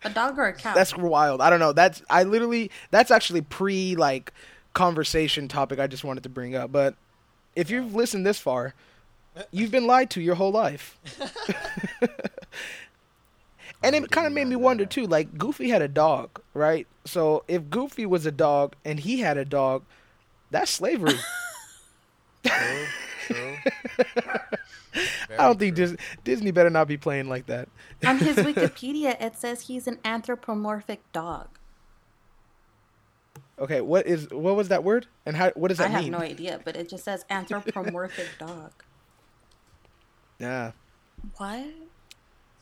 A 0.05 0.11
dog 0.11 0.39
or 0.39 0.47
a 0.47 0.53
cow? 0.55 0.75
That's 0.75 0.97
wild. 0.97 1.41
I 1.41 1.51
don't 1.51 1.61
know. 1.61 1.73
That's 1.73 2.03
I 2.09 2.23
literally 2.23 2.71
that's 2.91 3.11
actually 3.11 3.43
pre 3.43 3.95
like 3.97 4.33
conversation 4.75 5.49
topic 5.49 5.79
I 5.79 5.87
just 5.87 6.05
wanted 6.05 6.23
to 6.23 6.29
bring 6.29 6.55
up. 6.55 6.73
But 6.73 6.95
if 7.55 7.69
you've 7.69 7.95
listened 7.95 8.25
this 8.25 8.39
far, 8.39 8.75
you've 9.51 9.71
been 9.71 9.87
lied 9.87 10.09
to 10.11 10.21
your 10.21 10.37
whole 10.37 10.53
life. 10.53 10.99
and 13.83 13.95
it 13.95 14.11
kind 14.11 14.27
of 14.27 14.33
made 14.33 14.47
me 14.47 14.57
wonder 14.57 14.87
too. 14.87 15.07
Like 15.07 15.37
Goofy 15.37 15.69
had 15.69 15.83
a 15.83 15.89
dog, 15.89 16.41
right? 16.55 16.87
So 17.05 17.45
if 17.49 17.69
Goofy 17.71 18.07
was 18.07 18.27
a 18.27 18.33
dog 18.33 18.75
and 18.85 19.01
he 19.01 19.21
had 19.21 19.37
a 19.37 19.45
dog, 19.45 19.85
that's 20.51 20.71
slavery. 20.71 21.15
True. 22.45 22.87
True. 23.27 23.57
I 25.39 25.47
don't 25.47 25.59
think 25.59 25.75
Dis- 25.75 25.97
Disney 26.25 26.51
better 26.51 26.71
not 26.71 26.89
be 26.89 26.97
playing 26.97 27.29
like 27.29 27.47
that. 27.47 27.69
On 28.05 28.19
his 28.19 28.37
Wikipedia, 28.39 29.21
it 29.21 29.37
says 29.37 29.63
he's 29.63 29.87
an 29.87 29.99
anthropomorphic 30.05 31.01
dog. 31.13 31.49
Okay, 33.59 33.81
what 33.81 34.07
is 34.07 34.29
what 34.31 34.57
was 34.57 34.69
that 34.69 34.83
word? 34.83 35.07
And 35.25 35.37
how 35.37 35.51
what 35.51 35.69
does 35.69 35.79
that 35.79 35.91
I 35.91 35.93
that 35.93 36.03
have 36.03 36.11
no 36.11 36.19
idea, 36.19 36.61
but 36.65 36.77
it 36.77 36.89
just 36.89 37.05
says 37.05 37.25
anthropomorphic 37.31 38.27
dog. 38.39 38.73
Yeah. 40.39 40.73
What? 41.37 41.67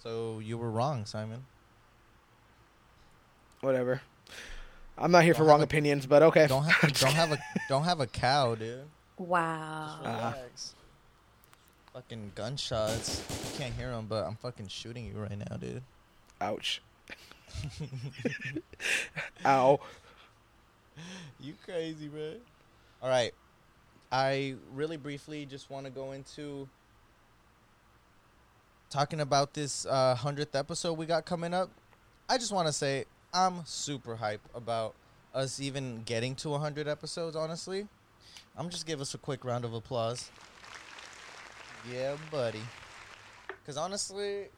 So 0.03 0.39
you 0.41 0.57
were 0.59 0.71
wrong, 0.71 1.05
Simon. 1.07 1.45
Whatever. 3.61 4.01
I'm 4.97 5.11
not 5.11 5.25
here 5.25 5.35
for 5.35 5.41
Don't 5.41 5.49
wrong 5.49 5.61
a- 5.61 5.65
opinions, 5.65 6.07
but 6.07 6.23
okay. 6.23 6.47
Don't 6.47 6.65
have 6.65 6.93
don't 6.99 7.13
have 7.15 7.33
a 7.33 7.39
don't 7.69 7.85
have 7.85 8.01
a 8.01 8.07
cow, 8.07 8.55
dude. 8.55 8.85
Wow. 9.19 9.99
Relax. 10.03 10.75
Fucking 11.93 12.33
gunshots. 12.35 13.23
You 13.53 13.59
can't 13.59 13.75
hear 13.75 13.91
them, 13.91 14.07
but 14.09 14.25
I'm 14.25 14.37
fucking 14.37 14.69
shooting 14.69 15.07
you 15.07 15.15
right 15.21 15.37
now, 15.51 15.57
dude. 15.57 15.83
Ouch. 16.41 16.81
Ow. 19.45 19.81
You 21.41 21.55
crazy, 21.65 22.09
bro. 22.09 22.35
All 23.03 23.09
right. 23.09 23.33
I 24.13 24.55
really 24.75 24.97
briefly 24.97 25.47
just 25.47 25.71
want 25.71 25.87
to 25.87 25.91
go 25.91 26.13
into 26.13 26.69
talking 28.91 29.21
about 29.21 29.55
this 29.55 29.87
uh, 29.87 30.17
100th 30.19 30.59
episode 30.59 30.95
we 30.95 31.07
got 31.07 31.25
coming 31.25 31.55
up. 31.55 31.71
I 32.29 32.37
just 32.37 32.53
want 32.53 32.67
to 32.67 32.73
say 32.73 33.05
I'm 33.33 33.65
super 33.65 34.17
hype 34.17 34.41
about 34.53 34.95
us 35.33 35.61
even 35.61 36.03
getting 36.05 36.35
to 36.37 36.51
100 36.51 36.89
episodes, 36.89 37.37
honestly. 37.37 37.87
I'm 38.57 38.69
just 38.69 38.87
give 38.87 39.01
us 39.01 39.15
a 39.15 39.19
quick 39.19 39.45
round 39.45 39.65
of 39.65 39.75
applause. 39.75 40.29
Yeah, 41.91 42.17
buddy. 42.33 42.61
Because 43.47 43.77
honestly, 43.77 44.49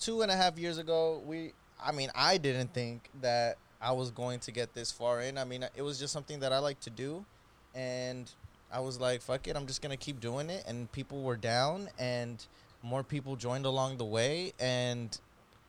two 0.00 0.22
and 0.22 0.30
a 0.30 0.36
half 0.36 0.58
years 0.58 0.78
ago, 0.78 1.22
we, 1.24 1.52
I 1.82 1.92
mean, 1.92 2.10
I 2.16 2.38
didn't 2.38 2.74
think 2.74 3.08
that 3.20 3.56
I 3.80 3.92
was 3.92 4.10
going 4.10 4.40
to 4.40 4.50
get 4.50 4.74
this 4.74 4.90
far 4.90 5.20
in. 5.20 5.38
I 5.38 5.44
mean, 5.44 5.64
it 5.76 5.82
was 5.82 5.98
just 5.98 6.12
something 6.12 6.40
that 6.40 6.52
I 6.52 6.58
like 6.58 6.80
to 6.80 6.90
do. 6.90 7.24
And 7.72 8.28
I 8.72 8.80
was 8.80 8.98
like, 8.98 9.22
fuck 9.22 9.46
it, 9.46 9.56
I'm 9.56 9.66
just 9.66 9.80
going 9.80 9.96
to 9.96 10.04
keep 10.04 10.20
doing 10.20 10.50
it. 10.50 10.64
And 10.66 10.90
people 10.90 11.22
were 11.22 11.36
down, 11.36 11.88
and 11.98 12.44
more 12.82 13.02
people 13.02 13.36
joined 13.36 13.66
along 13.66 13.96
the 13.96 14.04
way. 14.04 14.52
And 14.58 15.16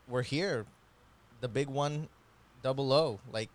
we're 0.07 0.23
here. 0.23 0.65
The 1.41 1.47
big 1.47 1.67
one, 1.67 2.07
double 2.61 2.91
O. 2.93 3.19
Like, 3.31 3.49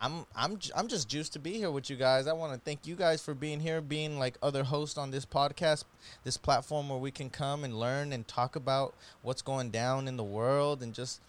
I'm 0.00 0.26
I'm 0.36 0.58
I'm 0.76 0.88
just 0.88 1.08
juiced 1.08 1.32
to 1.34 1.38
be 1.38 1.54
here 1.54 1.70
with 1.70 1.88
you 1.88 1.96
guys. 1.96 2.26
I 2.26 2.32
want 2.32 2.52
to 2.52 2.58
thank 2.58 2.86
you 2.86 2.94
guys 2.94 3.22
for 3.22 3.32
being 3.32 3.60
here, 3.60 3.80
being 3.80 4.18
like 4.18 4.36
other 4.42 4.64
hosts 4.64 4.98
on 4.98 5.10
this 5.10 5.24
podcast, 5.24 5.84
this 6.24 6.36
platform 6.36 6.88
where 6.88 6.98
we 6.98 7.10
can 7.10 7.30
come 7.30 7.64
and 7.64 7.78
learn 7.78 8.12
and 8.12 8.26
talk 8.26 8.56
about 8.56 8.94
what's 9.22 9.40
going 9.40 9.70
down 9.70 10.06
in 10.06 10.16
the 10.16 10.24
world 10.24 10.82
and 10.82 10.92
just 10.92 11.20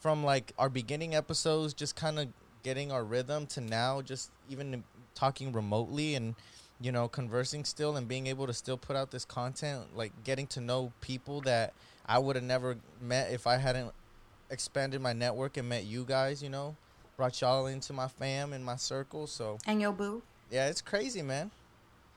from 0.00 0.24
like 0.24 0.52
our 0.58 0.68
beginning 0.68 1.14
episodes 1.14 1.74
just 1.74 1.94
kind 1.94 2.18
of 2.18 2.28
getting 2.62 2.90
our 2.90 3.04
rhythm 3.04 3.46
to 3.46 3.60
now 3.60 4.02
just 4.02 4.30
even 4.48 4.82
talking 5.14 5.52
remotely 5.52 6.14
and 6.14 6.34
you 6.80 6.90
know 6.92 7.08
conversing 7.08 7.64
still 7.64 7.96
and 7.96 8.08
being 8.08 8.26
able 8.26 8.46
to 8.46 8.52
still 8.52 8.76
put 8.78 8.96
out 8.96 9.10
this 9.10 9.24
content 9.24 9.84
like 9.94 10.12
getting 10.24 10.46
to 10.48 10.60
know 10.60 10.92
people 11.00 11.40
that 11.42 11.72
I 12.06 12.18
would 12.18 12.36
have 12.36 12.44
never 12.44 12.76
met 13.00 13.30
if 13.32 13.46
I 13.46 13.56
hadn't 13.58 13.92
expanded 14.50 15.00
my 15.00 15.12
network 15.12 15.56
and 15.56 15.68
met 15.68 15.84
you 15.84 16.04
guys, 16.04 16.42
you 16.42 16.48
know 16.48 16.76
brought 17.20 17.38
y'all 17.42 17.66
into 17.66 17.92
my 17.92 18.08
fam 18.08 18.54
and 18.54 18.64
my 18.64 18.76
circle. 18.76 19.26
So 19.26 19.58
And 19.66 19.82
yo, 19.82 19.92
boo. 19.92 20.22
yeah, 20.50 20.68
it's 20.68 20.80
crazy, 20.80 21.20
man. 21.20 21.50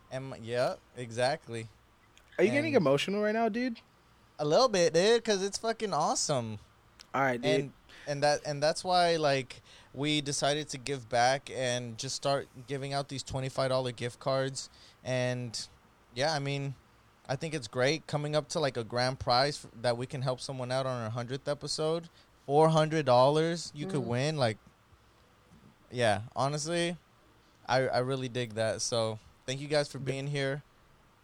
And 0.09 0.29
my, 0.29 0.37
yeah, 0.41 0.75
exactly. 0.95 1.67
Are 2.37 2.43
you 2.45 2.51
getting 2.51 2.75
emotional 2.75 3.21
right 3.21 3.33
now, 3.33 3.49
dude? 3.49 3.81
A 4.39 4.45
little 4.45 4.69
bit, 4.69 4.93
dude, 4.93 5.21
because 5.21 5.43
it's 5.43 5.57
fucking 5.57 5.93
awesome. 5.93 6.57
All 7.13 7.21
right, 7.21 7.41
dude. 7.41 7.51
And 7.51 7.73
and 8.07 8.23
that 8.23 8.39
and 8.45 8.63
that's 8.63 8.81
why 8.81 9.17
like 9.17 9.61
we 9.93 10.21
decided 10.21 10.69
to 10.69 10.77
give 10.77 11.07
back 11.09 11.49
and 11.55 11.97
just 11.97 12.15
start 12.15 12.47
giving 12.67 12.93
out 12.93 13.09
these 13.09 13.23
twenty 13.23 13.49
five 13.49 13.69
dollar 13.69 13.91
gift 13.91 14.19
cards. 14.19 14.69
And 15.03 15.59
yeah, 16.15 16.33
I 16.33 16.39
mean, 16.39 16.73
I 17.27 17.35
think 17.35 17.53
it's 17.53 17.67
great 17.67 18.05
coming 18.07 18.35
up 18.35 18.49
to 18.49 18.59
like 18.59 18.77
a 18.77 18.83
grand 18.83 19.19
prize 19.19 19.63
f- 19.65 19.71
that 19.81 19.97
we 19.97 20.05
can 20.05 20.21
help 20.21 20.39
someone 20.41 20.71
out 20.71 20.85
on 20.85 21.03
our 21.03 21.09
hundredth 21.09 21.47
episode. 21.47 22.09
Four 22.45 22.69
hundred 22.69 23.05
dollars 23.05 23.71
you 23.75 23.85
could 23.85 24.01
Mm. 24.01 24.07
win. 24.07 24.37
Like, 24.37 24.57
yeah, 25.91 26.21
honestly, 26.35 26.97
I 27.67 27.87
I 27.87 27.99
really 27.99 28.29
dig 28.29 28.55
that. 28.55 28.81
So 28.81 29.19
thank 29.45 29.61
you 29.61 29.67
guys 29.67 29.87
for 29.91 29.99
being 29.99 30.27
here, 30.27 30.63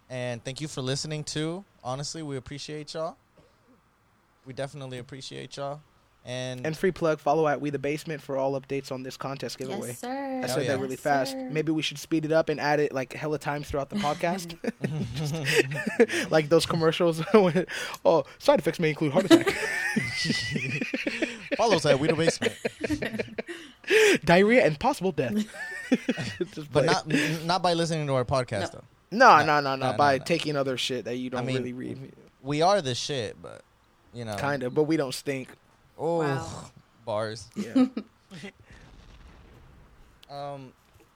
and 0.10 0.44
thank 0.44 0.62
you 0.62 0.68
for 0.68 0.82
listening 0.82 1.24
too. 1.24 1.66
Honestly, 1.84 2.22
we 2.22 2.38
appreciate 2.38 2.94
y'all. 2.94 3.18
We 4.46 4.54
definitely 4.54 4.98
appreciate 5.00 5.58
y'all. 5.58 5.82
And, 6.26 6.64
and 6.66 6.78
free 6.78 6.92
plug, 6.92 7.20
follow 7.20 7.48
at 7.48 7.60
We 7.62 7.70
the 7.72 7.80
Basement 7.80 8.22
for 8.22 8.38
all 8.38 8.60
updates 8.60 8.92
on 8.92 9.02
this 9.04 9.18
contest 9.18 9.58
giveaway. 9.58 9.88
Yes, 9.90 10.00
sir. 10.00 10.10
I 10.10 10.46
Hell 10.46 10.48
said 10.50 10.64
yeah. 10.64 10.68
that 10.74 10.78
really 10.80 10.92
Yes, 10.94 11.00
fast. 11.00 11.32
sir. 11.32 11.50
Maybe 11.50 11.72
we 11.72 11.82
should 11.82 11.98
speed 11.98 12.24
it 12.26 12.32
up 12.32 12.50
and 12.50 12.60
add 12.60 12.80
it 12.80 12.94
like 12.94 13.14
hella 13.14 13.40
times 13.40 13.68
throughout 13.68 13.90
the 13.90 13.96
podcast. 13.98 14.56
like 16.32 16.50
those 16.50 16.66
commercials. 16.68 17.20
when, 17.34 17.66
oh, 18.06 18.26
side 18.38 18.60
effects 18.60 18.80
may 18.80 18.90
include 18.90 19.14
heart 19.14 19.26
attack, 19.26 19.50
follow 21.58 21.78
us 21.78 21.86
at 21.86 22.00
We 22.00 22.08
the 22.10 22.16
Basement, 22.16 22.54
diarrhea, 24.26 24.66
and 24.66 24.80
possible 24.80 25.12
death. 25.12 25.34
But 26.72 26.86
not 26.86 27.08
not 27.46 27.64
by 27.64 27.74
listening 27.74 28.06
to 28.08 28.14
our 28.14 28.26
podcast 28.26 28.62
No. 28.62 28.68
though. 28.74 28.84
no, 29.12 29.38
no, 29.40 29.46
no, 29.46 29.62
no, 29.62 29.76
no, 29.76 29.92
no, 29.94 29.98
By 29.98 30.18
no. 30.18 30.24
taking 30.26 30.56
other 30.56 30.78
shit 30.78 31.06
that 31.06 31.16
you 31.16 31.30
don't 31.30 31.46
mean, 31.46 31.58
really 31.58 31.74
read, 31.74 32.12
We 32.44 32.62
are 32.62 32.82
the 32.82 32.94
shit, 32.94 33.42
but 33.42 33.62
you 34.14 34.26
know, 34.26 34.36
kind 34.36 34.64
of, 34.64 34.74
but 34.76 34.84
we 34.84 34.98
don't 34.98 35.14
stink. 35.14 35.50
Oh, 36.00 36.20
Wow. 36.20 36.48
bars. 37.06 37.48
Yeah. 37.56 37.86
Um, 40.30 40.74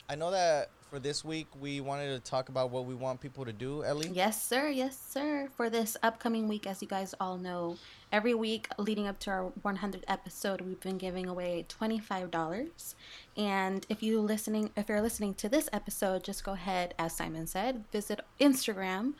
I 0.09 0.15
know 0.15 0.31
that 0.31 0.69
for 0.89 0.97
this 0.99 1.23
week 1.23 1.47
we 1.59 1.81
wanted 1.81 2.09
to 2.23 2.29
talk 2.29 2.49
about 2.49 2.71
what 2.71 2.85
we 2.85 2.95
want 2.95 3.21
people 3.21 3.45
to 3.45 3.53
do. 3.53 3.83
Ellie. 3.83 4.09
Yes, 4.09 4.41
sir. 4.43 4.69
Yes, 4.69 4.97
sir. 4.99 5.49
For 5.55 5.69
this 5.69 5.95
upcoming 6.01 6.47
week, 6.47 6.65
as 6.65 6.81
you 6.81 6.87
guys 6.87 7.13
all 7.19 7.37
know, 7.37 7.77
every 8.11 8.33
week 8.33 8.67
leading 8.77 9.07
up 9.07 9.19
to 9.19 9.29
our 9.29 9.51
100th 9.63 10.03
episode, 10.07 10.61
we've 10.61 10.79
been 10.79 10.97
giving 10.97 11.27
away 11.27 11.65
$25. 11.69 12.95
And 13.37 13.85
if 13.89 14.01
you 14.03 14.19
listening, 14.19 14.71
if 14.75 14.89
you're 14.89 15.01
listening 15.01 15.35
to 15.35 15.49
this 15.49 15.69
episode, 15.71 16.23
just 16.23 16.43
go 16.43 16.53
ahead, 16.53 16.95
as 16.97 17.15
Simon 17.15 17.45
said, 17.47 17.85
visit 17.91 18.19
Instagram, 18.41 19.13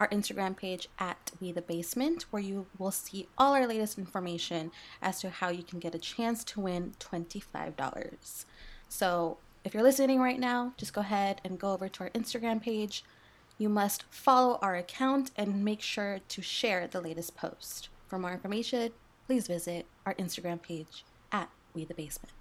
our 0.00 0.08
Instagram 0.08 0.56
page 0.56 0.88
at 0.98 1.30
We 1.40 1.52
the 1.52 1.60
Basement, 1.60 2.24
where 2.30 2.42
you 2.42 2.66
will 2.78 2.90
see 2.90 3.28
all 3.36 3.52
our 3.54 3.66
latest 3.66 3.98
information 3.98 4.72
as 5.02 5.20
to 5.20 5.28
how 5.30 5.50
you 5.50 5.62
can 5.62 5.78
get 5.78 5.94
a 5.94 5.98
chance 5.98 6.42
to 6.44 6.60
win 6.60 6.94
$25. 6.98 8.44
So 8.88 9.36
if 9.62 9.74
you're 9.74 9.82
listening 9.82 10.20
right 10.20 10.40
now, 10.40 10.72
just 10.78 10.94
go 10.94 11.02
ahead 11.02 11.42
and 11.44 11.58
go 11.58 11.72
over 11.72 11.88
to 11.88 12.04
our 12.04 12.10
Instagram 12.10 12.62
page. 12.62 13.04
You 13.58 13.68
must 13.68 14.04
follow 14.10 14.58
our 14.62 14.74
account 14.74 15.30
and 15.36 15.62
make 15.62 15.82
sure 15.82 16.20
to 16.28 16.40
share 16.42 16.86
the 16.86 17.02
latest 17.02 17.36
post. 17.36 17.90
For 18.08 18.18
more 18.18 18.32
information, 18.32 18.92
please 19.26 19.46
visit 19.46 19.84
our 20.06 20.14
Instagram 20.14 20.62
page 20.62 21.04
at 21.30 21.50
We 21.74 21.84
the 21.84 21.94
Basement. 21.94 22.32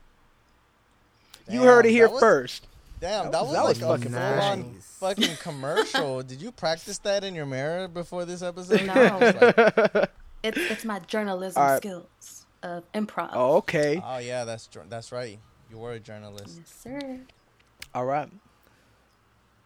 you 1.49 1.63
heard 1.63 1.85
it 1.85 1.91
here 1.91 2.07
was- 2.09 2.21
first. 2.21 2.67
Damn, 2.99 3.25
That 3.25 3.31
that 3.31 3.41
was- 3.41 3.49
was, 3.49 3.53
that 3.53 3.63
was 3.63 3.81
like 3.81 3.99
fucking 4.01 4.13
a 4.15 4.19
full-on 4.39 4.73
nice. 4.73 4.97
fucking 4.99 5.35
commercial. 5.41 6.21
Did 6.23 6.41
you 6.41 6.51
practice 6.51 6.97
that 6.99 7.23
in 7.23 7.33
your 7.35 7.45
mirror 7.45 7.87
before 7.87 8.25
this 8.25 8.41
episode? 8.41 8.85
No. 8.85 8.93
Like, 10.01 10.09
It's, 10.41 10.57
it's 10.57 10.85
my 10.85 10.99
journalism 10.99 11.61
All 11.61 11.69
right. 11.69 11.77
skills 11.77 12.45
of 12.63 12.89
improv. 12.93 13.29
Oh, 13.33 13.57
okay. 13.57 14.01
oh 14.05 14.19
yeah, 14.19 14.45
that's 14.45 14.69
that's 14.87 15.11
right. 15.11 15.37
You 15.69 15.77
were 15.77 15.91
a 15.93 15.99
journalist. 15.99 16.55
Yes, 16.57 16.73
sir. 17.01 17.19
All 17.93 18.05
right. 18.05 18.29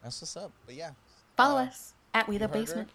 That's 0.01 0.19
what's 0.21 0.35
up. 0.35 0.51
But 0.65 0.73
yeah, 0.75 0.91
Follow 1.37 1.59
Uh, 1.59 1.65
us 1.65 1.93
at 2.13 2.27
We 2.27 2.37
the 2.39 2.45
heard 2.47 2.53
her? 2.55 2.59
Basement. 2.59 2.89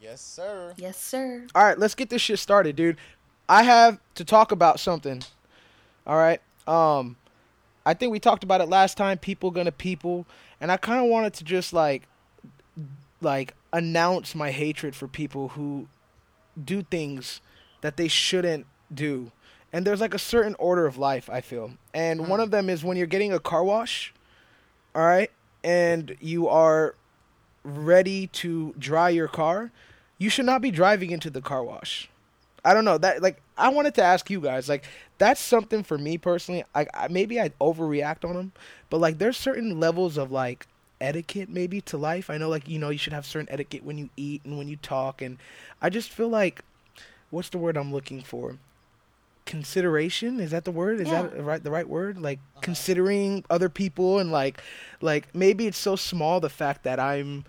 yes 0.00 0.20
sir. 0.20 0.74
Yes, 0.76 0.98
sir. 0.98 1.46
All 1.54 1.64
right, 1.64 1.78
let's 1.78 1.94
get 1.94 2.10
this 2.10 2.22
shit 2.22 2.38
started, 2.38 2.76
dude. 2.76 2.96
I 3.48 3.62
have 3.62 3.98
to 4.16 4.24
talk 4.24 4.52
about 4.52 4.78
something. 4.80 5.22
All 6.06 6.16
right. 6.16 6.40
Um 6.66 7.16
I 7.86 7.94
think 7.94 8.10
we 8.10 8.18
talked 8.18 8.42
about 8.42 8.60
it 8.60 8.68
last 8.68 8.96
time, 8.96 9.16
people 9.16 9.52
gonna 9.52 9.72
people, 9.72 10.26
and 10.60 10.72
I 10.72 10.76
kind 10.76 11.02
of 11.02 11.08
wanted 11.08 11.32
to 11.34 11.44
just 11.44 11.72
like 11.72 12.08
like 13.22 13.54
announce 13.72 14.34
my 14.34 14.50
hatred 14.50 14.94
for 14.94 15.06
people 15.08 15.48
who 15.48 15.88
do 16.62 16.82
things 16.82 17.40
that 17.80 17.96
they 17.96 18.08
shouldn't 18.08 18.66
do. 18.92 19.30
And 19.72 19.86
there's 19.86 20.00
like 20.00 20.14
a 20.14 20.18
certain 20.18 20.56
order 20.58 20.86
of 20.86 20.98
life, 20.98 21.30
I 21.30 21.40
feel. 21.40 21.72
And 21.94 22.28
one 22.28 22.40
of 22.40 22.48
mm. 22.48 22.52
them 22.52 22.70
is 22.70 22.84
when 22.84 22.96
you're 22.96 23.06
getting 23.06 23.32
a 23.32 23.38
car 23.38 23.62
wash, 23.62 24.12
all 24.94 25.02
right? 25.02 25.30
And 25.62 26.16
you 26.20 26.48
are 26.48 26.94
ready 27.62 28.26
to 28.28 28.74
dry 28.78 29.10
your 29.10 29.28
car, 29.28 29.70
you 30.18 30.30
should 30.30 30.46
not 30.46 30.62
be 30.62 30.70
driving 30.70 31.10
into 31.10 31.30
the 31.30 31.40
car 31.40 31.62
wash. 31.62 32.08
I 32.66 32.74
don't 32.74 32.84
know 32.84 32.98
that 32.98 33.22
like 33.22 33.40
I 33.56 33.68
wanted 33.68 33.94
to 33.94 34.02
ask 34.02 34.28
you 34.28 34.40
guys 34.40 34.68
like 34.68 34.84
that's 35.18 35.40
something 35.40 35.84
for 35.84 35.96
me 35.96 36.18
personally. 36.18 36.64
I, 36.74 36.86
I 36.92 37.08
maybe 37.08 37.40
I 37.40 37.50
overreact 37.60 38.28
on 38.28 38.34
them, 38.34 38.52
but 38.90 38.98
like 39.00 39.18
there's 39.18 39.36
certain 39.36 39.78
levels 39.80 40.18
of 40.18 40.32
like 40.32 40.66
etiquette 41.00 41.48
maybe 41.48 41.80
to 41.82 41.96
life. 41.96 42.28
I 42.28 42.38
know 42.38 42.48
like 42.48 42.68
you 42.68 42.78
know 42.80 42.90
you 42.90 42.98
should 42.98 43.12
have 43.12 43.24
certain 43.24 43.48
etiquette 43.50 43.84
when 43.84 43.98
you 43.98 44.10
eat 44.16 44.42
and 44.44 44.58
when 44.58 44.68
you 44.68 44.76
talk, 44.76 45.22
and 45.22 45.38
I 45.80 45.90
just 45.90 46.10
feel 46.10 46.28
like 46.28 46.62
what's 47.30 47.50
the 47.50 47.58
word 47.58 47.76
I'm 47.76 47.92
looking 47.92 48.20
for? 48.22 48.56
Consideration 49.44 50.40
is 50.40 50.50
that 50.50 50.64
the 50.64 50.72
word? 50.72 51.00
Is 51.00 51.08
Yeah. 51.08 51.22
that 51.22 51.40
right? 51.42 51.62
The 51.62 51.70
right 51.70 51.88
word? 51.88 52.18
Like 52.18 52.40
uh-huh. 52.40 52.62
considering 52.62 53.44
other 53.48 53.68
people 53.68 54.18
and 54.18 54.32
like 54.32 54.60
like 55.00 55.32
maybe 55.32 55.68
it's 55.68 55.78
so 55.78 55.94
small 55.94 56.40
the 56.40 56.50
fact 56.50 56.82
that 56.82 56.98
I'm 56.98 57.44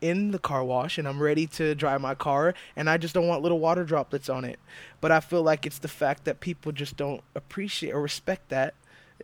in 0.00 0.30
the 0.30 0.38
car 0.38 0.64
wash 0.64 0.98
and 0.98 1.08
I'm 1.08 1.20
ready 1.20 1.46
to 1.48 1.74
drive 1.74 2.00
my 2.00 2.14
car 2.14 2.54
and 2.76 2.88
I 2.88 2.96
just 2.98 3.14
don't 3.14 3.26
want 3.26 3.42
little 3.42 3.58
water 3.58 3.84
droplets 3.84 4.28
on 4.28 4.44
it. 4.44 4.58
But 5.00 5.12
I 5.12 5.20
feel 5.20 5.42
like 5.42 5.66
it's 5.66 5.78
the 5.78 5.88
fact 5.88 6.24
that 6.24 6.40
people 6.40 6.72
just 6.72 6.96
don't 6.96 7.22
appreciate 7.34 7.92
or 7.92 8.00
respect 8.00 8.48
that. 8.50 8.74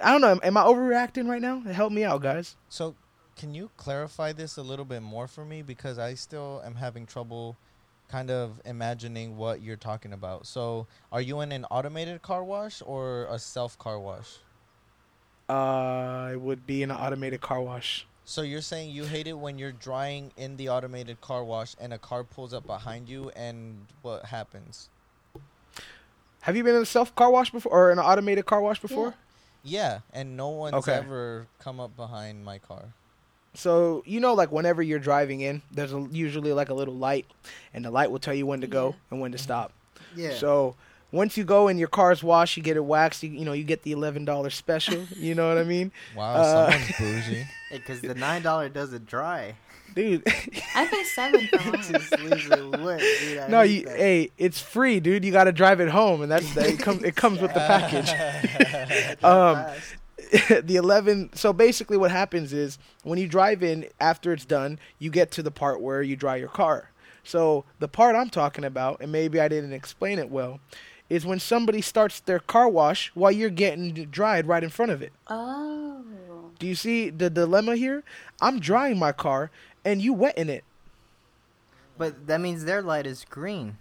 I 0.01 0.11
don't 0.13 0.21
know. 0.21 0.41
Am 0.43 0.57
I 0.57 0.63
overreacting 0.63 1.29
right 1.29 1.43
now? 1.43 1.61
Help 1.61 1.93
me 1.93 2.05
out, 2.05 2.23
guys. 2.23 2.57
So, 2.69 2.95
can 3.37 3.55
you 3.55 3.71
clarify 3.77 4.33
this 4.33 4.57
a 4.57 4.63
little 4.63 4.85
bit 4.85 5.03
more 5.03 5.27
for 5.27 5.45
me 5.45 5.63
because 5.63 5.99
I 5.99 6.15
still 6.15 6.63
am 6.65 6.77
having 6.77 7.05
trouble 7.05 7.57
kind 8.09 8.31
of 8.31 8.61
imagining 8.65 9.37
what 9.37 9.61
you're 9.63 9.77
talking 9.77 10.13
about. 10.13 10.47
So, 10.47 10.87
are 11.11 11.21
you 11.21 11.41
in 11.41 11.53
an 11.53 11.65
automated 11.67 12.23
car 12.23 12.45
wash 12.45 12.83
or 12.85 13.27
a 13.31 13.39
self 13.39 13.79
car 13.79 13.99
wash? 13.99 14.39
Uh, 15.49 16.31
it 16.33 16.41
would 16.41 16.67
be 16.67 16.83
in 16.83 16.91
an 16.91 16.97
automated 16.97 17.41
car 17.41 17.61
wash. 17.61 18.07
So 18.27 18.43
you're 18.43 18.63
saying 18.63 18.91
you 18.91 19.05
hate 19.05 19.27
it 19.27 19.35
when 19.39 19.59
you're 19.59 19.73
drying 19.73 20.33
in 20.37 20.57
the 20.57 20.69
automated 20.71 21.21
car 21.21 21.45
wash 21.45 21.75
and 21.81 21.93
a 21.93 21.99
car 21.99 22.25
pulls 22.25 22.55
up 22.55 22.67
behind 22.67 23.09
you 23.09 23.31
and 23.37 23.87
what 24.03 24.27
happens? 24.27 24.89
Have 26.43 26.57
you 26.57 26.65
been 26.65 26.75
in 26.75 26.83
a 26.83 26.87
self 26.87 27.15
car 27.15 27.31
wash 27.31 27.51
before 27.51 27.73
or 27.73 27.91
an 27.91 27.99
automated 27.99 28.47
car 28.47 28.61
wash 28.61 28.81
before? 28.81 29.15
Yeah, 29.63 30.01
and 30.13 30.37
no 30.37 30.49
one's 30.49 30.75
Okay. 30.75 30.93
ever 30.95 31.47
come 31.59 31.81
up 31.81 31.97
behind 31.97 32.45
my 32.45 32.59
car. 32.59 32.85
So 33.55 34.03
you 34.07 34.21
know, 34.21 34.35
like 34.35 34.51
whenever 34.53 34.83
you're 34.83 34.99
driving 34.99 35.41
in, 35.41 35.63
there's 35.71 35.93
a, 35.93 36.07
usually 36.11 36.53
like 36.53 36.69
a 36.71 36.75
little 36.75 36.95
light, 36.95 37.27
and 37.73 37.85
the 37.85 37.91
light 37.91 38.11
will 38.11 38.19
tell 38.19 38.35
you 38.35 38.47
when 38.47 38.61
to 38.63 38.67
go 38.67 38.89
Yeah. 38.89 38.95
and 39.11 39.21
when 39.21 39.33
to 39.33 39.39
stop. 39.39 39.73
Yeah. 40.17 40.35
So 40.35 40.75
once 41.13 41.37
you 41.39 41.45
go 41.45 41.69
and 41.69 41.79
your 41.79 41.89
car's 41.89 42.23
washed, 42.23 42.57
you 42.57 42.63
get 42.63 42.77
it 42.77 42.85
waxed. 42.85 43.23
You, 43.23 43.31
you 43.31 43.45
know, 43.45 43.53
you 43.53 43.65
get 43.65 43.83
the 43.83 43.93
eleven 43.93 44.25
dollars 44.27 44.55
special. 44.55 45.07
you 45.17 45.35
know 45.35 45.49
what 45.49 45.57
I 45.59 45.65
mean, 45.65 45.93
Wow, 46.17 46.35
Uh, 46.35 46.71
someone's 46.71 46.93
bougie. 46.99 47.47
because 47.81 48.01
the 48.01 48.15
nine 48.15 48.43
dollar 48.43 48.69
doesn't 48.69 49.07
dry. 49.07 49.55
dude? 49.95 50.23
I 50.75 50.87
pay 50.87 51.05
seven 51.15 51.47
for 51.49 51.57
It 51.57 51.65
mine. 51.67 51.83
just 51.83 52.19
leaves 52.21 52.47
it 52.51 52.81
wet. 52.81 53.01
Dude, 53.21 53.39
I 53.39 53.49
no, 53.49 53.63
you. 53.63 53.85
that. 53.85 53.97
Hey, 53.97 54.31
it's 54.39 54.61
free, 54.61 55.01
dude. 55.01 55.25
You 55.25 55.33
got 55.33 55.45
to 55.45 55.53
drive 55.53 55.81
it 55.81 55.89
home, 55.89 56.23
and 56.23 56.31
that's 56.33 56.53
that. 56.55 56.67
It 56.67 56.79
comes. 56.81 57.03
It 57.03 57.15
comes 57.17 57.41
with 57.41 57.53
the 57.55 57.61
package. 57.67 58.11
Um, 59.25 59.65
the 60.65 60.77
11 60.77 61.31
so 61.35 61.53
basically 61.53 61.97
what 61.97 62.11
happens 62.11 62.53
is 62.53 62.79
when 63.03 63.19
you 63.19 63.29
drive 63.29 63.63
in 63.63 63.87
after 64.01 64.33
it's 64.33 64.45
done 64.45 64.79
you 64.99 65.11
get 65.11 65.31
to 65.33 65.43
the 65.43 65.51
part 65.51 65.81
where 65.81 66.03
you 66.03 66.17
dry 66.17 66.37
your 66.37 66.49
car 66.49 66.91
so 67.23 67.65
the 67.79 67.89
part 67.89 68.17
i'm 68.17 68.31
talking 68.31 68.65
about 68.65 69.01
and 69.01 69.13
maybe 69.13 69.39
i 69.41 69.49
didn't 69.49 69.73
explain 69.73 70.19
it 70.19 70.31
well 70.31 70.61
is 71.09 71.25
when 71.27 71.39
somebody 71.39 71.81
starts 71.81 72.21
their 72.21 72.39
car 72.41 72.69
wash 72.69 73.11
while 73.15 73.31
you're 73.31 73.51
getting 73.51 73.93
dried 74.11 74.47
right 74.47 74.65
in 74.65 74.71
front 74.71 74.91
of 74.93 75.03
it 75.03 75.13
Oh. 75.29 76.03
Do 76.59 76.67
you 76.67 76.75
see 76.75 77.11
the 77.11 77.29
dilemma 77.31 77.77
here 77.77 78.03
i'm 78.41 78.59
drying 78.61 78.99
my 78.99 79.13
car 79.13 79.51
and 79.85 80.01
you 80.03 80.13
wetting 80.13 80.49
it 80.49 80.65
But 81.99 82.27
that 82.27 82.41
means 82.41 82.65
their 82.65 82.83
light 82.83 83.07
is 83.07 83.25
green. 83.29 83.79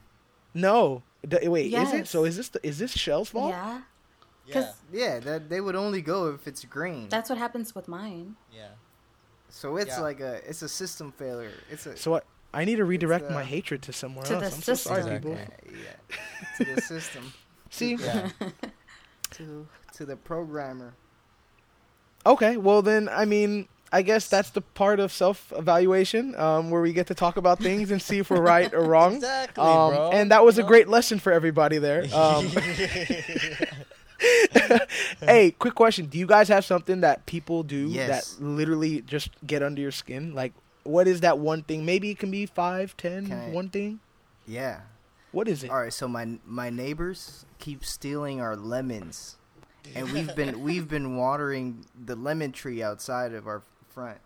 no 0.53 1.03
D- 1.27 1.47
wait 1.47 1.73
is 1.73 1.93
it 1.93 2.07
so 2.07 2.25
is 2.25 2.35
this 2.37 2.49
the, 2.49 2.59
is 2.65 2.77
this 2.79 2.91
shell's 2.91 3.29
fault 3.29 3.51
Yeah. 3.51 3.81
yeah, 4.45 4.53
'Cause- 4.53 4.75
Yeah, 4.91 5.19
that 5.19 5.49
they 5.49 5.61
would 5.61 5.75
only 5.75 6.01
go 6.01 6.27
if 6.33 6.47
it's 6.47 6.65
green. 6.65 7.07
That's 7.09 7.29
what 7.29 7.37
happens 7.39 7.73
with 7.73 7.87
mine. 7.87 8.35
yeah. 8.51 8.69
so 9.49 9.77
it's 9.77 9.95
Yeah. 9.97 10.01
like 10.01 10.19
a 10.19 10.33
it's 10.49 10.61
a 10.61 10.69
system 10.69 11.11
failure. 11.13 11.53
It's 11.71 11.85
a 11.85 11.95
so 11.95 12.15
I, 12.17 12.21
I 12.53 12.65
need 12.65 12.75
to 12.77 12.85
redirect 12.85 13.27
the- 13.29 13.33
my 13.33 13.43
hatred 13.43 13.81
to 13.83 13.93
somewhere 13.93 14.25
To 14.25 14.33
else 14.35 14.49
the 14.49 14.55
i'm 14.55 14.61
so 14.61 14.73
sorry 14.75 15.03
system. 15.03 15.17
people 15.17 15.31
Exactly. 15.33 15.73
yeah, 15.85 16.55
to 16.57 16.75
the 16.75 16.81
system, 16.93 17.33
see 17.69 17.95
Yeah. 17.95 18.29
to 19.31 19.67
to 19.95 20.05
the 20.05 20.15
programmer. 20.17 20.93
Okay, 22.25 22.57
well 22.57 22.81
then, 22.81 23.09
I 23.09 23.25
mean, 23.25 23.67
I 23.91 24.01
guess 24.01 24.27
that's 24.27 24.49
the 24.51 24.61
part 24.61 24.99
of 24.99 25.11
self-evaluation 25.11 26.35
um, 26.39 26.71
where 26.71 26.81
we 26.81 26.93
get 26.93 27.07
to 27.07 27.15
talk 27.15 27.37
about 27.37 27.59
things 27.59 27.91
and 27.91 28.01
see 28.01 28.19
if 28.19 28.29
we're 28.29 28.41
right 28.41 28.73
or 28.73 28.83
wrong. 28.85 29.15
Exactly, 29.23 29.63
Um, 29.63 29.93
bro. 29.93 30.11
and 30.11 30.31
that 30.31 30.43
was 30.43 30.57
a 30.57 30.61
know? 30.61 30.67
great 30.67 30.87
lesson 30.87 31.19
for 31.19 31.31
everybody 31.31 31.77
there. 31.77 32.05
Um, 32.13 32.47
hey, 35.21 35.51
quick 35.51 35.75
question: 35.75 36.05
Do 36.05 36.17
you 36.17 36.25
guys 36.25 36.47
have 36.47 36.65
something 36.65 37.01
that 37.01 37.25
people 37.25 37.63
do 37.63 37.87
Yes. 37.89 38.33
that 38.35 38.43
literally 38.43 39.01
just 39.01 39.29
get 39.45 39.63
under 39.63 39.81
your 39.81 39.91
skin? 39.91 40.33
Like, 40.33 40.53
what 40.83 41.07
is 41.07 41.21
that 41.21 41.39
one 41.39 41.63
thing? 41.63 41.85
Maybe 41.85 42.09
it 42.11 42.19
can 42.19 42.31
be 42.31 42.45
five, 42.45 42.95
ten, 42.97 43.31
I- 43.31 43.49
one 43.51 43.69
thing. 43.69 43.99
Yeah. 44.47 44.81
What 45.31 45.47
is 45.47 45.63
it? 45.63 45.71
All 45.71 45.81
right. 45.81 45.93
So 45.93 46.07
my 46.07 46.37
my 46.45 46.69
neighbors 46.69 47.45
keep 47.59 47.83
stealing 47.83 48.39
our 48.39 48.55
lemons, 48.55 49.37
and 49.95 50.11
we've 50.11 50.35
been 50.35 50.61
we've 50.63 50.87
been 50.87 51.15
watering 51.15 51.85
the 52.05 52.15
lemon 52.15 52.51
tree 52.51 52.83
outside 52.83 53.33
of 53.33 53.47
our 53.47 53.63
front, 53.89 54.19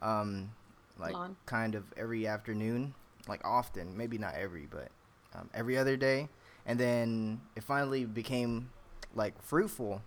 um, 0.00 0.50
like 0.98 1.12
Lawn. 1.12 1.36
kind 1.46 1.74
of 1.74 1.84
every 1.96 2.26
afternoon, 2.26 2.94
like 3.28 3.40
often, 3.44 3.96
maybe 3.96 4.18
not 4.18 4.34
every, 4.34 4.66
but 4.70 4.88
um, 5.34 5.48
every 5.54 5.76
other 5.76 5.96
day, 5.96 6.28
and 6.66 6.78
then 6.78 7.40
it 7.56 7.62
finally 7.62 8.04
became 8.04 8.70
like 9.14 9.40
fruitful, 9.42 10.02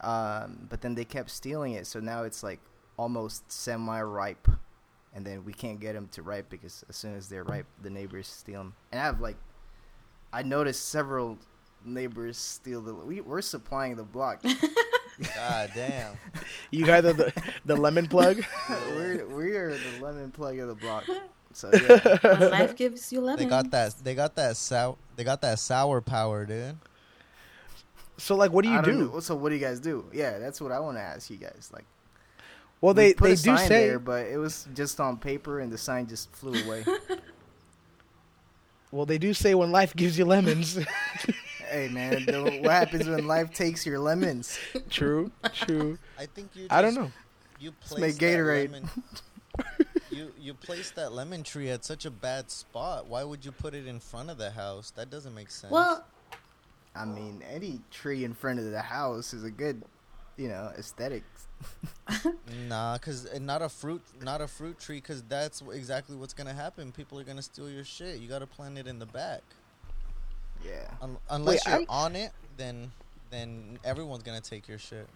um, 0.00 0.66
but 0.68 0.80
then 0.80 0.94
they 0.94 1.04
kept 1.04 1.30
stealing 1.30 1.74
it, 1.74 1.86
so 1.86 2.00
now 2.00 2.22
it's 2.24 2.42
like 2.42 2.60
almost 2.96 3.50
semi-ripe, 3.50 4.48
and 5.14 5.26
then 5.26 5.44
we 5.44 5.52
can't 5.52 5.80
get 5.80 5.94
them 5.94 6.08
to 6.12 6.22
ripe 6.22 6.48
because 6.48 6.84
as 6.88 6.96
soon 6.96 7.14
as 7.14 7.28
they're 7.28 7.44
ripe, 7.44 7.66
the 7.82 7.90
neighbors 7.90 8.28
steal 8.28 8.60
them, 8.60 8.74
and 8.92 9.00
I 9.00 9.04
have 9.04 9.20
like 9.20 9.36
I 10.32 10.42
noticed 10.42 10.88
several 10.88 11.38
neighbors 11.84 12.36
steal 12.36 12.80
the. 12.80 12.94
We, 12.94 13.20
we're 13.20 13.42
supplying 13.42 13.96
the 13.96 14.02
block. 14.04 14.42
God 15.34 15.70
damn. 15.74 16.14
You 16.70 16.86
guys 16.86 17.04
are 17.04 17.12
the 17.12 17.32
the 17.64 17.76
lemon 17.76 18.06
plug. 18.06 18.42
we're 18.90 19.26
we 19.26 19.56
are 19.56 19.70
the 19.74 20.00
lemon 20.00 20.30
plug 20.30 20.58
of 20.58 20.68
the 20.68 20.74
block. 20.74 21.04
So 21.52 21.68
yeah, 21.72 22.16
When 22.38 22.50
life 22.50 22.76
gives 22.76 23.12
you 23.12 23.20
lemons. 23.20 23.42
They 23.42 23.48
got 23.50 23.70
that. 23.72 23.94
They 24.04 24.14
got 24.14 24.36
that 24.36 24.56
sour. 24.56 24.96
They 25.16 25.24
got 25.24 25.42
that 25.42 25.58
sour 25.58 26.00
power, 26.00 26.46
dude. 26.46 26.76
So, 28.18 28.36
like, 28.36 28.52
what 28.52 28.62
do 28.64 28.70
you 28.70 28.76
don't 28.82 28.84
do? 28.98 29.10
know. 29.12 29.20
So 29.20 29.34
what 29.34 29.48
do 29.48 29.56
you 29.56 29.60
guys 29.60 29.80
do? 29.80 30.04
Yeah, 30.12 30.38
that's 30.38 30.60
what 30.60 30.70
I 30.72 30.78
want 30.78 30.96
to 30.98 31.02
ask 31.02 31.28
you 31.30 31.38
guys. 31.38 31.70
Like, 31.72 31.84
Well, 32.80 32.94
we 32.94 33.02
they 33.02 33.14
put 33.14 33.26
they 33.26 33.32
a 33.32 33.36
do 33.36 33.56
say. 33.56 33.68
there, 33.88 33.98
but 33.98 34.26
it 34.26 34.36
was 34.38 34.68
just 34.74 35.00
on 35.00 35.16
paper, 35.16 35.58
and 35.60 35.72
the 35.72 35.78
sign 35.78 36.06
just 36.06 36.30
flew 36.36 36.52
away. 36.64 36.84
Well, 38.92 39.06
they 39.06 39.18
do 39.18 39.32
say 39.34 39.54
when 39.54 39.72
life 39.72 39.94
gives 39.96 40.18
you 40.18 40.24
lemons. 40.24 40.78
Hey 41.70 41.88
man, 41.88 42.24
the, 42.26 42.60
what 42.62 42.72
happens 42.72 43.08
when 43.08 43.26
life 43.26 43.52
takes 43.52 43.86
your 43.86 43.98
lemons? 43.98 44.58
true, 44.90 45.30
true. 45.52 45.98
I 46.18 46.26
think 46.26 46.50
you. 46.54 46.66
I 46.70 46.82
don't 46.82 46.94
know. 46.94 47.10
You 47.58 47.70
make 47.70 47.80
placed 47.80 48.20
that 48.20 48.26
Gatorade. 48.26 48.72
lemon- 48.72 48.90
you 50.10 50.32
you 50.40 50.54
placed 50.54 50.96
that 50.96 51.12
lemon 51.12 51.42
tree 51.42 51.70
at 51.70 51.84
such 51.84 52.04
a 52.06 52.10
bad 52.10 52.50
spot. 52.50 53.06
Why 53.06 53.24
would 53.24 53.44
you 53.44 53.52
put 53.52 53.74
it 53.74 53.86
in 53.86 54.00
front 54.00 54.30
of 54.30 54.38
the 54.38 54.50
house? 54.50 54.90
That 54.92 55.10
doesn't 55.10 55.34
make 55.34 55.50
sense. 55.50 55.72
Well, 55.72 56.04
I 56.94 57.04
mean, 57.04 57.42
any 57.50 57.80
tree 57.90 58.24
in 58.24 58.34
front 58.34 58.58
of 58.58 58.70
the 58.70 58.80
house 58.80 59.32
is 59.32 59.44
a 59.44 59.50
good, 59.50 59.82
you 60.36 60.48
know, 60.48 60.72
aesthetic. 60.78 61.22
nah, 62.68 62.96
cause 62.98 63.28
not 63.38 63.60
a 63.60 63.68
fruit, 63.68 64.02
not 64.22 64.40
a 64.40 64.48
fruit 64.48 64.78
tree, 64.78 65.00
cause 65.00 65.22
that's 65.28 65.62
exactly 65.72 66.16
what's 66.16 66.32
gonna 66.32 66.54
happen. 66.54 66.90
People 66.90 67.18
are 67.20 67.24
gonna 67.24 67.42
steal 67.42 67.70
your 67.70 67.84
shit. 67.84 68.18
You 68.18 68.28
gotta 68.28 68.46
plant 68.46 68.78
it 68.78 68.86
in 68.86 68.98
the 68.98 69.06
back. 69.06 69.42
Yeah. 70.64 70.88
Un- 71.02 71.16
unless 71.30 71.64
Wait, 71.66 71.66
you're 71.66 71.74
I'm- 71.80 71.86
on 71.88 72.16
it, 72.16 72.30
then 72.56 72.92
then 73.30 73.78
everyone's 73.84 74.22
gonna 74.22 74.40
take 74.40 74.68
your 74.68 74.78
shit. 74.78 75.06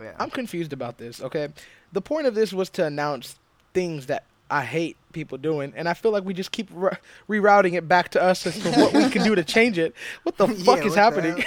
Yeah. 0.00 0.12
I'm 0.18 0.30
confused 0.30 0.72
about 0.72 0.96
this. 0.98 1.20
Okay, 1.20 1.48
the 1.92 2.00
point 2.00 2.26
of 2.26 2.34
this 2.34 2.52
was 2.52 2.70
to 2.70 2.86
announce 2.86 3.36
things 3.74 4.06
that 4.06 4.24
I 4.50 4.64
hate 4.64 4.96
people 5.12 5.36
doing, 5.38 5.72
and 5.76 5.88
I 5.88 5.94
feel 5.94 6.12
like 6.12 6.24
we 6.24 6.32
just 6.34 6.52
keep 6.52 6.68
re- 6.72 6.96
rerouting 7.28 7.74
it 7.74 7.88
back 7.88 8.10
to 8.10 8.22
us 8.22 8.46
as 8.46 8.58
to 8.62 8.70
what 8.72 8.92
we 8.92 9.08
can 9.10 9.22
do 9.24 9.34
to 9.34 9.42
change 9.44 9.78
it. 9.78 9.94
What 10.22 10.36
the 10.38 10.46
Yeah, 10.54 10.64
fuck 10.64 10.84
is 10.86 10.94
happening? 10.94 11.42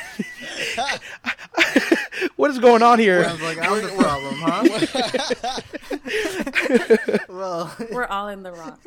what 2.35 2.51
is 2.51 2.59
going 2.59 2.83
on 2.83 2.99
here? 2.99 3.23
Sounds 3.23 3.41
like 3.41 3.57
I'm 3.59 3.81
the 3.81 4.03
problem, 4.03 4.35
huh? 4.37 5.61
well, 7.29 7.75
we're 7.91 8.05
all 8.05 8.27
in 8.27 8.43
the 8.43 8.51
wrong. 8.51 8.77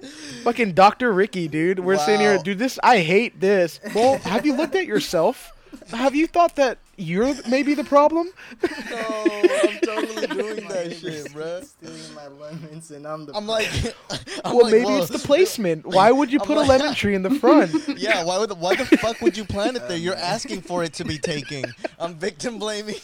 Fucking 0.45 0.73
Dr. 0.73 1.13
Ricky, 1.13 1.49
dude. 1.49 1.81
We're 1.81 1.99
sitting 1.99 2.21
here, 2.21 2.39
dude. 2.39 2.59
This 2.59 2.79
I 2.83 3.01
hate 3.01 3.41
this. 3.41 3.81
Well, 3.95 4.19
have 4.19 4.47
you 4.47 4.57
looked 4.57 4.75
at 4.75 4.87
yourself? 4.87 5.53
Have 5.91 6.15
you 6.15 6.27
thought 6.27 6.57
that 6.57 6.79
you're 6.97 7.35
maybe 7.49 7.75
the 7.75 7.85
problem? 7.85 8.31
No, 8.63 9.27
I'm 9.33 9.79
totally 9.81 10.27
doing 10.43 10.69
that 10.69 10.97
shit, 10.99 11.27
bruh. 11.33 11.65
Stealing 11.65 12.15
my 12.15 12.27
lemons, 12.29 12.91
and 12.91 13.07
I'm 13.07 13.27
the. 13.27 13.35
I'm 13.35 13.47
like, 13.47 13.69
I'm 14.45 14.55
well, 14.55 14.65
like, 14.65 14.73
maybe 14.73 14.85
well, 14.85 15.03
it's 15.03 15.11
the 15.11 15.19
placement. 15.19 15.87
Why 15.87 16.11
would 16.11 16.33
you 16.33 16.41
I'm 16.41 16.47
put 16.47 16.57
a 16.57 16.63
lemon 16.63 16.95
tree 16.95 17.15
in 17.15 17.23
the 17.23 17.31
front? 17.31 17.73
Yeah, 17.99 18.25
why 18.25 18.39
would 18.39 18.53
why 18.59 18.77
the 18.77 18.85
fuck 18.85 19.21
would 19.21 19.37
you 19.37 19.45
plant 19.45 19.77
it 19.77 19.89
there? 19.89 19.99
You're 19.99 20.17
asking 20.17 20.63
for 20.63 20.85
it 20.85 20.95
to 20.95 21.05
be 21.05 21.19
taken. 21.19 21.65
I'm 21.99 22.15
victim 22.15 22.59
blaming. 22.59 22.97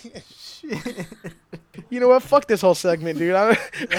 You 1.91 2.01
know 2.01 2.09
what? 2.09 2.23
Fuck 2.23 2.47
this 2.47 2.61
whole 2.61 2.75
segment, 2.75 3.19
dude. 3.19 3.35
I, 3.35 3.51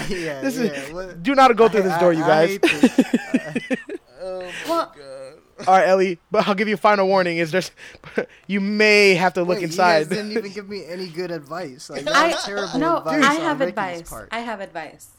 yeah, 0.10 0.42
this 0.42 0.58
yeah. 0.58 0.64
is. 0.64 0.94
what- 0.94 1.24
Do 1.24 1.36
not 1.36 1.56
go 1.56 1.68
through 1.68 1.84
this 1.84 1.98
door, 2.00 2.12
I- 2.12 2.16
you 2.16 2.24
I 2.24 2.28
guys. 2.28 2.50
hate 2.50 2.62
this. 2.62 3.80
Oh 4.22 4.42
my 4.42 4.52
Well- 4.68 4.94
god. 4.98 5.68
All 5.68 5.74
right, 5.74 5.88
Ellie. 5.88 6.20
But 6.32 6.48
I'll 6.48 6.56
give 6.56 6.68
you 6.68 6.74
a 6.74 6.78
final 6.78 7.08
warning: 7.08 7.38
is 7.38 7.52
there's, 7.52 7.72
you 8.48 8.60
may 8.60 9.16
have 9.16 9.34
to 9.36 9.42
look 9.44 9.58
Wait, 9.60 9.64
inside. 9.64 10.00
You 10.00 10.06
guys 10.06 10.18
didn't 10.18 10.32
even 10.32 10.52
give 10.52 10.68
me 10.68 10.86
any 10.86 11.08
good 11.08 11.32
advice. 11.32 11.90
Like, 11.90 12.02
I 12.08 12.30
that's 12.32 12.46
terrible 12.46 12.78
no, 12.78 12.98
advice 12.98 13.24
I 13.24 13.34
have 13.36 13.62
advice. 13.62 14.10
part. 14.10 14.30
I 14.32 14.40
have 14.40 14.60
advice. 14.60 15.12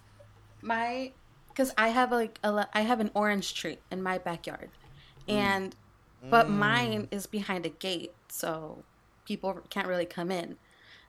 My, 0.61 1.13
because 1.49 1.73
I 1.79 1.89
have 1.89 2.13
like 2.13 2.39
a, 2.45 2.67
I 2.75 2.83
have 2.83 3.01
an 3.01 3.11
orange 3.15 3.55
tree 3.55 3.79
in 3.91 4.03
my 4.03 4.19
backyard, 4.19 4.69
mm. 5.27 5.35
and 5.35 5.75
but 6.29 6.49
mm. 6.49 6.51
mine 6.51 7.09
is 7.11 7.27
behind 7.27 7.65
a 7.65 7.71
gate, 7.71 8.13
so 8.29 8.85
people 9.25 9.59
can't 9.71 9.89
really 9.89 10.07
come 10.07 10.31
in. 10.31 10.59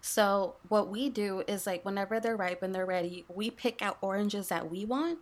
So 0.08 0.56
what 0.70 0.90
we 0.90 1.10
do 1.10 1.44
is 1.50 1.68
like 1.68 1.84
whenever 1.84 2.20
they're 2.20 2.38
ripe 2.38 2.64
and 2.64 2.74
they're 2.74 2.86
ready, 2.86 3.26
we 3.28 3.52
pick 3.52 3.82
out 3.82 3.98
oranges 4.02 4.48
that 4.48 4.72
we 4.72 4.86
want. 4.86 5.20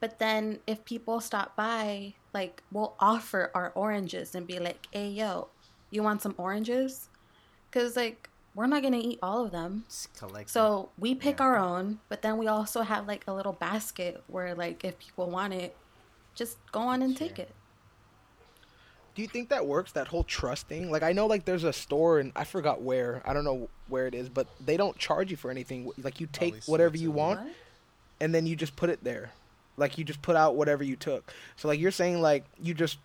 But 0.00 0.18
then 0.18 0.60
if 0.66 0.84
people 0.86 1.20
stop 1.20 1.54
by, 1.54 2.14
like 2.32 2.62
we'll 2.70 2.96
offer 2.98 3.50
our 3.54 3.72
oranges 3.74 4.34
and 4.34 4.46
be 4.46 4.58
like, 4.58 4.88
"Hey, 4.90 5.10
yo, 5.10 5.50
you 5.90 6.02
want 6.02 6.22
some 6.22 6.34
oranges?" 6.38 7.10
Because 7.70 7.96
like 7.96 8.30
we're 8.54 8.66
not 8.66 8.82
gonna 8.82 8.98
eat 8.98 9.18
all 9.22 9.44
of 9.44 9.52
them. 9.52 9.84
So 10.46 10.92
we 10.98 11.14
pick 11.14 11.40
Yeah. 11.40 11.46
our 11.46 11.58
own, 11.58 12.00
but 12.08 12.22
then 12.22 12.38
we 12.38 12.46
also 12.48 12.82
have 12.82 13.06
like 13.08 13.24
a 13.28 13.34
little 13.34 13.52
basket 13.54 14.24
where 14.28 14.54
like 14.54 14.84
if 14.84 14.98
people 14.98 15.30
want 15.30 15.54
it, 15.54 15.76
just 16.34 16.58
go 16.72 16.80
on 16.80 17.02
and 17.02 17.16
take 17.16 17.38
it. 17.38 17.54
Do 19.14 19.22
you 19.22 19.28
think 19.28 19.50
that 19.50 19.66
works? 19.66 19.92
That 19.92 20.08
whole 20.08 20.24
trust 20.24 20.68
thing. 20.68 20.90
Like 20.90 21.02
I 21.02 21.12
know, 21.12 21.26
like 21.26 21.44
there's 21.44 21.64
a 21.64 21.72
store 21.72 22.18
and 22.18 22.32
I 22.34 22.44
forgot 22.44 22.82
where. 22.82 23.22
I 23.26 23.32
don't 23.32 23.44
know 23.44 23.68
where 23.88 24.06
it 24.06 24.14
is, 24.14 24.28
but 24.28 24.46
they 24.64 24.76
don't 24.76 24.96
charge 24.98 25.30
you 25.30 25.36
for 25.36 25.50
anything. 25.50 25.90
Like 26.02 26.20
you 26.20 26.28
take 26.32 26.64
whatever 26.64 26.96
you 26.96 27.10
want, 27.10 27.40
What? 27.40 27.52
and 28.20 28.34
then 28.34 28.46
you 28.46 28.56
just 28.56 28.76
put 28.76 28.88
it 28.88 29.04
there. 29.04 29.32
Like 29.76 29.98
you 29.98 30.04
just 30.04 30.22
put 30.22 30.36
out 30.36 30.54
whatever 30.56 30.82
you 30.82 30.96
took. 30.96 31.32
So 31.56 31.68
like 31.68 31.78
you're 31.78 31.90
saying, 31.90 32.20
like 32.20 32.44
you 32.62 32.72
just 32.74 32.98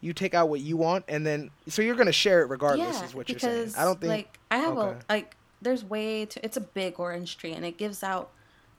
you 0.00 0.12
take 0.12 0.34
out 0.34 0.48
what 0.48 0.60
you 0.60 0.76
want, 0.76 1.04
and 1.08 1.26
then 1.26 1.50
so 1.68 1.82
you're 1.82 1.96
gonna 1.96 2.12
share 2.12 2.42
it 2.42 2.50
regardless. 2.50 3.02
is 3.02 3.14
what 3.14 3.28
you're 3.28 3.38
saying. 3.38 3.72
I 3.78 3.84
don't 3.84 4.00
think. 4.00 4.10
like 4.10 4.38
I 4.50 4.58
have 4.58 4.76
okay. 4.76 4.98
a 5.08 5.12
like 5.12 5.36
there's 5.62 5.84
way 5.84 6.26
to 6.26 6.44
it's 6.44 6.56
a 6.56 6.60
big 6.60 7.00
orange 7.00 7.38
tree 7.38 7.52
and 7.52 7.64
it 7.64 7.78
gives 7.78 8.02
out 8.02 8.30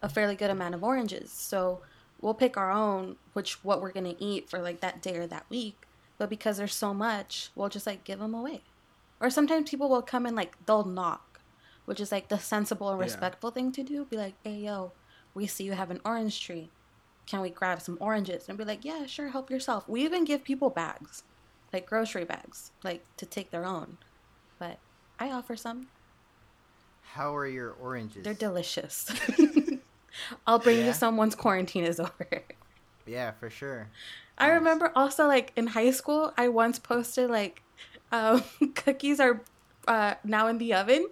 a 0.01 0.09
fairly 0.09 0.35
good 0.35 0.51
amount 0.51 0.75
of 0.75 0.83
oranges. 0.83 1.31
So 1.31 1.79
we'll 2.21 2.35
pick 2.35 2.55
our 2.55 2.71
own 2.71 3.15
which 3.33 3.63
what 3.63 3.81
we're 3.81 3.91
gonna 3.91 4.15
eat 4.19 4.49
for 4.49 4.59
like 4.59 4.79
that 4.81 5.01
day 5.01 5.17
or 5.17 5.27
that 5.27 5.45
week. 5.49 5.86
But 6.17 6.29
because 6.29 6.57
there's 6.57 6.73
so 6.75 6.93
much, 6.93 7.51
we'll 7.55 7.69
just 7.69 7.85
like 7.87 8.03
give 8.03 8.19
them 8.19 8.33
away. 8.33 8.61
Or 9.19 9.29
sometimes 9.29 9.69
people 9.69 9.89
will 9.89 10.01
come 10.01 10.25
and 10.25 10.35
like 10.35 10.55
they'll 10.65 10.85
knock, 10.85 11.41
which 11.85 11.99
is 11.99 12.11
like 12.11 12.29
the 12.29 12.39
sensible 12.39 12.89
and 12.89 12.99
Yeah. 12.99 13.05
respectful 13.05 13.51
thing 13.51 13.71
to 13.73 13.83
do. 13.83 14.05
Be 14.05 14.17
like, 14.17 14.35
hey 14.43 14.55
yo, 14.55 14.93
we 15.33 15.47
see 15.47 15.63
you 15.63 15.73
have 15.73 15.91
an 15.91 16.01
orange 16.05 16.41
tree. 16.43 16.71
Can 17.27 17.41
we 17.41 17.49
grab 17.49 17.81
some 17.81 17.97
oranges? 17.99 18.47
And 18.47 18.57
be 18.57 18.63
like, 18.65 18.85
yeah, 18.85 19.05
sure, 19.05 19.29
help 19.29 19.49
yourself. 19.51 19.87
We 19.87 20.03
even 20.03 20.23
give 20.23 20.43
people 20.43 20.69
bags, 20.69 21.23
like 21.73 21.85
grocery 21.85 22.23
bags, 22.25 22.71
like 22.83 23.05
to 23.17 23.25
take 23.25 23.51
their 23.51 23.65
own. 23.65 23.97
But 24.59 24.79
I 25.19 25.31
offer 25.31 25.55
some. 25.55 25.87
How 27.01 27.35
are 27.35 27.47
your 27.47 27.71
oranges? 27.71 28.23
They're 28.23 28.33
delicious. 28.33 29.11
I'll 30.47 30.59
bring 30.59 30.79
Yeah? 30.79 30.87
you 30.87 30.93
some 30.93 31.17
once 31.17 31.35
quarantine 31.35 31.83
is 31.83 31.99
over. 31.99 32.43
yeah, 33.05 33.31
for 33.31 33.49
sure. 33.49 33.89
I 34.37 34.49
remember 34.49 34.91
also 34.95 35.27
like 35.27 35.51
in 35.55 35.67
high 35.67 35.91
school, 35.91 36.33
I 36.37 36.49
once 36.49 36.79
posted 36.79 37.29
like 37.29 37.61
um, 38.11 38.43
cookies 38.75 39.19
are 39.19 39.41
uh, 39.87 40.15
now 40.23 40.47
in 40.47 40.57
the 40.57 40.73
oven, 40.73 41.07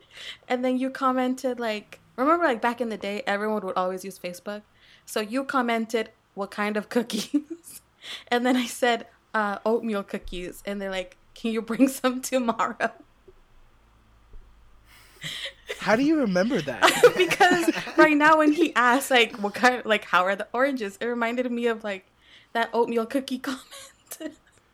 and 0.47 0.63
then 0.63 0.77
you 0.77 0.89
commented 0.89 1.59
like 1.59 1.99
remember 2.15 2.45
like 2.45 2.61
back 2.61 2.81
in 2.81 2.89
the 2.89 2.97
day, 2.97 3.23
everyone 3.25 3.65
would 3.65 3.75
always 3.75 4.05
use 4.05 4.19
Facebook, 4.19 4.61
so 5.05 5.19
you 5.19 5.43
commented 5.43 6.11
what 6.33 6.51
kind 6.51 6.77
of 6.77 6.89
cookies, 6.95 7.81
and 8.27 8.45
then 8.45 8.55
I 8.55 8.65
said 8.65 9.07
uh, 9.33 9.59
oatmeal 9.65 10.03
cookies, 10.03 10.61
and 10.65 10.81
they're 10.81 10.91
like, 10.91 11.17
can 11.33 11.51
you 11.51 11.61
bring 11.61 11.87
some 11.87 12.21
tomorrow? 12.21 12.91
How 15.79 15.95
do 15.95 16.03
you 16.03 16.19
remember 16.19 16.61
that? 16.61 17.13
because 17.17 17.69
right 17.97 18.15
now 18.15 18.37
when 18.37 18.51
he 18.51 18.73
asked 18.75 19.09
like 19.11 19.35
what 19.37 19.53
kind 19.55 19.83
like 19.85 20.05
how 20.05 20.23
are 20.23 20.35
the 20.35 20.47
oranges 20.53 20.97
it 21.01 21.05
reminded 21.05 21.51
me 21.51 21.67
of 21.67 21.83
like 21.83 22.05
that 22.55 22.69
oatmeal 22.73 23.05
cookie 23.05 23.37
comment 23.47 23.61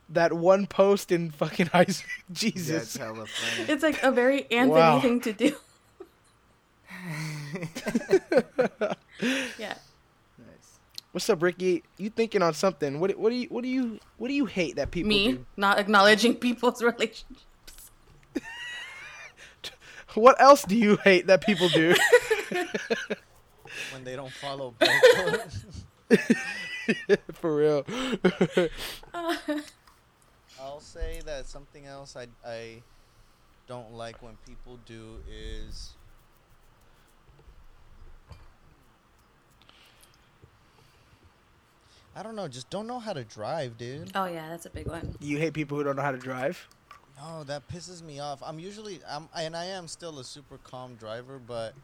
that 0.08 0.32
one 0.32 0.66
post 0.66 1.10
in 1.10 1.30
fucking 1.30 1.66
high 1.66 1.84
school. 1.86 2.10
Jesus. 2.32 2.82
it's 2.84 2.96
hella 2.96 3.26
funny. 3.26 3.68
it's 3.72 3.82
like 3.82 4.02
a 4.02 4.10
very 4.10 4.42
anthony 4.50 4.80
Wow. 4.80 5.00
thing 5.00 5.20
to 5.20 5.32
do 5.32 5.56
yeah 9.58 9.74
nice. 10.38 10.78
What's 11.10 11.28
up, 11.28 11.42
Ricky? 11.42 11.82
You 11.98 12.10
thinking 12.10 12.42
on 12.42 12.54
something? 12.54 13.00
What 13.00 13.18
what 13.18 13.30
do 13.30 13.36
you 13.36 13.46
what 13.48 13.62
do 13.62 13.68
you 13.68 13.98
what 14.18 14.28
do 14.28 14.34
you 14.34 14.46
hate 14.46 14.76
that 14.76 14.90
people 14.92 15.08
me 15.08 15.32
do? 15.32 15.46
not 15.56 15.78
acknowledging 15.80 16.34
people's 16.36 16.80
relationships 16.82 17.44
What 20.14 20.40
else 20.40 20.62
do 20.64 20.76
you 20.76 20.96
hate 21.02 21.26
that 21.26 21.40
people 21.44 21.68
do? 21.70 21.94
when 23.92 24.04
they 24.04 24.14
don't 24.14 24.32
follow 24.32 24.74
Bro 24.78 24.88
For 27.32 27.56
real. 27.56 27.84
I'll 30.60 30.80
say 30.80 31.20
that 31.24 31.46
something 31.46 31.86
else 31.86 32.16
I 32.16 32.26
I 32.46 32.82
don't 33.66 33.94
like 33.94 34.22
when 34.22 34.36
people 34.46 34.78
do 34.86 35.18
is 35.30 35.94
I 42.14 42.22
don't 42.22 42.36
know, 42.36 42.46
just 42.46 42.68
don't 42.68 42.86
know 42.86 42.98
how 42.98 43.12
to 43.14 43.24
drive, 43.24 43.78
dude. 43.78 44.10
oh 44.14 44.26
yeah 44.26 44.48
that's 44.48 44.66
a 44.66 44.70
big 44.70 44.86
one 44.86 45.16
you 45.20 45.38
hate 45.38 45.54
people 45.54 45.78
who 45.78 45.84
don't 45.84 45.96
know 45.96 46.02
how 46.02 46.12
to 46.12 46.18
drive? 46.18 46.68
No, 47.16 47.44
that 47.44 47.68
pisses 47.68 48.02
me 48.02 48.18
off. 48.20 48.42
I'm 48.44 48.58
usually 48.58 49.00
I'm 49.08 49.28
and 49.36 49.56
I 49.56 49.66
am 49.66 49.86
still 49.88 50.18
a 50.18 50.24
super 50.24 50.58
calm 50.58 50.94
driver, 50.96 51.38
but 51.38 51.74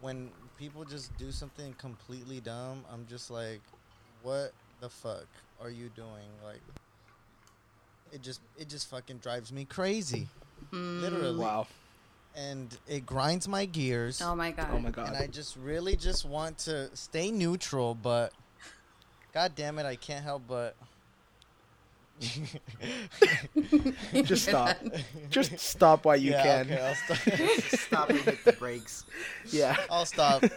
when 0.00 0.30
people 0.58 0.84
just 0.84 1.16
do 1.18 1.32
something 1.32 1.74
completely 1.74 2.40
dumb, 2.40 2.84
I'm 2.92 3.06
just 3.06 3.30
like, 3.30 3.60
what 4.24 4.52
the 4.80 4.88
fuck 4.88 5.26
are 5.62 5.70
you 5.70 5.88
doing? 5.94 6.28
Like 6.44 6.60
it 8.12 8.20
just 8.22 8.40
it 8.58 8.68
just 8.68 8.90
fucking 8.90 9.18
drives 9.18 9.52
me 9.52 9.64
crazy. 9.64 10.26
Hmm. 10.70 11.00
Literally. 11.02 11.38
Wow. 11.38 11.68
And 12.36 12.76
it 12.88 13.06
grinds 13.06 13.46
my 13.46 13.64
gears. 13.64 14.20
oh 14.20 14.34
my 14.34 14.50
god 14.50 14.68
Oh 14.72 14.80
my 14.80 14.90
god. 14.90 15.06
And 15.08 15.16
I 15.16 15.28
just 15.28 15.56
really 15.56 15.94
just 15.94 16.24
want 16.24 16.58
to 16.58 16.90
stay 16.96 17.30
neutral, 17.30 17.94
but 17.94 18.32
god 19.32 19.52
damn 19.54 19.78
it, 19.78 19.86
I 19.86 19.94
can't 19.94 20.24
help 20.24 20.42
but 20.48 20.74
Just 24.24 24.44
stop. 24.46 24.76
Just 25.30 25.58
stop 25.58 26.04
while 26.04 26.16
you 26.16 26.30
Yeah, 26.32 26.42
can. 26.64 26.72
okay, 26.72 26.80
I'll 26.82 26.94
stop. 26.94 27.18
Stop 27.80 28.10
and 28.10 28.18
hit 28.20 28.44
the 28.44 28.52
brakes. 28.52 29.04
Yeah. 29.50 29.76
I'll 29.90 30.06
stop. 30.06 30.44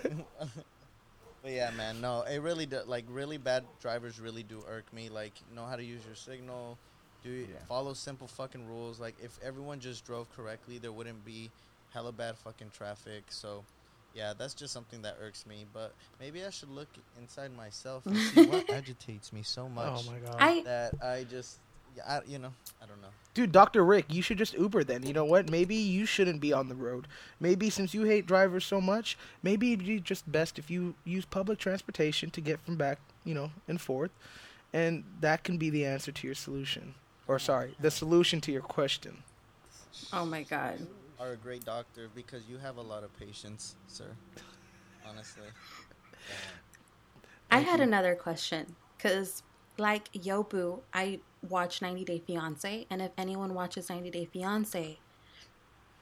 but 1.48 1.54
yeah, 1.56 1.72
man, 1.72 2.02
no, 2.02 2.24
it 2.24 2.40
really 2.40 2.66
do, 2.66 2.82
like 2.86 3.06
really 3.08 3.38
bad 3.38 3.66
drivers 3.80 4.20
really 4.20 4.44
do 4.44 4.64
irk 4.68 4.92
me. 4.94 5.10
Like 5.10 5.42
know 5.54 5.66
how 5.66 5.76
to 5.76 5.84
use 5.84 6.06
your 6.06 6.16
signal, 6.16 6.80
do 7.24 7.30
Yeah. 7.30 7.66
follow 7.68 7.94
simple 7.94 8.28
fucking 8.28 8.68
rules. 8.68 9.00
Like 9.00 9.16
if 9.20 9.38
everyone 9.42 9.80
just 9.80 10.06
drove 10.06 10.30
correctly, 10.30 10.78
there 10.78 10.92
wouldn't 10.92 11.24
be 11.24 11.54
hella 11.90 12.12
bad 12.12 12.38
fucking 12.38 12.72
traffic. 12.72 13.32
So 13.32 13.66
yeah, 14.14 14.34
that's 14.38 14.54
just 14.56 14.74
something 14.74 15.02
that 15.04 15.18
irks 15.20 15.46
me. 15.46 15.66
But 15.72 15.96
maybe 16.20 16.44
I 16.44 16.50
should 16.50 16.70
look 16.70 16.90
inside 17.18 17.52
myself 17.52 18.06
and 18.08 18.22
see 18.22 18.42
what 18.42 18.66
agitates 18.70 19.32
me 19.32 19.44
so 19.44 19.64
oh 19.64 19.70
much 19.70 19.88
Oh 19.88 20.04
my 20.04 20.20
god. 20.20 20.42
i 20.42 20.62
that 20.66 20.94
I 21.02 21.24
just, 21.24 21.60
yeah, 21.60 21.67
I, 22.06 22.22
you 22.28 22.40
know, 22.40 22.54
I 22.82 22.86
don't 22.86 23.02
know. 23.02 23.08
Dude, 23.34 23.52
Dr. 23.52 23.86
Rick, 23.86 24.06
you 24.10 24.22
should 24.22 24.38
just 24.40 24.54
Uber 24.56 24.84
then. 24.84 25.04
You 25.04 25.14
know 25.14 25.26
what? 25.26 25.50
Maybe 25.50 25.76
you 25.76 26.06
shouldn't 26.08 26.42
be 26.42 26.52
on 26.54 26.70
the 26.70 26.76
road. 26.76 27.08
Maybe 27.40 27.70
since 27.70 27.94
you 27.94 28.04
hate 28.04 28.26
drivers 28.26 28.66
so 28.66 28.82
much, 28.82 29.18
maybe 29.44 29.74
it'd 29.74 29.86
be 29.86 30.00
just 30.00 30.30
best 30.32 30.58
if 30.58 30.72
you 30.72 30.96
use 31.06 31.26
public 31.26 31.60
transportation 31.60 32.32
to 32.32 32.42
get 32.42 32.60
from 32.62 32.78
back, 32.78 33.00
you 33.24 33.36
know, 33.36 33.52
and 33.68 33.80
forth. 33.80 34.12
And 34.74 35.04
that 35.22 35.44
can 35.44 35.58
be 35.58 35.70
the 35.70 35.86
answer 35.86 36.12
to 36.12 36.28
your 36.28 36.36
solution. 36.36 36.96
Or 37.28 37.38
sorry, 37.40 37.76
the 37.80 37.92
solution 37.92 38.42
to 38.42 38.52
your 38.52 38.62
question. 38.62 39.24
oh 40.14 40.26
my 40.26 40.44
god 40.44 40.86
Are 41.20 41.32
a 41.32 41.36
great 41.38 41.66
doctor 41.66 42.10
because 42.16 42.44
you 42.50 42.58
have 42.58 42.78
a 42.78 42.82
lot 42.82 43.04
of 43.04 43.18
patience, 43.20 43.76
sir. 43.88 44.06
Honestly. 45.08 45.48
I 47.52 47.60
had 47.60 47.80
another 47.80 48.16
question 48.16 48.76
because, 48.98 49.44
like 49.78 50.12
Yobu, 50.14 50.82
I 50.94 51.20
watch 51.50 51.82
90 51.82 52.04
Day 52.06 52.22
Fiance, 52.26 52.86
and 52.90 53.02
if 53.02 53.12
anyone 53.18 53.54
watches 53.54 53.90
90 53.90 54.12
Day 54.12 54.26
Fiance, 54.26 55.00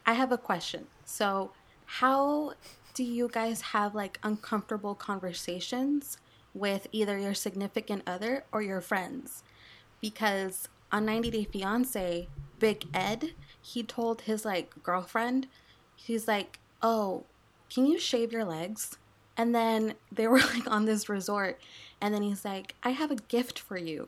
I 0.06 0.14
have 0.14 0.32
a 0.32 0.38
question. 0.38 0.88
So, 1.04 1.52
how 1.86 2.54
do 2.94 3.04
you 3.04 3.30
guys 3.32 3.62
have 3.62 3.94
like 3.96 4.20
uncomfortable 4.24 4.96
conversations 4.96 6.18
with 6.54 6.88
either 6.92 7.18
your 7.18 7.34
significant 7.34 8.04
other 8.08 8.46
or 8.52 8.62
your 8.62 8.82
friends? 8.82 9.44
Because 10.02 10.70
on 10.92 11.06
90 11.06 11.32
Day 11.32 11.44
Fiance, 11.44 12.28
Big 12.60 12.86
Ed, 12.94 13.34
he 13.62 13.84
told 13.84 14.22
his 14.22 14.46
like 14.46 14.84
girlfriend, 14.84 15.48
he's 15.96 16.28
like, 16.28 16.60
"Oh, 16.82 17.26
can 17.70 17.86
you 17.86 18.00
shave 18.00 18.32
your 18.32 18.46
legs?" 18.46 18.98
And 19.38 19.54
then 19.54 19.96
they 20.12 20.28
were 20.28 20.40
like 20.54 20.70
on 20.70 20.86
this 20.86 21.10
resort, 21.10 21.60
and 22.02 22.14
then 22.14 22.22
he's 22.22 22.46
like, 22.46 22.76
I 22.84 22.92
have 22.92 23.12
a 23.12 23.16
gift 23.16 23.60
for 23.60 23.78
you. 23.78 24.08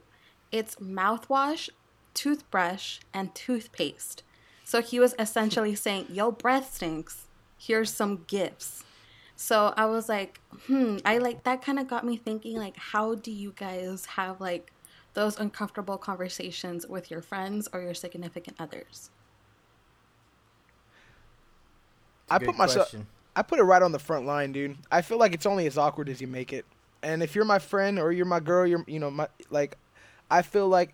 It's 0.51 0.75
mouthwash, 0.75 1.69
toothbrush, 2.13 2.99
and 3.13 3.33
toothpaste. 3.35 4.23
So 4.63 4.81
he 4.81 4.99
was 4.99 5.15
essentially 5.19 5.75
saying, 5.85 6.07
Yo, 6.09 6.31
breath 6.31 6.75
stinks. 6.75 7.27
Here's 7.57 7.91
some 7.91 8.23
gifts. 8.27 8.83
So 9.35 9.71
I 9.77 9.85
was 9.85 10.09
like, 10.09 10.39
hmm, 10.65 10.97
I 11.05 11.19
like 11.19 11.43
that 11.43 11.61
kind 11.61 11.77
of 11.77 11.87
got 11.87 12.03
me 12.03 12.17
thinking, 12.17 12.57
like, 12.57 12.75
how 12.75 13.13
do 13.13 13.31
you 13.31 13.53
guys 13.55 14.05
have 14.05 14.41
like 14.41 14.71
those 15.13 15.39
uncomfortable 15.39 15.97
conversations 15.97 16.87
with 16.87 17.11
your 17.11 17.21
friends 17.21 17.69
or 17.71 17.81
your 17.81 17.93
significant 17.93 18.57
others? 18.59 19.11
I 22.29 22.39
Good 22.39 22.47
put 22.47 22.57
myself 22.57 22.89
question. 22.89 23.07
I 23.35 23.43
put 23.43 23.59
it 23.59 23.63
right 23.63 23.83
on 23.83 23.91
the 23.91 23.99
front 23.99 24.25
line, 24.25 24.51
dude. 24.51 24.75
I 24.91 25.03
feel 25.03 25.19
like 25.19 25.35
it's 25.35 25.45
only 25.45 25.67
as 25.67 25.77
awkward 25.77 26.09
as 26.09 26.19
you 26.19 26.27
make 26.27 26.51
it. 26.51 26.65
And 27.03 27.21
if 27.21 27.35
you're 27.35 27.45
my 27.45 27.59
friend 27.59 27.99
or 27.99 28.11
you're 28.11 28.25
my 28.25 28.39
girl, 28.39 28.65
you're 28.65 28.83
you 28.87 28.99
know 28.99 29.11
my 29.11 29.27
like 29.51 29.77
I 30.29 30.41
feel 30.41 30.67
like 30.67 30.93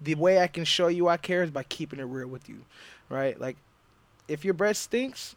the 0.00 0.14
way 0.14 0.40
I 0.40 0.46
can 0.46 0.64
show 0.64 0.88
you 0.88 1.08
I 1.08 1.16
care 1.16 1.42
is 1.42 1.50
by 1.50 1.64
keeping 1.64 1.98
it 1.98 2.04
real 2.04 2.28
with 2.28 2.48
you. 2.48 2.64
Right? 3.08 3.38
Like 3.40 3.56
if 4.28 4.44
your 4.44 4.54
breath 4.54 4.76
stinks, 4.76 5.34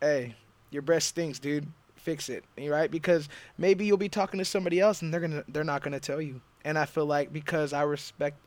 hey, 0.00 0.34
your 0.70 0.82
breath 0.82 1.04
stinks, 1.04 1.38
dude. 1.38 1.66
Fix 1.96 2.28
it, 2.28 2.44
right? 2.56 2.88
Because 2.88 3.28
maybe 3.58 3.84
you'll 3.84 3.96
be 3.96 4.08
talking 4.08 4.38
to 4.38 4.44
somebody 4.44 4.78
else 4.78 5.02
and 5.02 5.12
they're 5.12 5.20
gonna 5.20 5.42
they're 5.48 5.64
not 5.64 5.82
gonna 5.82 5.98
tell 5.98 6.20
you. 6.20 6.40
And 6.64 6.78
I 6.78 6.84
feel 6.84 7.04
like 7.04 7.32
because 7.32 7.72
I 7.72 7.82
respect 7.82 8.38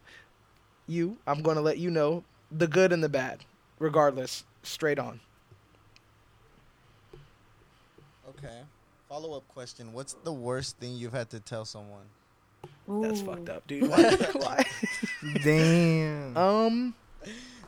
you, 0.87 1.17
I'm 1.27 1.41
gonna 1.41 1.61
let 1.61 1.77
you 1.77 1.89
know 1.89 2.23
the 2.51 2.67
good 2.67 2.93
and 2.93 3.03
the 3.03 3.09
bad, 3.09 3.43
regardless, 3.77 4.45
straight 4.63 4.97
on. 4.97 5.19
Okay. 8.29 8.61
Follow 9.09 9.35
up 9.35 9.47
question: 9.49 9.91
What's 9.91 10.13
the 10.23 10.31
worst 10.31 10.77
thing 10.77 10.95
you've 10.95 11.13
had 11.13 11.29
to 11.31 11.39
tell 11.39 11.65
someone? 11.65 12.05
That's 13.01 13.21
Ooh. 13.21 13.25
fucked 13.25 13.49
up, 13.49 13.67
dude. 13.67 13.89
Why? 13.89 14.15
Why? 14.33 14.65
Damn. 15.43 16.35
Um, 16.35 16.95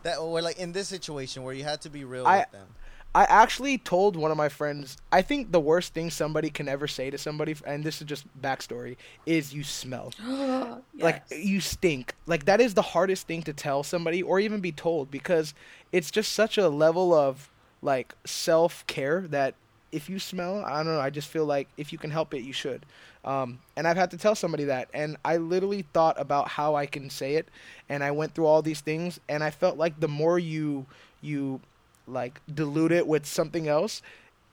That 0.04 0.18
or 0.18 0.42
like 0.42 0.58
in 0.58 0.72
this 0.72 0.88
situation 0.88 1.44
where 1.44 1.54
you 1.54 1.64
had 1.64 1.82
to 1.82 1.90
be 1.90 2.04
real 2.04 2.26
I- 2.26 2.40
with 2.40 2.52
them. 2.52 2.68
I 3.14 3.26
actually 3.26 3.78
told 3.78 4.16
one 4.16 4.32
of 4.32 4.38
my 4.38 4.48
friends. 4.48 4.96
I 5.12 5.22
think 5.22 5.52
the 5.52 5.60
worst 5.60 5.94
thing 5.94 6.10
somebody 6.10 6.50
can 6.50 6.70
ever 6.70 6.88
say 6.88 7.10
to 7.10 7.18
somebody, 7.18 7.54
and 7.68 7.84
this 7.84 8.00
is 8.00 8.08
just 8.08 8.26
backstory, 8.42 8.96
is 9.26 9.54
you 9.54 9.66
smell. 9.66 10.14
like 10.98 11.22
you 11.30 11.60
stink 11.60 12.14
like 12.26 12.46
that 12.46 12.62
is 12.62 12.74
the 12.74 12.82
hardest 12.82 13.28
thing 13.28 13.42
to 13.44 13.52
tell 13.54 13.84
somebody 13.84 14.24
or 14.24 14.40
even 14.40 14.62
be 14.62 14.72
told 14.72 15.12
because 15.12 15.54
it's 15.92 16.10
just 16.10 16.32
such 16.32 16.58
a 16.58 16.70
level 16.70 17.14
of 17.14 17.50
like 17.82 18.16
self-care 18.26 19.26
that 19.28 19.56
if 19.92 20.10
you 20.10 20.20
smell 20.20 20.64
i 20.66 20.78
don't 20.78 20.86
know 20.94 21.00
i 21.00 21.10
just 21.10 21.28
feel 21.28 21.46
like 21.46 21.68
if 21.78 21.92
you 21.92 21.98
can 21.98 22.10
help 22.12 22.34
it 22.34 22.42
you 22.42 22.54
should 22.54 22.86
um, 23.26 23.60
and 23.76 23.88
i've 23.88 23.98
had 23.98 24.10
to 24.12 24.18
tell 24.18 24.36
somebody 24.36 24.64
that 24.66 24.88
and 24.94 25.18
i 25.26 25.38
literally 25.38 25.84
thought 25.94 26.20
about 26.20 26.48
how 26.48 26.76
i 26.76 26.86
can 26.86 27.10
say 27.10 27.36
it 27.36 27.48
and 27.90 28.04
i 28.04 28.10
went 28.12 28.34
through 28.34 28.46
all 28.46 28.62
these 28.62 28.82
things 28.82 29.20
and 29.30 29.44
i 29.44 29.50
felt 29.52 29.78
like 29.78 30.00
the 30.00 30.08
more 30.08 30.40
you 30.40 30.86
you 31.22 31.60
like 32.08 32.40
dilute 32.54 32.92
it 32.92 33.06
with 33.06 33.26
something 33.26 33.68
else 33.68 34.02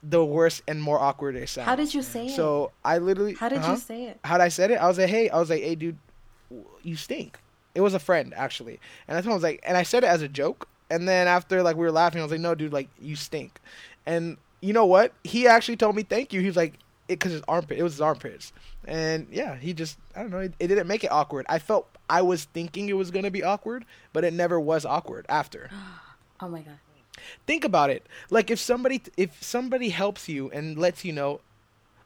the 0.03 0.23
worse 0.23 0.61
and 0.67 0.81
more 0.81 0.99
awkward 0.99 1.35
it 1.35 1.49
sounds 1.49 1.65
How 1.65 1.75
did 1.75 1.93
you 1.93 2.01
say 2.01 2.27
it? 2.27 2.35
so 2.35 2.71
i 2.85 2.97
literally 2.99 3.33
How 3.33 3.49
did 3.49 3.59
huh? 3.59 3.71
you 3.71 3.77
say 3.77 4.05
it? 4.05 4.19
how'd 4.23 4.39
I 4.41 4.47
said 4.49 4.71
it? 4.71 4.75
I 4.75 4.87
was 4.87 4.97
like, 4.97 5.09
hey, 5.09 5.29
I 5.29 5.37
was 5.39 5.49
like, 5.49 5.61
hey, 5.61 5.75
dude, 5.75 5.97
you 6.83 6.95
stink. 6.95 7.37
It 7.75 7.81
was 7.81 7.93
a 7.93 7.99
friend 7.99 8.33
actually, 8.35 8.79
and 9.07 9.17
I 9.17 9.21
told 9.21 9.25
him 9.27 9.31
I 9.31 9.35
was 9.35 9.43
like, 9.43 9.59
and 9.63 9.75
I 9.77 9.83
said 9.83 10.03
it 10.03 10.07
as 10.07 10.21
a 10.21 10.27
joke, 10.27 10.67
and 10.89 11.07
then 11.07 11.27
after 11.27 11.61
like 11.63 11.75
we 11.75 11.83
were 11.83 11.91
laughing, 11.91 12.21
I 12.21 12.23
was 12.23 12.31
like, 12.31 12.41
no, 12.41 12.55
dude, 12.55 12.71
like 12.73 12.87
you 13.01 13.15
stink, 13.15 13.59
and 14.05 14.37
you 14.61 14.73
know 14.73 14.85
what? 14.85 15.13
He 15.23 15.47
actually 15.47 15.77
told 15.77 15.95
me 15.95 16.03
thank 16.03 16.33
you. 16.33 16.41
He 16.41 16.47
was 16.47 16.55
like, 16.55 16.73
it 17.07 17.17
because 17.19 17.31
his 17.31 17.41
armpit, 17.47 17.79
it 17.79 17.83
was 17.83 17.93
his 17.93 18.01
armpits, 18.01 18.53
and 18.85 19.27
yeah, 19.31 19.55
he 19.55 19.73
just 19.73 19.97
I 20.15 20.21
don't 20.21 20.29
know, 20.31 20.39
it, 20.39 20.53
it 20.59 20.67
didn't 20.67 20.87
make 20.87 21.03
it 21.03 21.11
awkward. 21.11 21.45
I 21.49 21.57
felt 21.59 21.87
I 22.09 22.21
was 22.21 22.45
thinking 22.45 22.87
it 22.89 22.93
was 22.93 23.09
gonna 23.11 23.31
be 23.31 23.43
awkward, 23.43 23.85
but 24.13 24.23
it 24.23 24.33
never 24.33 24.59
was 24.59 24.85
awkward 24.85 25.25
after 25.29 25.69
Oh 26.41 26.47
my 26.47 26.61
god. 26.61 26.79
think 27.45 27.65
about 27.65 27.89
it 27.89 28.05
like 28.29 28.49
if 28.49 28.59
somebody 28.59 29.01
if 29.17 29.43
somebody 29.43 29.89
helps 29.89 30.29
you 30.29 30.49
and 30.51 30.77
lets 30.77 31.03
you 31.03 31.11
know 31.11 31.41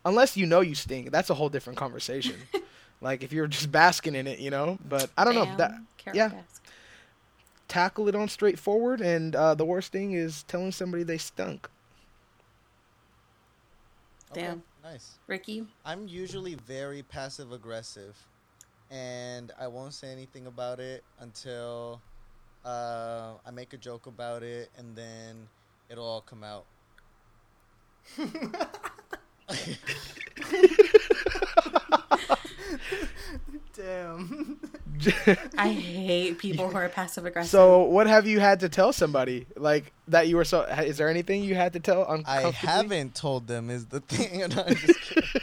unless 0.06 0.36
you 0.36 0.46
know 0.48 0.62
you 0.62 0.74
stink 0.74 1.12
that's 1.12 1.30
a 1.30 1.36
whole 1.36 1.50
different 1.50 1.78
conversation 1.78 2.36
like 3.02 3.22
if 3.22 3.32
you're 3.32 3.46
just 3.46 3.72
basking 3.72 4.16
in 4.16 4.26
it 4.26 4.40
you 4.40 4.50
know 4.50 4.78
but 4.90 5.12
i 5.16 5.24
don't 5.24 5.36
know 5.36 5.48
that 5.58 5.72
yeah. 6.14 6.30
Baskin. 6.30 6.44
tackle 7.68 8.08
it 8.08 8.16
on 8.16 8.28
straightforward 8.28 9.02
and 9.02 9.36
uh, 9.36 9.54
the 9.54 9.66
worst 9.66 9.92
thing 9.92 10.14
is 10.14 10.44
telling 10.44 10.72
somebody 10.72 11.04
they 11.04 11.20
stunk 11.20 11.70
Damn. 14.34 14.64
Nice. 14.84 15.20
Ricky. 15.28 15.66
I'm 15.86 16.08
usually 16.08 16.56
very 16.56 17.04
passive 17.04 17.52
aggressive, 17.52 18.18
and 18.92 19.52
I 19.60 19.68
won't 19.68 19.94
say 19.94 20.12
anything 20.12 20.48
about 20.48 20.80
it 20.80 21.04
until 21.20 22.02
uh, 22.66 23.34
I 23.46 23.52
make 23.52 23.74
a 23.74 23.78
joke 23.78 24.08
about 24.08 24.44
it, 24.44 24.70
and 24.78 24.96
then 24.96 25.48
it'll 25.90 26.06
all 26.06 26.22
come 26.22 26.44
out. 26.44 26.66
Damn. 33.76 34.60
I 35.58 35.70
hate 35.70 36.38
people 36.38 36.70
who 36.70 36.78
are 36.78 36.90
passive 36.90 37.26
aggressive. 37.26 37.50
so 37.50 37.84
what 37.84 38.08
have 38.08 38.28
you 38.28 38.40
had 38.40 38.60
to 38.62 38.70
tell 38.70 38.94
somebody 38.94 39.46
like 39.56 39.92
that 40.08 40.28
you 40.28 40.36
were 40.38 40.46
so 40.46 40.62
is 40.64 40.98
there 40.98 41.10
anything 41.10 41.44
you 41.44 41.56
had 41.56 41.74
to 41.74 41.80
tell 41.80 42.06
I 42.26 42.52
haven't 42.52 43.16
told 43.16 43.48
them 43.48 43.70
is 43.70 43.86
the 43.88 44.00
thing. 44.12 44.40
No, 44.50 44.64
I'm 44.64 44.76
just 44.76 45.02
kidding. 45.02 45.42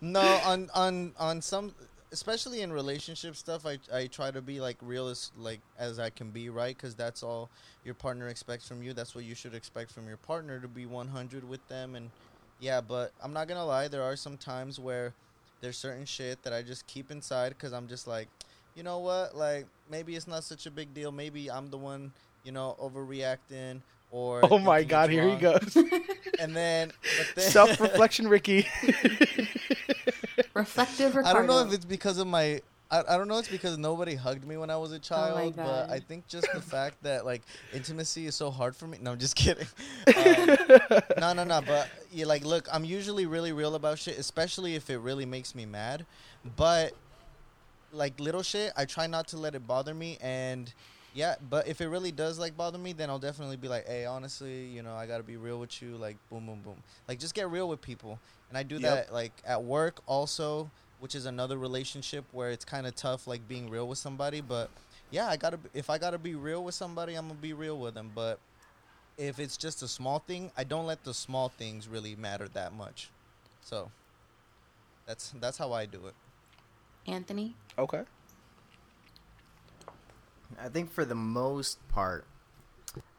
no, 0.00 0.20
on 0.44 0.70
on 0.74 1.12
on 1.18 1.40
some, 1.40 1.74
especially 2.12 2.60
in 2.62 2.72
relationship 2.72 3.36
stuff, 3.36 3.66
I 3.66 3.78
I 3.92 4.06
try 4.06 4.30
to 4.30 4.42
be 4.42 4.60
like 4.60 4.76
real 4.82 5.08
as 5.08 5.30
like 5.38 5.60
as 5.78 5.98
I 5.98 6.10
can 6.10 6.30
be, 6.30 6.48
right? 6.50 6.76
Because 6.76 6.94
that's 6.94 7.22
all 7.22 7.50
your 7.84 7.94
partner 7.94 8.28
expects 8.28 8.68
from 8.68 8.82
you. 8.82 8.92
That's 8.92 9.14
what 9.14 9.24
you 9.24 9.34
should 9.34 9.54
expect 9.54 9.92
from 9.92 10.06
your 10.08 10.16
partner 10.16 10.58
to 10.60 10.68
be 10.68 10.86
100 10.86 11.48
with 11.48 11.66
them. 11.68 11.94
And 11.94 12.10
yeah, 12.60 12.80
but 12.80 13.12
I'm 13.22 13.32
not 13.32 13.48
gonna 13.48 13.64
lie, 13.64 13.88
there 13.88 14.02
are 14.02 14.16
some 14.16 14.36
times 14.36 14.78
where 14.78 15.12
there's 15.60 15.76
certain 15.76 16.04
shit 16.04 16.42
that 16.42 16.52
I 16.52 16.62
just 16.62 16.86
keep 16.86 17.10
inside 17.10 17.50
because 17.50 17.72
I'm 17.72 17.88
just 17.88 18.06
like, 18.06 18.28
you 18.74 18.82
know 18.82 18.98
what, 18.98 19.36
like 19.36 19.66
maybe 19.90 20.16
it's 20.16 20.26
not 20.26 20.44
such 20.44 20.66
a 20.66 20.70
big 20.70 20.92
deal. 20.94 21.12
Maybe 21.12 21.50
I'm 21.50 21.70
the 21.70 21.78
one, 21.78 22.12
you 22.44 22.52
know, 22.52 22.76
overreacting. 22.80 23.80
Or 24.10 24.40
oh 24.48 24.58
my 24.58 24.84
god 24.84 25.10
it's 25.10 25.14
here 25.14 25.28
he 25.28 25.34
goes 25.34 25.76
And 26.38 26.54
then, 26.54 26.92
then 27.34 27.50
self-reflection 27.50 28.28
ricky 28.28 28.68
Reflective 30.54 31.16
I 31.16 31.32
don't 31.32 31.48
know 31.48 31.66
if 31.66 31.72
it's 31.72 31.84
because 31.84 32.18
of 32.18 32.28
my. 32.28 32.60
I, 32.94 33.14
I 33.14 33.18
don't 33.18 33.28
know. 33.28 33.38
It's 33.38 33.48
because 33.48 33.76
nobody 33.78 34.14
hugged 34.14 34.46
me 34.46 34.56
when 34.56 34.70
I 34.70 34.76
was 34.76 34.92
a 34.92 34.98
child, 34.98 35.56
but 35.56 35.90
I 35.90 35.98
think 36.00 36.26
just 36.28 36.52
the 36.52 36.60
fact 36.74 37.02
that 37.02 37.24
like 37.24 37.42
intimacy 37.72 38.26
is 38.26 38.34
so 38.36 38.50
hard 38.50 38.76
for 38.76 38.86
me. 38.86 38.98
No, 39.00 39.12
I'm 39.12 39.18
just 39.18 39.36
kidding. 39.44 39.66
Um, 40.16 40.56
no, 41.18 41.32
no, 41.32 41.44
no. 41.44 41.60
But 41.62 41.90
you 42.10 42.26
like, 42.26 42.44
look, 42.44 42.68
I'm 42.72 42.84
usually 42.84 43.26
really 43.26 43.52
real 43.52 43.74
about 43.74 43.98
shit, 43.98 44.18
especially 44.18 44.74
if 44.76 44.90
it 44.90 44.98
really 44.98 45.26
makes 45.26 45.54
me 45.54 45.66
mad. 45.66 46.06
But 46.56 46.92
like 47.92 48.18
little 48.20 48.42
shit, 48.42 48.72
I 48.76 48.84
try 48.84 49.06
not 49.06 49.28
to 49.28 49.36
let 49.38 49.54
it 49.54 49.66
bother 49.66 49.94
me. 49.94 50.18
And 50.20 50.72
yeah, 51.12 51.36
but 51.40 51.68
if 51.68 51.80
it 51.80 51.88
really 51.88 52.12
does 52.12 52.38
like 52.38 52.56
bother 52.56 52.78
me, 52.78 52.92
then 52.92 53.08
I'll 53.10 53.18
definitely 53.20 53.56
be 53.56 53.68
like, 53.68 53.86
hey, 53.86 54.04
honestly, 54.04 54.66
you 54.66 54.82
know, 54.82 54.94
I 54.94 55.06
gotta 55.06 55.22
be 55.22 55.36
real 55.36 55.58
with 55.60 55.80
you. 55.82 55.96
Like, 55.96 56.16
boom, 56.30 56.46
boom, 56.46 56.60
boom. 56.62 56.82
Like, 57.08 57.18
just 57.18 57.34
get 57.34 57.48
real 57.50 57.68
with 57.68 57.80
people. 57.80 58.18
And 58.48 58.58
I 58.58 58.62
do 58.62 58.78
Yep. 58.78 59.08
that 59.08 59.12
like 59.12 59.32
at 59.44 59.62
work 59.62 60.00
also, 60.06 60.70
which 61.04 61.14
is 61.14 61.26
another 61.26 61.58
relationship 61.58 62.24
where 62.32 62.48
it's 62.48 62.64
kind 62.64 62.86
of 62.86 62.94
tough, 62.96 63.26
like 63.26 63.46
being 63.46 63.68
real 63.68 63.86
with 63.86 63.98
somebody. 63.98 64.40
But 64.40 64.70
yeah, 65.10 65.28
I 65.28 65.36
gotta. 65.36 65.58
If 65.74 65.90
I 65.90 65.98
gotta 65.98 66.16
be 66.16 66.34
real 66.34 66.64
with 66.64 66.74
somebody, 66.74 67.14
I'm 67.14 67.28
gonna 67.28 67.38
be 67.38 67.52
real 67.52 67.78
with 67.78 67.92
them. 67.92 68.10
But 68.14 68.38
if 69.18 69.38
it's 69.38 69.58
just 69.58 69.82
a 69.82 69.86
small 69.86 70.20
thing, 70.20 70.50
I 70.56 70.64
don't 70.64 70.86
let 70.86 71.04
the 71.04 71.12
small 71.12 71.50
things 71.50 71.88
really 71.88 72.16
matter 72.16 72.48
that 72.54 72.72
much. 72.72 73.10
So 73.60 73.90
that's 75.04 75.34
that's 75.42 75.58
how 75.58 75.74
I 75.74 75.84
do 75.84 76.06
it. 76.06 76.14
Anthony. 77.06 77.54
okay 77.78 78.04
I 80.58 80.70
think 80.70 80.90
for 80.90 81.04
the 81.04 81.14
most 81.14 81.86
part, 81.90 82.24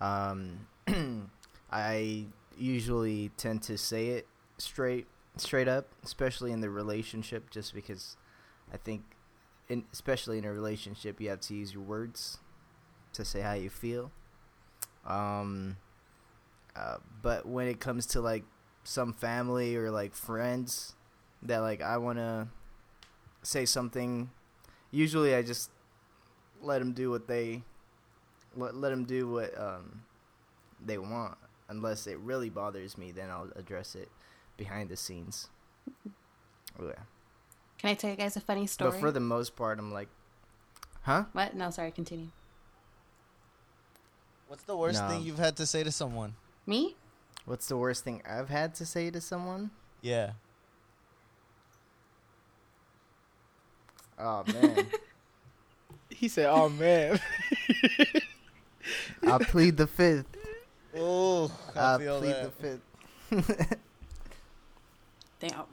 um, 0.02 0.66
I 1.72 2.26
usually 2.58 3.30
tend 3.38 3.62
to 3.64 3.78
say 3.78 4.08
it 4.08 4.28
straight, 4.58 5.06
straight 5.42 5.68
up, 5.68 5.88
especially 6.04 6.52
in 6.52 6.62
the 6.62 6.70
relationship, 6.70 7.50
just 7.50 7.74
because 7.74 8.18
I 8.74 8.78
think, 8.78 9.04
in, 9.70 9.86
especially 9.92 10.38
in 10.38 10.46
a 10.46 10.52
relationship, 10.52 11.20
you 11.20 11.30
have 11.30 11.42
to 11.42 11.56
use 11.56 11.74
your 11.74 11.84
words 11.84 12.40
to 13.14 13.26
say 13.26 13.42
how 13.42 13.54
you 13.54 13.70
feel. 13.70 14.12
Um, 15.06 15.78
uh, 16.76 16.98
but 17.22 17.46
when 17.46 17.68
it 17.68 17.80
comes 17.80 18.06
to 18.08 18.22
like 18.22 18.44
some 18.84 19.14
family 19.14 19.76
or 19.76 19.92
like 19.92 20.14
friends 20.14 20.94
that 21.42 21.60
like 21.60 21.82
I 21.82 21.98
want 21.98 22.18
to 22.18 22.48
say 23.44 23.66
something, 23.66 24.30
usually 24.92 25.36
I 25.36 25.42
just 25.42 25.70
let 26.62 26.80
them 26.80 26.94
do 26.94 27.10
what 27.10 27.28
they 27.28 27.64
let 28.56 28.76
let 28.76 28.90
them 28.90 29.06
do 29.06 29.30
what 29.30 29.58
um 29.60 30.04
they 30.84 30.98
want. 30.98 31.38
Unless 31.68 32.06
it 32.06 32.20
really 32.20 32.50
bothers 32.50 32.98
me, 32.98 33.12
then 33.12 33.30
I'll 33.30 33.50
address 33.56 33.96
it 33.96 34.10
behind 34.58 34.90
the 34.90 34.98
scenes. 34.98 35.50
Oh, 36.80 36.88
yeah. 36.88 36.94
Can 37.78 37.90
I 37.90 37.94
tell 37.94 38.10
you 38.10 38.16
guys 38.16 38.36
a 38.36 38.42
funny 38.42 38.68
story? 38.68 38.92
But 38.92 39.00
for 39.00 39.12
the 39.12 39.20
most 39.20 39.56
part, 39.56 39.80
I'm 39.80 39.92
like, 39.94 40.08
huh? 41.04 41.26
what? 41.34 41.56
No, 41.56 41.70
sorry. 41.70 41.92
Continue. 41.92 42.28
What's 44.48 44.64
the 44.64 44.76
worst 44.78 45.02
No. 45.02 45.10
thing 45.10 45.24
you've 45.24 45.40
had 45.40 45.56
to 45.58 45.66
say 45.66 45.84
to 45.84 45.92
someone? 45.92 46.36
Me? 46.66 46.96
What's 47.46 47.68
the 47.68 47.78
worst 47.78 48.04
thing 48.04 48.22
I've 48.28 48.50
had 48.50 48.74
to 48.76 48.86
say 48.86 49.10
to 49.12 49.22
someone? 49.22 49.72
Yeah. 50.02 50.32
Oh 54.18 54.44
man, 54.48 54.88
he 56.10 56.30
said 56.30 56.46
oh 56.50 56.70
man 56.70 57.20
I'll 59.28 59.40
plead 59.40 59.76
the 59.76 59.88
fifth. 59.88 60.26
Oh, 60.98 61.52
I 61.76 61.80
I'll 61.80 62.00
feel 62.00 62.20
plead 62.20 62.32
that. 62.32 62.52
the 63.30 63.42
fifth. 63.42 63.78
Damn. 65.40 65.66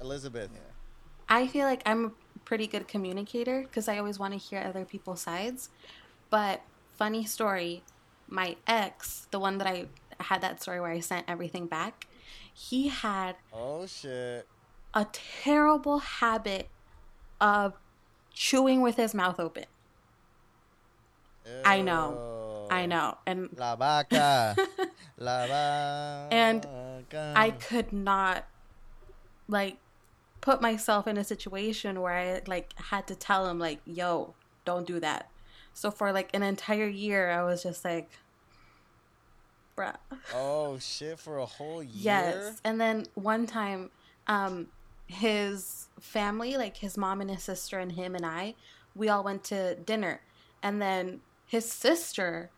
Elizabeth. 0.00 0.50
Yeah. 0.52 0.60
I 1.28 1.46
feel 1.46 1.66
like 1.66 1.82
I'm 1.86 2.04
a 2.06 2.10
pretty 2.44 2.66
good 2.66 2.88
communicator 2.88 3.62
because 3.62 3.88
I 3.88 3.98
always 3.98 4.18
want 4.18 4.32
to 4.32 4.38
hear 4.38 4.60
other 4.60 4.84
people's 4.84 5.20
sides. 5.20 5.68
But 6.30 6.62
funny 6.96 7.24
story, 7.24 7.82
my 8.28 8.56
ex, 8.66 9.26
the 9.30 9.38
one 9.38 9.58
that 9.58 9.66
I 9.66 9.86
had 10.20 10.40
that 10.42 10.60
story 10.62 10.80
where 10.80 10.90
I 10.90 11.00
sent 11.00 11.26
everything 11.28 11.66
back. 11.66 12.06
He 12.52 12.88
had 12.88 13.36
Oh 13.52 13.86
shit. 13.86 14.46
a 14.92 15.06
terrible 15.12 15.98
habit 16.00 16.68
of 17.40 17.74
chewing 18.34 18.80
with 18.82 18.96
his 18.96 19.14
mouth 19.14 19.38
open. 19.40 19.64
I 21.64 21.80
know. 21.80 22.66
I 22.70 22.86
know. 22.86 23.16
And 23.26 23.48
La 23.56 23.74
vaca. 23.76 24.54
La 25.18 25.46
vaca. 25.46 26.28
And 26.30 26.66
I 27.12 27.50
could 27.50 27.92
not 27.92 28.44
like 29.50 29.76
put 30.40 30.62
myself 30.62 31.06
in 31.06 31.16
a 31.18 31.24
situation 31.24 32.00
where 32.00 32.14
I 32.14 32.40
like 32.46 32.72
had 32.78 33.06
to 33.08 33.14
tell 33.14 33.48
him 33.48 33.58
like, 33.58 33.80
"Yo, 33.84 34.34
don't 34.64 34.86
do 34.86 35.00
that." 35.00 35.30
So 35.74 35.90
for 35.90 36.12
like 36.12 36.30
an 36.34 36.42
entire 36.42 36.88
year, 36.88 37.30
I 37.30 37.42
was 37.42 37.62
just 37.62 37.84
like, 37.84 38.10
"Bruh." 39.76 39.96
Oh 40.34 40.78
shit! 40.78 41.18
For 41.18 41.38
a 41.38 41.46
whole 41.46 41.82
year. 41.82 41.92
Yes. 41.92 42.60
And 42.64 42.80
then 42.80 43.06
one 43.14 43.46
time, 43.46 43.90
um, 44.26 44.68
his 45.06 45.88
family, 45.98 46.56
like 46.56 46.76
his 46.78 46.96
mom 46.96 47.20
and 47.20 47.30
his 47.30 47.42
sister 47.42 47.78
and 47.78 47.92
him 47.92 48.14
and 48.14 48.24
I, 48.24 48.54
we 48.94 49.08
all 49.08 49.24
went 49.24 49.44
to 49.44 49.74
dinner. 49.74 50.20
And 50.62 50.80
then 50.80 51.20
his 51.46 51.70
sister, 51.70 52.50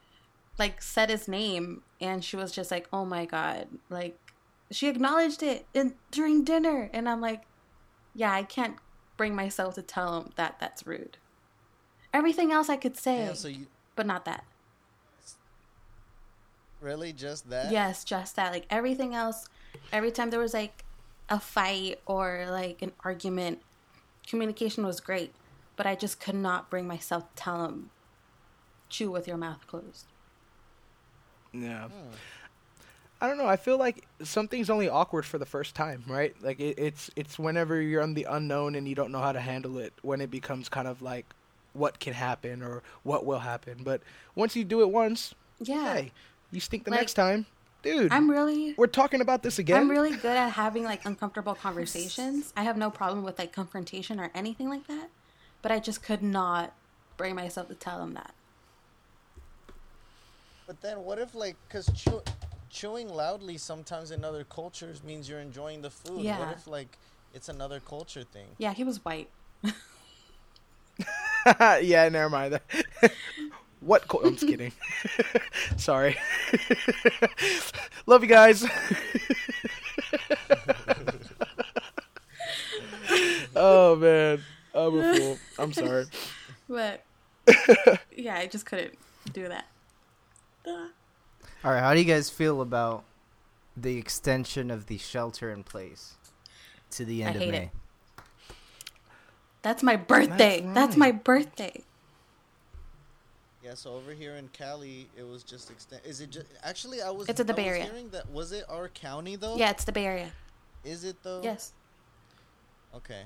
like, 0.58 0.82
said 0.82 1.08
his 1.08 1.28
name 1.28 1.82
and 2.00 2.24
she 2.24 2.36
was 2.36 2.52
just 2.52 2.70
like, 2.70 2.88
oh 2.92 3.04
my 3.04 3.24
God. 3.24 3.68
Like, 3.88 4.18
she 4.74 4.88
acknowledged 4.88 5.42
it 5.42 5.66
in, 5.74 5.94
during 6.10 6.44
dinner. 6.44 6.90
And 6.92 7.08
I'm 7.08 7.20
like, 7.20 7.42
yeah, 8.14 8.32
I 8.32 8.42
can't 8.42 8.76
bring 9.16 9.34
myself 9.34 9.74
to 9.74 9.82
tell 9.82 10.20
him 10.20 10.30
that 10.36 10.56
that's 10.58 10.86
rude. 10.86 11.18
Everything 12.12 12.52
else 12.52 12.68
I 12.68 12.76
could 12.76 12.96
say, 12.96 13.26
Damn, 13.26 13.34
so 13.34 13.48
you 13.48 13.66
but 13.96 14.06
not 14.06 14.24
that. 14.24 14.44
really 16.80 17.12
just 17.12 17.48
that? 17.50 17.70
Yes, 17.70 18.04
just 18.04 18.36
that. 18.36 18.52
Like 18.52 18.66
everything 18.68 19.14
else, 19.14 19.48
every 19.92 20.10
time 20.10 20.30
there 20.30 20.40
was 20.40 20.52
like 20.54 20.84
a 21.28 21.40
fight 21.40 22.00
or 22.06 22.46
like 22.50 22.82
an 22.82 22.92
argument, 23.04 23.60
communication 24.26 24.84
was 24.84 25.00
great, 25.00 25.32
but 25.76 25.86
I 25.86 25.94
just 25.94 26.20
could 26.20 26.34
not 26.34 26.68
bring 26.70 26.86
myself 26.86 27.34
to 27.34 27.42
tell 27.42 27.64
him, 27.64 27.90
chew 28.88 29.10
with 29.10 29.26
your 29.26 29.36
mouth 29.38 29.66
closed. 29.66 30.06
Yeah. 31.52 31.88
Hmm. 31.88 32.14
I 33.22 33.28
don't 33.28 33.38
know. 33.38 33.46
I 33.46 33.54
feel 33.54 33.78
like 33.78 34.04
something's 34.24 34.68
only 34.68 34.88
awkward 34.88 35.24
for 35.24 35.38
the 35.38 35.46
first 35.46 35.76
time, 35.76 36.02
right? 36.08 36.34
Like 36.42 36.58
it, 36.58 36.76
it's 36.76 37.08
it's 37.14 37.38
whenever 37.38 37.80
you're 37.80 38.02
on 38.02 38.14
the 38.14 38.24
unknown 38.24 38.74
and 38.74 38.88
you 38.88 38.96
don't 38.96 39.12
know 39.12 39.20
how 39.20 39.30
to 39.30 39.38
handle 39.38 39.78
it 39.78 39.92
when 40.02 40.20
it 40.20 40.28
becomes 40.28 40.68
kind 40.68 40.88
of 40.88 41.00
like 41.02 41.24
what 41.72 42.00
can 42.00 42.14
happen 42.14 42.62
or 42.64 42.82
what 43.04 43.24
will 43.24 43.38
happen. 43.38 43.82
But 43.84 44.00
once 44.34 44.56
you 44.56 44.64
do 44.64 44.80
it 44.80 44.90
once, 44.90 45.36
Yeah. 45.60 45.94
hey, 45.94 46.12
you 46.50 46.58
stink 46.58 46.82
the 46.82 46.90
Like, 46.90 46.98
next 46.98 47.14
time, 47.14 47.46
dude. 47.84 48.10
I'm 48.12 48.28
really 48.28 48.74
we're 48.76 48.88
talking 48.88 49.20
about 49.20 49.44
this 49.44 49.60
again. 49.60 49.80
I'm 49.82 49.88
really 49.88 50.16
good 50.16 50.36
at 50.36 50.50
having 50.50 50.82
like 50.82 51.06
uncomfortable 51.06 51.54
conversations. 51.66 52.52
I 52.56 52.64
have 52.64 52.76
no 52.76 52.90
problem 52.90 53.22
with 53.22 53.38
like 53.38 53.52
confrontation 53.52 54.18
or 54.18 54.32
anything 54.34 54.68
like 54.68 54.88
that, 54.88 55.10
but 55.62 55.70
I 55.70 55.78
just 55.78 56.02
could 56.02 56.24
not 56.24 56.72
bring 57.16 57.36
myself 57.36 57.68
to 57.68 57.76
tell 57.76 58.02
him 58.02 58.14
that. 58.14 58.34
But 60.66 60.80
then 60.80 61.04
what 61.04 61.20
if 61.20 61.36
like 61.36 61.54
because 61.68 61.88
chew- 61.94 62.22
chewing 62.72 63.08
loudly 63.08 63.58
sometimes 63.58 64.10
in 64.10 64.24
other 64.24 64.42
cultures 64.44 65.04
means 65.04 65.28
you're 65.28 65.38
enjoying 65.38 65.82
the 65.82 65.90
food. 65.90 66.22
Yeah. 66.22 66.40
What 66.40 66.56
if 66.56 66.66
like 66.66 66.98
it's 67.34 67.48
another 67.48 67.78
culture 67.78 68.24
thing? 68.24 68.46
Yeah, 68.58 68.72
he 68.72 68.82
was 68.82 69.04
white. 69.04 69.28
yeah, 71.80 72.08
never 72.08 72.30
mind. 72.30 72.58
what? 73.80 74.08
Co- 74.08 74.22
I'm 74.24 74.34
just 74.34 74.48
kidding. 74.48 74.72
Sorry. 75.76 76.16
Love 78.06 78.22
you 78.22 78.28
guys. 78.28 78.64
oh 83.54 83.96
man, 83.96 84.42
I'm 84.74 84.98
a 84.98 85.14
fool. 85.14 85.38
I'm 85.58 85.72
sorry. 85.72 86.06
But 86.68 87.04
yeah, 88.16 88.36
I 88.36 88.46
just 88.46 88.64
couldn't 88.66 88.94
do 89.32 89.48
that. 89.48 89.66
All 91.64 91.70
right, 91.70 91.80
how 91.80 91.94
do 91.94 92.00
you 92.00 92.04
guys 92.04 92.28
feel 92.28 92.60
about 92.60 93.04
the 93.76 93.96
extension 93.96 94.70
of 94.70 94.86
the 94.86 94.98
shelter 94.98 95.50
in 95.50 95.62
place 95.62 96.14
to 96.90 97.04
the 97.04 97.22
end 97.22 97.34
I 97.34 97.34
of 97.34 97.42
hate 97.42 97.50
May? 97.52 97.62
it. 97.64 97.70
That's 99.62 99.82
my 99.82 99.94
birthday. 99.94 100.60
That's, 100.60 100.90
right. 100.90 100.98
my 100.98 101.12
birthday. 101.12 101.82
Yeah, 103.62 103.74
so 103.74 103.94
over 103.94 104.12
here 104.12 104.34
in 104.34 104.48
Cali, 104.48 105.08
it 105.16 105.22
was 105.22 105.44
just 105.44 105.70
extend. 105.70 106.02
Is 106.04 106.20
it 106.20 106.30
just 106.30 106.46
actually? 106.64 107.00
I 107.00 107.10
was. 107.10 107.28
It's 107.28 107.38
in 107.38 107.46
the 107.46 107.52
I 107.52 107.56
Bay 107.56 107.68
Area. 107.68 107.84
Hearing 107.84 108.08
that 108.08 108.28
was 108.28 108.50
it 108.50 108.64
our 108.68 108.88
county 108.88 109.36
though? 109.36 109.54
Yeah, 109.56 109.70
it's 109.70 109.84
the 109.84 109.92
Bay 109.92 110.06
Area. 110.06 110.32
Is 110.84 111.04
it 111.04 111.22
though? 111.22 111.42
Yes. 111.44 111.72
Okay. 112.92 113.22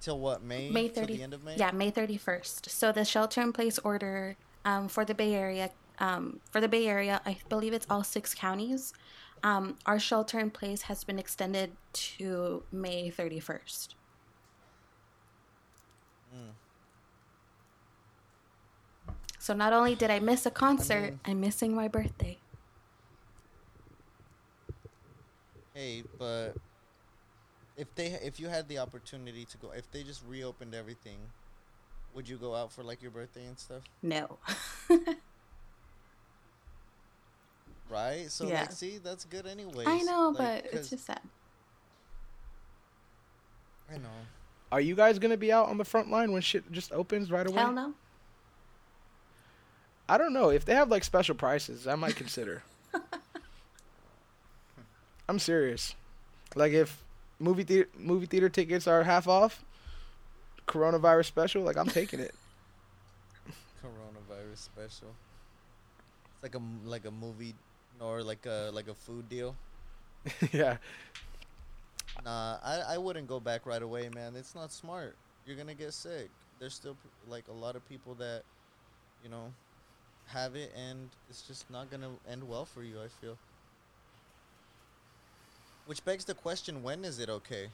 Till 0.00 0.20
what 0.20 0.44
May? 0.44 0.70
May 0.70 0.88
Till 0.88 1.02
30 1.02 1.16
the 1.16 1.22
end 1.24 1.34
of 1.34 1.42
May. 1.42 1.56
Yeah, 1.56 1.72
May 1.72 1.90
31st. 1.90 2.70
So 2.70 2.92
the 2.92 3.04
shelter 3.04 3.42
in 3.42 3.52
place 3.52 3.80
order 3.80 4.36
um, 4.64 4.88
for 4.88 5.04
the 5.04 5.14
Bay 5.14 5.34
Area, 5.34 5.70
um, 6.00 6.40
for 6.50 6.60
the 6.60 6.68
Bay 6.68 6.86
Area, 6.86 7.20
I 7.24 7.36
believe 7.48 7.72
it's 7.72 7.86
all 7.88 8.02
six 8.02 8.34
counties. 8.34 8.92
Um, 9.42 9.76
our 9.86 9.98
shelter 9.98 10.38
in 10.38 10.50
place 10.50 10.82
has 10.82 11.04
been 11.04 11.18
extended 11.18 11.72
to 11.92 12.62
May 12.72 13.10
31st. 13.10 13.88
Mm. 16.34 16.52
So 19.38 19.54
not 19.54 19.72
only 19.72 19.94
did 19.94 20.10
I 20.10 20.18
miss 20.18 20.44
a 20.46 20.50
concert, 20.50 21.02
mean- 21.02 21.20
I'm 21.24 21.40
missing 21.40 21.74
my 21.74 21.88
birthday. 21.88 22.38
Hey, 25.74 26.02
but 26.18 26.54
if 27.76 27.94
they 27.94 28.06
if 28.22 28.38
you 28.38 28.48
had 28.48 28.68
the 28.68 28.78
opportunity 28.78 29.46
to 29.46 29.56
go, 29.56 29.70
if 29.70 29.90
they 29.90 30.02
just 30.02 30.22
reopened 30.28 30.74
everything, 30.74 31.16
would 32.12 32.28
you 32.28 32.36
go 32.36 32.54
out 32.54 32.70
for 32.70 32.82
like 32.82 33.00
your 33.00 33.12
birthday 33.12 33.46
and 33.46 33.58
stuff? 33.58 33.82
No. 34.02 34.38
Right. 37.90 38.30
So 38.30 38.46
Yeah. 38.46 38.60
like, 38.60 38.72
see, 38.72 38.98
that's 38.98 39.24
good 39.24 39.46
anyway. 39.46 39.84
I 39.86 40.00
know, 40.02 40.32
but 40.36 40.64
it's 40.72 40.88
just 40.90 41.04
sad. 41.06 41.20
I 43.92 43.98
know. 43.98 44.08
Are 44.70 44.80
you 44.80 44.94
guys 44.94 45.18
gonna 45.18 45.36
be 45.36 45.50
out 45.52 45.68
on 45.68 45.76
the 45.78 45.84
front 45.84 46.08
line 46.10 46.30
when 46.32 46.40
shit 46.42 46.70
just 46.70 46.92
opens 46.92 47.30
right 47.32 47.46
away? 47.46 47.60
Hell 47.60 47.72
no. 47.72 47.94
I 50.08 50.16
don't 50.18 50.32
know 50.32 50.50
if 50.50 50.64
they 50.64 50.74
have 50.74 50.88
like 50.88 51.02
special 51.04 51.34
prices. 51.34 51.86
I 51.88 51.96
might 51.96 52.14
consider. 52.16 52.62
I'm 55.28 55.38
serious. 55.38 55.94
Like 56.54 56.72
if 56.72 57.02
movie 57.38 57.64
theater 57.64 57.88
movie 57.96 58.26
theater 58.26 58.48
tickets 58.48 58.86
are 58.86 59.02
half 59.04 59.26
off, 59.28 59.64
coronavirus 60.66 61.26
special, 61.26 61.62
like 61.62 61.76
I'm 61.76 61.88
taking 61.88 62.20
it. 62.20 62.34
Coronavirus 63.82 64.58
special. 64.58 65.14
It's 66.34 66.42
like 66.42 66.54
a 66.54 66.58
m- 66.58 66.82
like 66.84 67.04
a 67.04 67.10
movie 67.10 67.54
or 68.00 68.22
like 68.22 68.46
a 68.46 68.70
like 68.72 68.88
a 68.88 68.94
food 68.94 69.28
deal. 69.28 69.54
yeah. 70.52 70.76
Nah, 72.24 72.58
I 72.62 72.94
I 72.94 72.98
wouldn't 72.98 73.28
go 73.28 73.40
back 73.40 73.66
right 73.66 73.82
away, 73.82 74.08
man. 74.14 74.34
It's 74.36 74.54
not 74.54 74.72
smart. 74.72 75.16
You're 75.46 75.56
gonna 75.56 75.74
get 75.74 75.92
sick. 75.92 76.28
There's 76.58 76.74
still 76.74 76.96
like 77.28 77.48
a 77.48 77.52
lot 77.52 77.76
of 77.76 77.88
people 77.88 78.14
that, 78.16 78.42
you 79.24 79.30
know, 79.30 79.52
have 80.26 80.54
it, 80.56 80.72
and 80.76 81.08
it's 81.28 81.42
just 81.42 81.70
not 81.70 81.90
gonna 81.90 82.10
end 82.30 82.46
well 82.46 82.64
for 82.64 82.82
you. 82.82 82.96
I 83.02 83.08
feel. 83.08 83.36
Which 85.86 86.04
begs 86.04 86.24
the 86.24 86.34
question: 86.34 86.82
When 86.82 87.04
is 87.04 87.18
it 87.18 87.28
okay? 87.30 87.68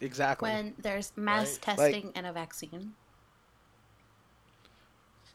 Exactly. 0.00 0.50
When 0.50 0.74
there's 0.78 1.12
mass 1.16 1.58
Right. 1.66 1.78
Like- 1.78 1.92
testing 1.92 2.12
and 2.14 2.26
a 2.26 2.32
vaccine. 2.32 2.94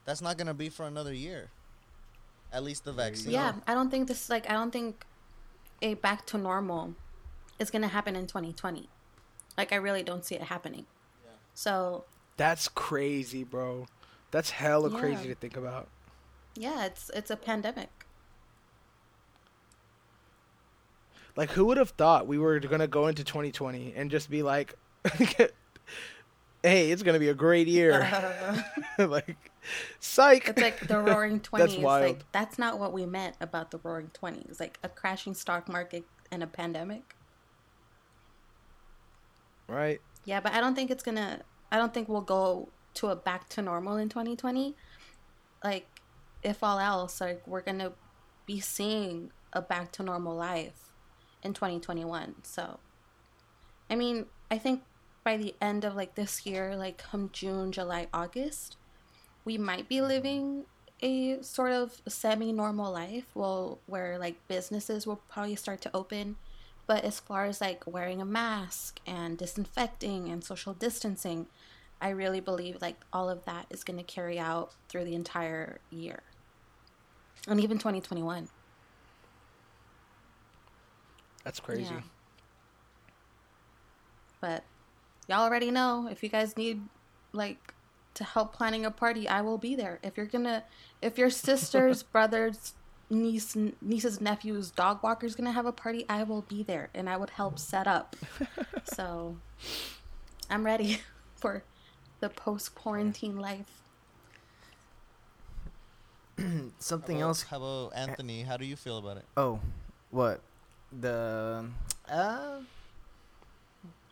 That's 0.05 0.21
not 0.21 0.37
gonna 0.37 0.53
be 0.53 0.69
for 0.69 0.85
another 0.87 1.13
year. 1.13 1.49
At 2.51 2.63
least 2.63 2.85
the 2.85 2.93
vaccine. 2.93 3.31
Yeah, 3.33 3.53
I 3.67 3.73
don't 3.73 3.89
think 3.91 4.07
this 4.07 4.29
like 4.29 4.49
I 4.49 4.53
don't 4.53 4.71
think 4.71 5.05
a 5.81 5.93
back 5.95 6.25
to 6.27 6.37
normal 6.37 6.95
is 7.59 7.69
gonna 7.69 7.87
happen 7.89 8.15
in 8.15 8.25
2020. 8.27 8.89
Like 9.57 9.73
I 9.73 9.75
really 9.75 10.03
don't 10.03 10.23
see 10.25 10.35
it 10.35 10.43
happening. 10.43 10.85
Yeah. 11.25 11.31
So 11.53 12.05
That's 12.37 12.67
crazy, 12.67 13.43
bro. 13.43 13.87
That's 14.31 14.51
hella 14.51 14.91
Yeah. 14.91 14.99
crazy 14.99 15.27
to 15.27 15.35
think 15.35 15.57
about. 15.57 15.87
yeah, 16.55 16.85
it's 16.85 17.09
it's 17.13 17.29
a 17.29 17.35
pandemic. 17.37 17.89
Like 21.35 21.51
who 21.51 21.65
would 21.65 21.77
have 21.77 21.91
thought 21.91 22.25
we 22.27 22.37
were 22.39 22.59
gonna 22.59 22.87
go 22.87 23.07
into 23.07 23.23
2020 23.23 23.93
and 23.95 24.09
just 24.09 24.29
be 24.29 24.41
like, 24.41 24.73
"Hey, 26.63 26.91
it's 26.91 27.03
gonna 27.03 27.19
be 27.19 27.29
a 27.29 27.35
great 27.35 27.67
year." 27.67 27.91
like, 28.97 29.51
psych. 29.99 30.47
It's 30.49 30.61
like 30.61 30.87
the 30.87 30.99
Roaring 31.01 31.39
Twenties. 31.39 31.77
wild. 31.79 32.03
Like 32.05 32.31
that's 32.31 32.57
not 32.57 32.79
what 32.79 32.93
we 32.93 33.05
meant 33.05 33.35
about 33.41 33.71
the 33.71 33.79
Roaring 33.79 34.11
Twenties. 34.13 34.59
Like 34.59 34.79
a 34.83 34.89
crashing 34.89 35.33
stock 35.33 35.67
market 35.69 36.05
and 36.31 36.43
a 36.43 36.47
pandemic. 36.47 37.15
right. 39.67 40.01
Yeah, 40.25 40.41
but 40.41 40.53
I 40.53 40.59
don't 40.59 40.75
think 40.75 40.91
it's 40.91 41.03
gonna. 41.03 41.41
I 41.71 41.77
don't 41.77 41.93
think 41.93 42.09
we'll 42.09 42.21
go 42.21 42.69
to 42.95 43.07
a 43.07 43.15
back 43.15 43.47
to 43.49 43.61
normal 43.61 43.97
in 43.97 44.09
2020. 44.09 44.75
Like, 45.63 45.87
if 46.43 46.63
all 46.63 46.79
else, 46.79 47.21
like 47.21 47.45
we're 47.47 47.61
gonna 47.61 47.93
be 48.45 48.59
seeing 48.59 49.31
a 49.53 49.61
back 49.61 49.91
to 49.93 50.03
normal 50.03 50.35
life 50.35 50.91
in 51.43 51.53
2021. 51.53 52.35
So, 52.43 52.79
I 53.89 53.95
mean, 53.95 54.25
I 54.49 54.57
think 54.57 54.83
by 55.23 55.37
the 55.37 55.55
end 55.61 55.83
of 55.83 55.95
like 55.95 56.15
this 56.15 56.45
year, 56.45 56.75
like 56.75 56.97
come 56.97 57.29
June, 57.33 57.71
July, 57.71 58.07
August, 58.13 58.76
we 59.47 59.57
might 59.57 59.87
be 59.87 60.01
living 60.01 60.65
a 61.01 61.41
sort 61.41 61.71
of 61.71 62.01
semi 62.05 62.51
normal 62.51 62.91
life. 62.91 63.23
Well, 63.33 63.79
where 63.85 64.19
like 64.19 64.35
businesses 64.49 65.07
will 65.07 65.21
probably 65.29 65.55
start 65.55 65.79
to 65.83 65.95
open. 65.95 66.35
But 66.85 67.05
as 67.05 67.21
far 67.21 67.45
as 67.45 67.61
like 67.61 67.87
wearing 67.87 68.21
a 68.21 68.25
mask 68.25 68.99
and 69.07 69.37
disinfecting 69.37 70.27
and 70.27 70.43
social 70.43 70.73
distancing, 70.73 71.47
I 72.01 72.09
really 72.09 72.41
believe 72.41 72.81
like 72.81 72.97
all 73.13 73.29
of 73.29 73.45
that 73.45 73.67
is 73.69 73.85
going 73.85 73.97
to 73.97 74.03
carry 74.03 74.37
out 74.37 74.73
through 74.89 75.05
the 75.05 75.15
entire 75.15 75.79
year 75.89 76.23
and 77.47 77.61
even 77.61 77.77
2021. 77.77 78.49
That's 81.45 81.61
crazy. 81.61 81.83
Yeah. 81.83 82.01
But 84.41 84.65
y'all 85.29 85.43
already 85.43 85.71
know 85.71 86.09
if 86.11 86.21
you 86.21 86.27
guys 86.27 86.57
need 86.57 86.81
like 87.31 87.73
to 88.17 88.23
help 88.23 88.53
planning 88.53 88.85
a 88.85 88.91
party, 88.91 89.27
I 89.27 89.41
will 89.41 89.57
be 89.57 89.75
there. 89.75 89.99
If 90.03 90.17
you're 90.17 90.25
gonna, 90.25 90.63
if 91.01 91.17
your 91.17 91.29
sister's 91.29 92.03
brother's 92.13 92.73
niece, 93.09 93.55
niece's 93.81 94.19
nephew's 94.19 94.69
dog 94.71 95.01
walker's 95.03 95.35
gonna 95.35 95.51
have 95.53 95.65
a 95.65 95.71
party, 95.71 96.05
I 96.09 96.23
will 96.23 96.41
be 96.41 96.61
there 96.63 96.89
and 96.93 97.09
I 97.09 97.15
would 97.17 97.31
help 97.31 97.57
set 97.59 97.87
up. 97.87 98.15
so 98.83 99.37
I'm 100.49 100.65
ready 100.65 101.01
for 101.35 101.63
the 102.19 102.29
post 102.29 102.75
quarantine 102.75 103.37
life. 103.37 103.81
Something 106.79 107.17
How 107.17 107.21
about- 107.21 107.27
else. 107.29 107.43
How 107.43 107.57
about 107.57 107.91
Anthony? 107.95 108.43
How 108.43 108.57
do 108.57 108.65
you 108.65 108.75
feel 108.75 108.97
about 108.97 109.17
it? 109.17 109.25
Oh, 109.35 109.59
what? 110.11 110.41
The 110.99 111.65
uh, 112.09 112.57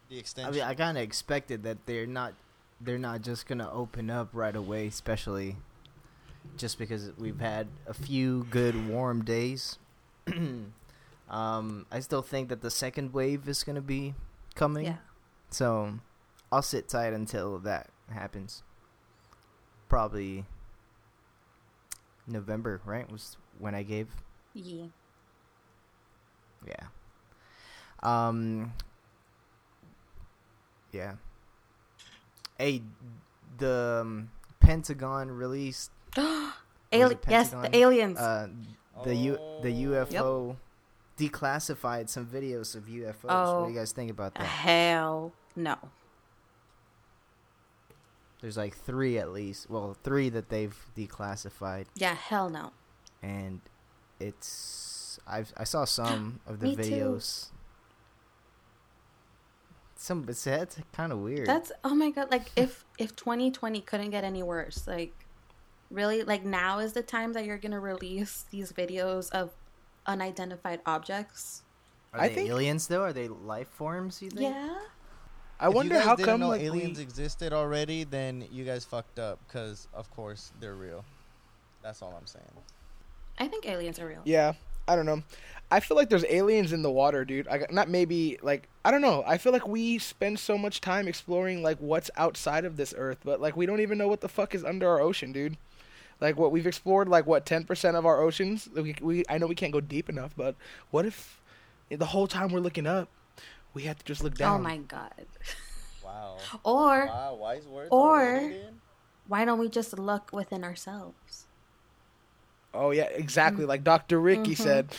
The 0.09 0.23
I 0.43 0.51
mean, 0.51 0.61
I 0.61 0.73
kind 0.75 0.97
of 0.97 1.03
expected 1.03 1.63
that 1.63 1.85
they're 1.85 2.05
not, 2.07 2.33
they're 2.81 2.97
not 2.97 3.21
just 3.21 3.47
gonna 3.47 3.71
open 3.71 4.09
up 4.09 4.29
right 4.33 4.55
away, 4.55 4.87
especially 4.87 5.57
just 6.57 6.77
because 6.77 7.11
we've 7.17 7.39
had 7.39 7.67
a 7.87 7.93
few 7.93 8.45
good 8.49 8.87
warm 8.87 9.23
days. 9.23 9.77
um, 11.29 11.85
I 11.91 11.99
still 11.99 12.21
think 12.21 12.49
that 12.49 12.61
the 12.61 12.71
second 12.71 13.13
wave 13.13 13.47
is 13.47 13.63
gonna 13.63 13.81
be 13.81 14.13
coming. 14.55 14.85
Yeah. 14.85 14.97
So 15.49 15.99
I'll 16.51 16.61
sit 16.61 16.87
tight 16.87 17.13
until 17.13 17.59
that 17.59 17.89
happens. 18.11 18.63
Probably 19.89 20.45
November, 22.27 22.81
right? 22.85 23.09
Was 23.11 23.37
when 23.59 23.75
I 23.75 23.83
gave. 23.83 24.07
Yeah. 24.53 24.85
Yeah. 26.67 26.87
Um. 28.01 28.73
Yeah. 30.91 31.13
Hey, 32.57 32.81
the 33.57 33.99
um, 34.01 34.29
Pentagon 34.59 35.29
released 35.31 35.91
Ali- 36.17 37.17
yes, 37.27 37.49
the 37.51 37.69
aliens. 37.75 38.17
uh, 38.17 38.47
the 39.03 39.15
U 39.15 39.33
the 39.61 39.69
Oh. 39.71 40.05
UFO 40.05 40.55
declassified 41.17 42.09
some 42.09 42.25
videos 42.25 42.75
of 42.75 42.83
UFOs. 42.85 43.23
What 43.23 43.33
Oh. 43.33 43.65
do 43.67 43.73
you 43.73 43.77
guys 43.79 43.91
think 43.91 44.09
about 44.11 44.35
that? 44.35 44.43
Hell 44.45 45.33
no. 45.55 45.75
There's 48.41 48.57
like 48.57 48.75
three 48.75 49.17
at 49.17 49.31
least. 49.31 49.69
Well, 49.69 49.95
three 50.03 50.29
that 50.29 50.49
they've 50.49 50.75
declassified, 50.95 51.85
Yeah, 51.95 52.13
hell 52.13 52.49
no. 52.49 52.71
and 53.23 53.61
it's 54.19 55.19
I've 55.27 55.53
I 55.57 55.63
saw 55.63 55.85
some 55.85 56.39
of 56.47 56.59
the 56.59 56.67
Me 56.67 56.75
too. 56.75 57.19
Videos. 59.97 60.01
Some 60.01 60.25
it's 60.27 60.43
that's 60.43 60.77
kind 60.93 61.11
of 61.11 61.19
weird. 61.19 61.47
That's 61.47 61.71
oh 61.83 61.95
my 61.95 62.11
god! 62.11 62.31
Like 62.31 62.51
if 62.55 62.85
if 62.97 63.15
2020 63.15 63.81
couldn't 63.81 64.09
get 64.11 64.23
any 64.23 64.43
worse, 64.43 64.87
like 64.87 65.13
really, 65.91 66.23
like 66.23 66.43
now 66.45 66.79
is 66.79 66.93
the 66.93 67.03
time 67.03 67.33
that 67.33 67.45
you're 67.45 67.57
gonna 67.57 67.79
release 67.79 68.45
these 68.51 68.71
videos 68.71 69.31
of 69.31 69.51
unidentified 70.05 70.81
objects. 70.85 71.63
Are 72.13 72.21
I 72.21 72.27
they 72.29 72.35
think- 72.35 72.49
aliens 72.49 72.87
though? 72.87 73.03
Are 73.03 73.13
they 73.13 73.27
life 73.27 73.67
forms? 73.69 74.21
You 74.21 74.29
think? 74.29 74.41
Yeah. 74.53 74.75
I 75.57 75.69
If 75.69 75.73
wonder 75.73 75.95
guys 75.95 76.03
how 76.03 76.15
didn't 76.17 76.25
come 76.29 76.39
know 76.41 76.49
like 76.49 76.61
aliens 76.61 76.97
we, 76.97 77.03
existed 77.03 77.53
already, 77.53 78.03
then 78.03 78.45
you 78.51 78.65
guys 78.65 78.83
fucked 78.83 79.19
up 79.19 79.39
because 79.47 79.87
of 79.93 80.09
course 80.11 80.51
they're 80.59 80.75
real. 80.75 81.05
That's 81.81 82.01
all 82.01 82.13
I'm 82.19 82.27
saying. 82.27 82.43
I 83.39 83.47
think 83.47 83.65
aliens 83.65 83.97
are 83.99 84.07
real. 84.07 84.21
Yeah, 84.25 84.53
I 84.87 84.95
don't 84.95 85.05
know. 85.05 85.23
I 85.71 85.79
feel 85.79 85.97
like 85.97 86.09
there's 86.09 86.25
aliens 86.29 86.71
in 86.73 86.83
the 86.83 86.91
water, 86.91 87.25
dude. 87.25 87.47
I, 87.47 87.65
not 87.71 87.89
maybe 87.89 88.37
like 88.41 88.67
I 88.83 88.91
don't 88.91 89.01
know. 89.01 89.23
I 89.25 89.37
feel 89.37 89.51
like 89.51 89.67
we 89.67 89.97
spend 89.97 90.39
so 90.39 90.57
much 90.57 90.79
time 90.79 91.07
exploring 91.07 91.63
like 91.63 91.77
what's 91.79 92.11
outside 92.17 92.65
of 92.65 92.77
this 92.77 92.93
earth, 92.97 93.17
but 93.23 93.41
like 93.41 93.57
we 93.57 93.65
don't 93.65 93.79
even 93.81 93.97
know 93.97 94.07
what 94.07 94.21
the 94.21 94.29
fuck 94.29 94.53
is 94.53 94.63
under 94.63 94.87
our 94.87 94.99
ocean, 95.01 95.31
dude. 95.31 95.57
Like 96.21 96.37
what 96.37 96.51
we've 96.51 96.67
explored, 96.67 97.09
like 97.09 97.25
what 97.25 97.45
ten 97.45 97.63
percent 97.63 97.97
of 97.97 98.05
our 98.05 98.21
oceans. 98.21 98.69
We, 98.73 98.95
we 99.01 99.23
I 99.27 99.37
know 99.39 99.47
we 99.47 99.55
can't 99.55 99.73
go 99.73 99.81
deep 99.81 100.07
enough, 100.07 100.33
but 100.37 100.55
what 100.91 101.05
if 101.05 101.41
eh, 101.91 101.95
the 101.95 102.05
whole 102.05 102.27
time 102.27 102.49
we're 102.49 102.59
looking 102.59 102.85
up, 102.87 103.09
we 103.73 103.83
have 103.83 103.97
to 103.97 104.05
just 104.05 104.23
look 104.23 104.33
oh 104.35 104.37
down? 104.37 104.59
Oh 104.59 104.63
my 104.63 104.77
god. 104.77 105.25
Wow. 106.03 106.37
Or 106.63 107.07
Wow, 107.07 107.35
wise 107.41 107.65
words. 107.67 107.89
or- 107.91 108.53
why 109.27 109.43
don't 109.43 109.57
we 109.57 109.67
just 109.69 109.97
look 109.97 110.29
within 110.31 110.63
ourselves? 110.63 111.44
Oh 112.75 112.91
yeah, 112.91 113.03
exactly. 113.05 113.65
Like 113.65 113.83
Dr. 113.83 114.19
Ricky 114.19 114.55
Mhm. 114.55 114.57
said. 114.57 114.95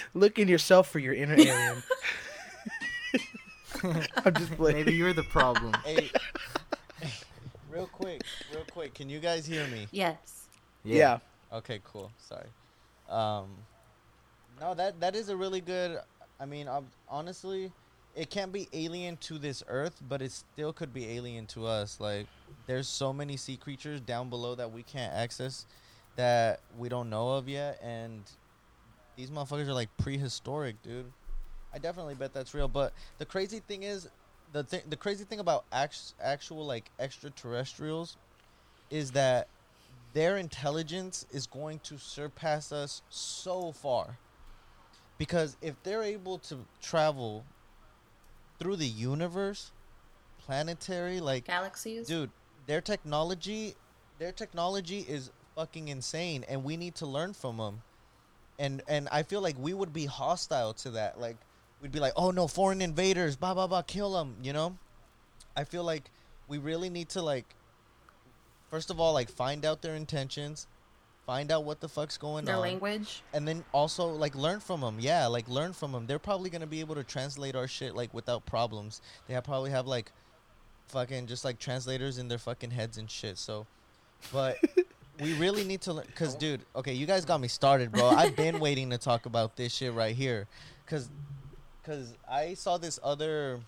Look 0.14 0.38
in 0.38 0.48
yourself 0.48 0.90
for 0.90 0.98
your 0.98 1.14
inner 1.14 1.34
alien. 1.34 1.82
I'm 4.24 4.34
just 4.34 4.54
playing. 4.56 4.76
Maybe 4.76 4.94
you're 4.94 5.12
the 5.12 5.22
problem. 5.24 5.72
Hey, 5.84 6.10
real 7.70 7.86
quick, 7.86 8.22
real 8.52 8.64
quick. 8.72 8.94
Can 8.94 9.08
you 9.10 9.20
guys 9.20 9.46
hear 9.46 9.66
me? 9.66 9.86
Yes. 9.90 10.46
Yeah. 10.84 11.18
Okay, 11.52 11.80
cool. 11.84 12.10
Sorry. 12.18 12.46
Um, 13.08 13.48
no, 14.60 14.74
that 14.74 15.00
that 15.00 15.14
is 15.14 15.28
a 15.28 15.36
really 15.36 15.60
good. 15.60 15.98
I 16.40 16.46
mean, 16.46 16.68
um, 16.68 16.86
honestly, 17.08 17.70
it 18.14 18.30
can't 18.30 18.52
be 18.52 18.68
alien 18.72 19.16
to 19.18 19.38
this 19.38 19.62
Earth, 19.66 20.00
but 20.08 20.22
it 20.22 20.32
still 20.32 20.72
could 20.72 20.92
be 20.92 21.10
alien 21.10 21.46
to 21.48 21.66
us. 21.66 21.98
Like, 22.00 22.26
there's 22.66 22.88
so 22.88 23.12
many 23.12 23.36
sea 23.36 23.56
creatures 23.56 24.00
down 24.00 24.30
below 24.30 24.54
that 24.54 24.72
we 24.72 24.82
can't 24.82 25.12
access, 25.12 25.66
that 26.16 26.60
we 26.78 26.88
don't 26.88 27.10
know 27.10 27.32
of 27.32 27.48
yet, 27.48 27.80
and 27.82 28.22
these 29.16 29.30
motherfuckers 29.30 29.68
are 29.68 29.74
like 29.74 29.88
prehistoric, 29.98 30.80
dude. 30.82 31.10
I 31.72 31.78
definitely 31.78 32.14
bet 32.14 32.32
that's 32.32 32.54
real. 32.54 32.68
But 32.68 32.92
the 33.18 33.24
crazy 33.24 33.60
thing 33.66 33.82
is, 33.82 34.08
the 34.52 34.62
thing, 34.62 34.82
the 34.88 34.96
crazy 34.96 35.24
thing 35.24 35.40
about 35.40 35.64
act- 35.72 36.14
actual 36.22 36.64
like 36.64 36.90
extraterrestrials, 37.00 38.16
is 38.90 39.10
that 39.12 39.48
their 40.12 40.36
intelligence 40.36 41.26
is 41.32 41.46
going 41.48 41.80
to 41.80 41.98
surpass 41.98 42.70
us 42.70 43.02
so 43.10 43.72
far. 43.72 44.16
Because 45.18 45.56
if 45.60 45.80
they're 45.82 46.02
able 46.04 46.38
to 46.38 46.58
travel 46.80 47.44
through 48.58 48.76
the 48.76 48.86
universe, 48.86 49.72
planetary, 50.44 51.20
like 51.20 51.46
Galaxies. 51.46 52.06
dude, 52.06 52.30
their 52.66 52.80
technology, 52.80 53.74
their 54.18 54.32
technology 54.32 55.00
is 55.08 55.30
fucking 55.54 55.88
insane, 55.88 56.44
and 56.48 56.64
we 56.64 56.76
need 56.76 56.94
to 56.96 57.06
learn 57.06 57.32
from 57.32 57.56
them. 57.58 57.82
And 58.58 58.82
and 58.88 59.08
I 59.10 59.22
feel 59.22 59.40
like 59.40 59.56
we 59.58 59.74
would 59.74 59.92
be 59.92 60.06
hostile 60.06 60.74
to 60.74 60.90
that. 60.92 61.20
Like 61.20 61.36
we'd 61.80 61.92
be 61.92 62.00
like, 62.00 62.12
oh 62.16 62.30
no, 62.30 62.46
foreign 62.46 62.80
invaders, 62.80 63.36
blah 63.36 63.54
blah 63.54 63.66
blah, 63.66 63.82
kill 63.82 64.12
them. 64.12 64.36
You 64.42 64.52
know, 64.52 64.76
I 65.56 65.64
feel 65.64 65.84
like 65.84 66.10
we 66.48 66.58
really 66.58 66.90
need 66.90 67.08
to 67.10 67.22
like, 67.22 67.46
first 68.70 68.90
of 68.90 69.00
all, 69.00 69.12
like 69.12 69.28
find 69.28 69.64
out 69.64 69.82
their 69.82 69.94
intentions, 69.96 70.66
find 71.26 71.50
out 71.50 71.64
what 71.64 71.80
the 71.80 71.88
fuck's 71.88 72.16
going 72.18 72.44
Their 72.44 72.56
on. 72.56 72.60
language. 72.62 73.22
and 73.32 73.46
then 73.48 73.64
also 73.72 74.06
like 74.08 74.34
learn 74.34 74.60
from 74.60 74.80
them 74.82 74.98
yeah 75.00 75.26
like 75.26 75.48
learn 75.48 75.72
from 75.72 75.92
them 75.92 76.06
they're 76.06 76.18
probably 76.18 76.50
gonna 76.50 76.66
be 76.66 76.80
able 76.80 76.94
to 76.96 77.04
translate 77.04 77.56
our 77.56 77.66
shit 77.66 77.94
like 77.94 78.12
without 78.12 78.44
problems. 78.46 79.00
They 79.26 79.34
have 79.34 79.44
probably 79.44 79.70
have 79.70 79.86
like 79.86 80.12
fucking 80.88 81.26
just 81.26 81.44
like 81.44 81.58
translators 81.58 82.18
in 82.18 82.28
their 82.28 82.38
fucking 82.38 82.70
heads 82.70 82.98
and 82.98 83.10
shit 83.10 83.38
so. 83.38 83.66
But 84.32 84.58
we 85.20 85.32
really 85.34 85.64
need 85.64 85.80
to 85.82 85.92
learn 85.94 86.06
because 86.06 86.34
dude 86.34 86.60
okay 86.76 86.92
you 86.92 87.06
guys 87.06 87.24
got 87.24 87.40
me 87.40 87.48
started 87.48 87.90
bro. 87.92 88.08
I've 88.10 88.36
been 88.36 88.60
waiting 88.60 88.90
to 88.90 88.98
talk 88.98 89.26
about 89.26 89.56
this 89.56 89.72
shit 89.74 89.92
right 89.94 90.14
here. 90.14 90.46
Because 90.84 91.08
because 91.82 92.14
i 92.30 92.54
saw 92.54 92.78
this 92.78 92.98
other 93.02 93.60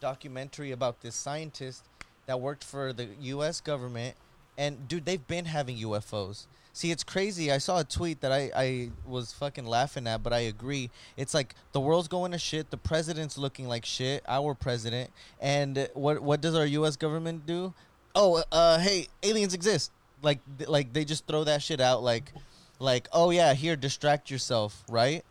documentary 0.00 0.70
about 0.72 1.00
this 1.00 1.14
scientist 1.14 1.84
that 2.26 2.40
worked 2.40 2.64
for 2.64 2.92
the 2.92 3.06
us 3.22 3.60
government 3.60 4.14
and 4.56 4.86
dude 4.88 5.04
they've 5.04 5.26
been 5.26 5.44
having 5.46 5.76
ufos 5.78 6.46
See, 6.74 6.90
it's 6.90 7.04
crazy. 7.04 7.50
I 7.50 7.58
saw 7.58 7.78
a 7.78 7.84
tweet 7.84 8.20
that 8.20 8.32
I, 8.32 8.50
I 8.54 8.90
was 9.06 9.32
fucking 9.32 9.64
laughing 9.64 10.06
at, 10.08 10.22
but 10.24 10.32
I 10.32 10.40
agree. 10.40 10.90
It's 11.16 11.32
like 11.32 11.54
the 11.70 11.80
world's 11.80 12.08
going 12.08 12.32
to 12.32 12.38
shit. 12.38 12.70
The 12.70 12.76
president's 12.76 13.38
looking 13.38 13.68
like 13.68 13.84
shit. 13.86 14.24
Our 14.28 14.54
president. 14.54 15.10
And 15.40 15.88
what 15.94 16.20
what 16.20 16.40
does 16.40 16.56
our 16.56 16.66
U.S. 16.66 16.96
government 16.96 17.46
do? 17.46 17.72
Oh, 18.16 18.42
uh, 18.50 18.78
hey, 18.80 19.06
aliens 19.22 19.54
exist. 19.54 19.92
like 20.22 20.40
like 20.66 20.92
they 20.92 21.04
just 21.04 21.26
throw 21.26 21.44
that 21.44 21.62
shit 21.62 21.80
out 21.80 22.02
like 22.02 22.32
like 22.80 23.08
oh 23.12 23.30
yeah 23.30 23.54
here 23.54 23.76
distract 23.76 24.30
yourself 24.30 24.82
right 24.88 25.22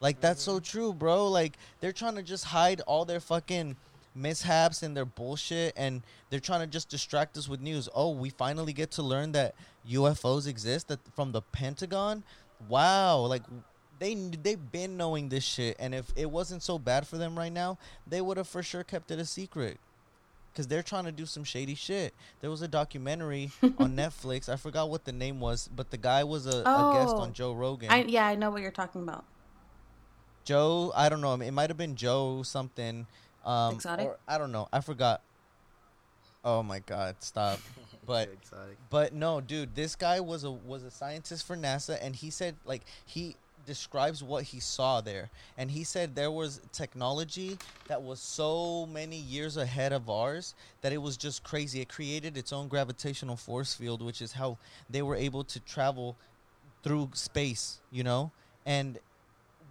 like 0.00 0.20
that's 0.20 0.42
so 0.42 0.60
true 0.60 0.92
bro 0.92 1.28
like 1.28 1.56
they're 1.80 1.92
trying 1.92 2.14
to 2.14 2.22
just 2.22 2.44
hide 2.44 2.80
all 2.82 3.04
their 3.04 3.20
fucking 3.20 3.76
mishaps 4.16 4.82
and 4.82 4.96
their 4.96 5.04
bullshit 5.04 5.72
and 5.76 6.02
they're 6.30 6.40
trying 6.40 6.60
to 6.60 6.66
just 6.66 6.88
distract 6.88 7.36
us 7.36 7.48
with 7.48 7.60
news 7.60 7.88
oh 7.94 8.10
we 8.10 8.30
finally 8.30 8.72
get 8.72 8.90
to 8.90 9.02
learn 9.02 9.32
that 9.32 9.54
ufos 9.88 10.46
exist 10.46 10.88
that 10.88 10.98
from 11.14 11.32
the 11.32 11.42
pentagon 11.42 12.22
wow 12.68 13.18
like 13.18 13.42
they 13.98 14.14
they've 14.14 14.72
been 14.72 14.96
knowing 14.96 15.28
this 15.28 15.44
shit 15.44 15.76
and 15.78 15.94
if 15.94 16.12
it 16.16 16.30
wasn't 16.30 16.62
so 16.62 16.78
bad 16.78 17.06
for 17.06 17.18
them 17.18 17.38
right 17.38 17.52
now 17.52 17.76
they 18.06 18.20
would 18.20 18.36
have 18.36 18.48
for 18.48 18.62
sure 18.62 18.82
kept 18.82 19.10
it 19.10 19.18
a 19.18 19.24
secret 19.24 19.78
because 20.56 20.66
they're 20.68 20.82
trying 20.82 21.04
to 21.04 21.12
do 21.12 21.26
some 21.26 21.44
shady 21.44 21.74
shit. 21.74 22.14
There 22.40 22.48
was 22.48 22.62
a 22.62 22.68
documentary 22.68 23.50
on 23.78 23.94
Netflix. 23.94 24.48
I 24.48 24.56
forgot 24.56 24.88
what 24.88 25.04
the 25.04 25.12
name 25.12 25.38
was, 25.38 25.68
but 25.68 25.90
the 25.90 25.98
guy 25.98 26.24
was 26.24 26.46
a, 26.46 26.60
a 26.60 26.62
oh, 26.64 26.92
guest 26.94 27.14
Oh. 27.14 27.18
on 27.18 27.34
Joe 27.34 27.52
Rogan. 27.52 27.90
I 27.90 28.04
yeah, 28.04 28.26
I 28.26 28.36
know 28.36 28.48
what 28.50 28.62
you're 28.62 28.70
talking 28.70 29.02
about. 29.02 29.26
Joe, 30.46 30.92
I 30.96 31.10
don't 31.10 31.20
know. 31.20 31.34
It 31.34 31.50
might 31.50 31.68
have 31.68 31.76
been 31.76 31.94
Joe 31.94 32.42
something. 32.42 33.06
Um, 33.46 33.74
Exotic? 33.76 34.06
or- 34.08 34.18
I 34.28 34.36
don't 34.36 34.52
know. 34.52 34.68
I 34.72 34.80
forgot. 34.80 35.22
Oh 36.44 36.62
my 36.62 36.80
god! 36.80 37.16
Stop. 37.20 37.58
But 38.06 38.28
but 38.88 39.12
no, 39.12 39.40
dude, 39.40 39.74
this 39.74 39.96
guy 39.96 40.20
was 40.20 40.44
a 40.44 40.50
was 40.52 40.84
a 40.84 40.92
scientist 40.92 41.44
for 41.44 41.56
NASA, 41.56 41.98
and 42.00 42.14
he 42.14 42.30
said 42.30 42.54
like 42.64 42.82
he 43.04 43.34
describes 43.66 44.22
what 44.22 44.44
he 44.44 44.60
saw 44.60 45.00
there, 45.00 45.28
and 45.58 45.68
he 45.72 45.82
said 45.82 46.14
there 46.14 46.30
was 46.30 46.60
technology 46.70 47.58
that 47.88 48.00
was 48.00 48.20
so 48.20 48.86
many 48.86 49.16
years 49.16 49.56
ahead 49.56 49.92
of 49.92 50.08
ours 50.08 50.54
that 50.82 50.92
it 50.92 50.98
was 50.98 51.16
just 51.16 51.42
crazy. 51.42 51.80
It 51.80 51.88
created 51.88 52.36
its 52.36 52.52
own 52.52 52.68
gravitational 52.68 53.34
force 53.34 53.74
field, 53.74 54.02
which 54.02 54.22
is 54.22 54.30
how 54.30 54.56
they 54.88 55.02
were 55.02 55.16
able 55.16 55.42
to 55.42 55.58
travel 55.58 56.14
through 56.84 57.10
space, 57.14 57.80
you 57.90 58.04
know, 58.04 58.30
and 58.64 59.00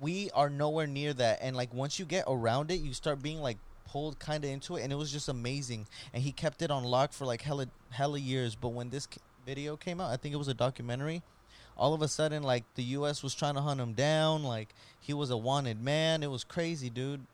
we 0.02 0.30
are 0.34 0.50
nowhere 0.50 0.88
near 0.88 1.14
that. 1.14 1.40
And 1.42 1.56
like 1.56 1.74
once 1.74 2.00
you 2.00 2.06
get 2.06 2.26
around 2.28 2.72
it, 2.72 2.76
you 2.82 2.94
start 2.94 3.22
being 3.22 3.40
like 3.40 3.58
pulled 3.88 4.20
kind 4.20 4.44
of 4.44 4.50
into 4.50 4.76
it, 4.76 4.84
and 4.84 4.92
it 4.92 4.96
was 4.96 5.12
just 5.12 5.30
amazing. 5.30 5.88
And 6.14 6.24
he 6.24 6.32
kept 6.32 6.62
it 6.62 6.72
on 6.72 6.84
lock 6.84 7.14
for 7.14 7.26
like 7.26 7.42
hella 7.42 7.68
hella 7.92 8.20
years. 8.20 8.56
But 8.56 8.70
when 8.70 8.90
this 8.90 9.08
video 9.46 9.78
came 9.78 10.02
out, 10.02 10.12
I 10.12 10.18
think 10.18 10.34
it 10.34 10.38
was 10.38 10.48
a 10.48 10.54
documentary. 10.54 11.22
All 11.78 11.94
of 11.94 12.02
a 12.02 12.08
sudden, 12.08 12.42
like 12.44 12.64
the 12.76 12.84
U.S. 12.84 13.22
was 13.22 13.36
trying 13.36 13.56
to 13.56 13.62
hunt 13.62 13.80
him 13.82 13.94
down. 13.94 14.44
Like 14.44 14.70
he 15.00 15.14
was 15.14 15.30
a 15.30 15.38
wanted 15.38 15.82
man. 15.82 16.24
It 16.24 16.32
was 16.32 16.44
crazy, 16.44 16.90
dude. 16.90 17.26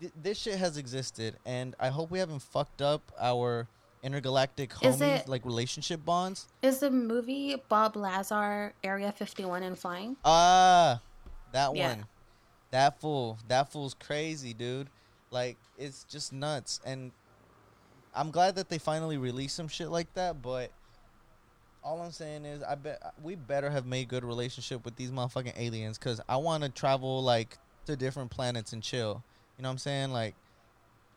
Th- 0.00 0.12
this 0.20 0.38
shit 0.38 0.56
has 0.58 0.76
existed, 0.76 1.36
and 1.46 1.74
I 1.80 1.88
hope 1.88 2.10
we 2.10 2.18
haven't 2.18 2.42
fucked 2.42 2.82
up 2.82 3.12
our 3.20 3.68
intergalactic 4.02 4.70
homies 4.70 5.00
it- 5.20 5.28
like 5.28 5.44
relationship 5.44 6.04
bonds. 6.04 6.48
Is 6.60 6.80
the 6.80 6.90
movie 6.90 7.56
Bob 7.68 7.96
Lazar 7.96 8.74
Area 8.84 9.10
51 9.12 9.62
and 9.62 9.78
Flying? 9.78 10.16
Ah, 10.24 11.00
that 11.52 11.74
Yeah. 11.74 11.88
one. 11.88 12.06
That 12.70 13.00
fool. 13.00 13.38
That 13.48 13.70
fool's 13.70 13.94
crazy, 13.94 14.54
dude. 14.54 14.88
Like 15.30 15.56
it's 15.78 16.04
just 16.04 16.32
nuts 16.32 16.80
and 16.84 17.12
I'm 18.14 18.30
glad 18.30 18.56
that 18.56 18.68
they 18.68 18.78
finally 18.78 19.16
released 19.16 19.56
some 19.56 19.68
shit 19.68 19.88
like 19.88 20.12
that, 20.14 20.42
but 20.42 20.70
all 21.82 22.00
I'm 22.02 22.12
saying 22.12 22.44
is 22.44 22.62
I 22.62 22.74
bet 22.74 23.00
we 23.22 23.34
better 23.34 23.70
have 23.70 23.86
made 23.86 24.08
good 24.08 24.24
relationship 24.24 24.84
with 24.84 24.96
these 24.96 25.10
motherfucking 25.10 25.54
aliens 25.58 25.98
cuz 25.98 26.20
I 26.28 26.36
want 26.36 26.62
to 26.64 26.68
travel 26.68 27.22
like 27.22 27.56
to 27.86 27.96
different 27.96 28.30
planets 28.30 28.72
and 28.72 28.82
chill. 28.82 29.22
You 29.56 29.62
know 29.62 29.68
what 29.68 29.72
I'm 29.72 29.78
saying? 29.78 30.12
Like 30.12 30.34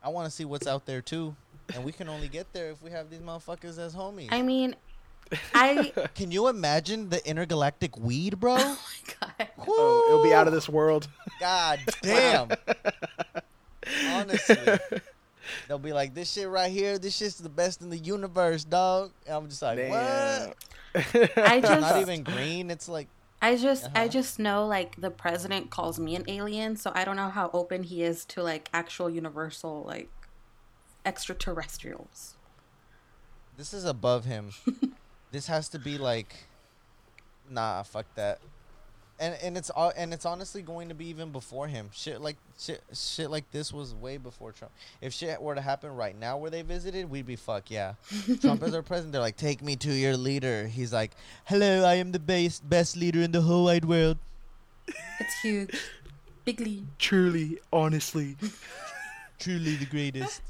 I 0.02 0.08
want 0.08 0.26
to 0.26 0.30
see 0.30 0.44
what's 0.44 0.66
out 0.66 0.86
there 0.86 1.02
too. 1.02 1.36
And 1.74 1.84
we 1.84 1.92
can 1.92 2.08
only 2.08 2.28
get 2.28 2.52
there 2.52 2.70
if 2.70 2.80
we 2.82 2.90
have 2.92 3.10
these 3.10 3.20
motherfuckers 3.20 3.78
as 3.78 3.94
homies. 3.94 4.28
I 4.30 4.40
mean, 4.42 4.76
I 5.54 5.92
can 6.14 6.30
you 6.30 6.48
imagine 6.48 7.08
the 7.10 7.26
intergalactic 7.28 7.96
weed, 7.98 8.38
bro? 8.40 8.56
oh 8.58 8.78
my 8.78 9.14
god. 9.38 9.48
Oh, 9.66 10.04
it'll 10.08 10.22
be 10.22 10.34
out 10.34 10.46
of 10.46 10.52
this 10.52 10.68
world. 10.68 11.08
God 11.40 11.80
damn. 12.02 12.50
Honestly. 14.08 14.78
They'll 15.68 15.78
be 15.78 15.92
like, 15.92 16.14
this 16.14 16.32
shit 16.32 16.48
right 16.48 16.70
here, 16.70 16.98
this 16.98 17.16
shit's 17.16 17.38
the 17.38 17.48
best 17.48 17.80
in 17.80 17.90
the 17.90 17.98
universe, 17.98 18.64
dog. 18.64 19.12
And 19.26 19.34
I'm 19.36 19.48
just 19.48 19.62
like, 19.62 19.76
Damn. 19.78 20.48
what? 20.48 20.56
I 20.94 21.56
It's 21.58 21.68
just 21.68 21.80
not 21.80 22.00
even 22.00 22.22
green. 22.22 22.70
It's 22.70 22.88
like, 22.88 23.08
I 23.42 23.56
just 23.56 23.84
I 23.94 24.02
Uh-huh. 24.04 24.08
just 24.08 24.38
know 24.38 24.66
like 24.66 24.96
the 24.96 25.10
president 25.10 25.70
calls 25.70 25.98
me 26.00 26.16
an 26.16 26.24
alien, 26.28 26.76
so 26.76 26.90
I 26.94 27.04
don't 27.04 27.16
know 27.16 27.28
how 27.28 27.50
open 27.52 27.82
he 27.84 28.02
is 28.02 28.24
to 28.26 28.42
like 28.42 28.68
actual 28.72 29.10
universal 29.10 29.84
like 29.86 30.08
extraterrestrials. 31.04 32.34
this 33.56 33.72
is 33.74 33.84
above 33.84 34.24
him. 34.24 34.50
This 35.32 35.46
has 35.46 35.68
to 35.70 35.78
be 35.78 35.98
like, 35.98 36.34
nah, 37.50 37.82
fuck 37.82 38.06
that. 38.14 38.38
And 39.18 39.34
and 39.42 39.56
it's 39.56 39.70
all 39.70 39.92
and 39.96 40.12
it's 40.12 40.26
honestly 40.26 40.60
going 40.60 40.90
to 40.90 40.94
be 40.94 41.06
even 41.06 41.32
before 41.32 41.68
him. 41.68 41.88
Shit 41.94 42.20
like 42.20 42.36
shit 42.58 42.82
shit 42.92 43.30
like 43.30 43.50
this 43.50 43.72
was 43.72 43.94
way 43.94 44.18
before 44.18 44.52
Trump. 44.52 44.72
If 45.00 45.14
shit 45.14 45.40
were 45.40 45.54
to 45.54 45.62
happen 45.62 45.96
right 45.96 46.18
now 46.18 46.36
where 46.36 46.50
they 46.50 46.60
visited, 46.60 47.08
we'd 47.08 47.26
be 47.26 47.36
fuck 47.36 47.70
yeah. 47.70 47.94
Trump 48.42 48.62
is 48.62 48.74
our 48.74 48.82
president. 48.82 49.12
They're 49.12 49.22
like, 49.22 49.38
take 49.38 49.62
me 49.62 49.74
to 49.76 49.90
your 49.90 50.18
leader. 50.18 50.66
He's 50.66 50.92
like, 50.92 51.12
hello, 51.46 51.84
I 51.84 51.94
am 51.94 52.12
the 52.12 52.18
best 52.18 52.68
best 52.68 52.94
leader 52.94 53.22
in 53.22 53.32
the 53.32 53.40
whole 53.40 53.64
wide 53.64 53.86
world. 53.86 54.18
It's 55.18 55.40
huge. 55.40 55.74
Big 56.44 56.60
league. 56.60 56.86
Truly, 56.98 57.58
honestly. 57.72 58.36
Truly 59.38 59.76
the 59.76 59.86
greatest. 59.86 60.42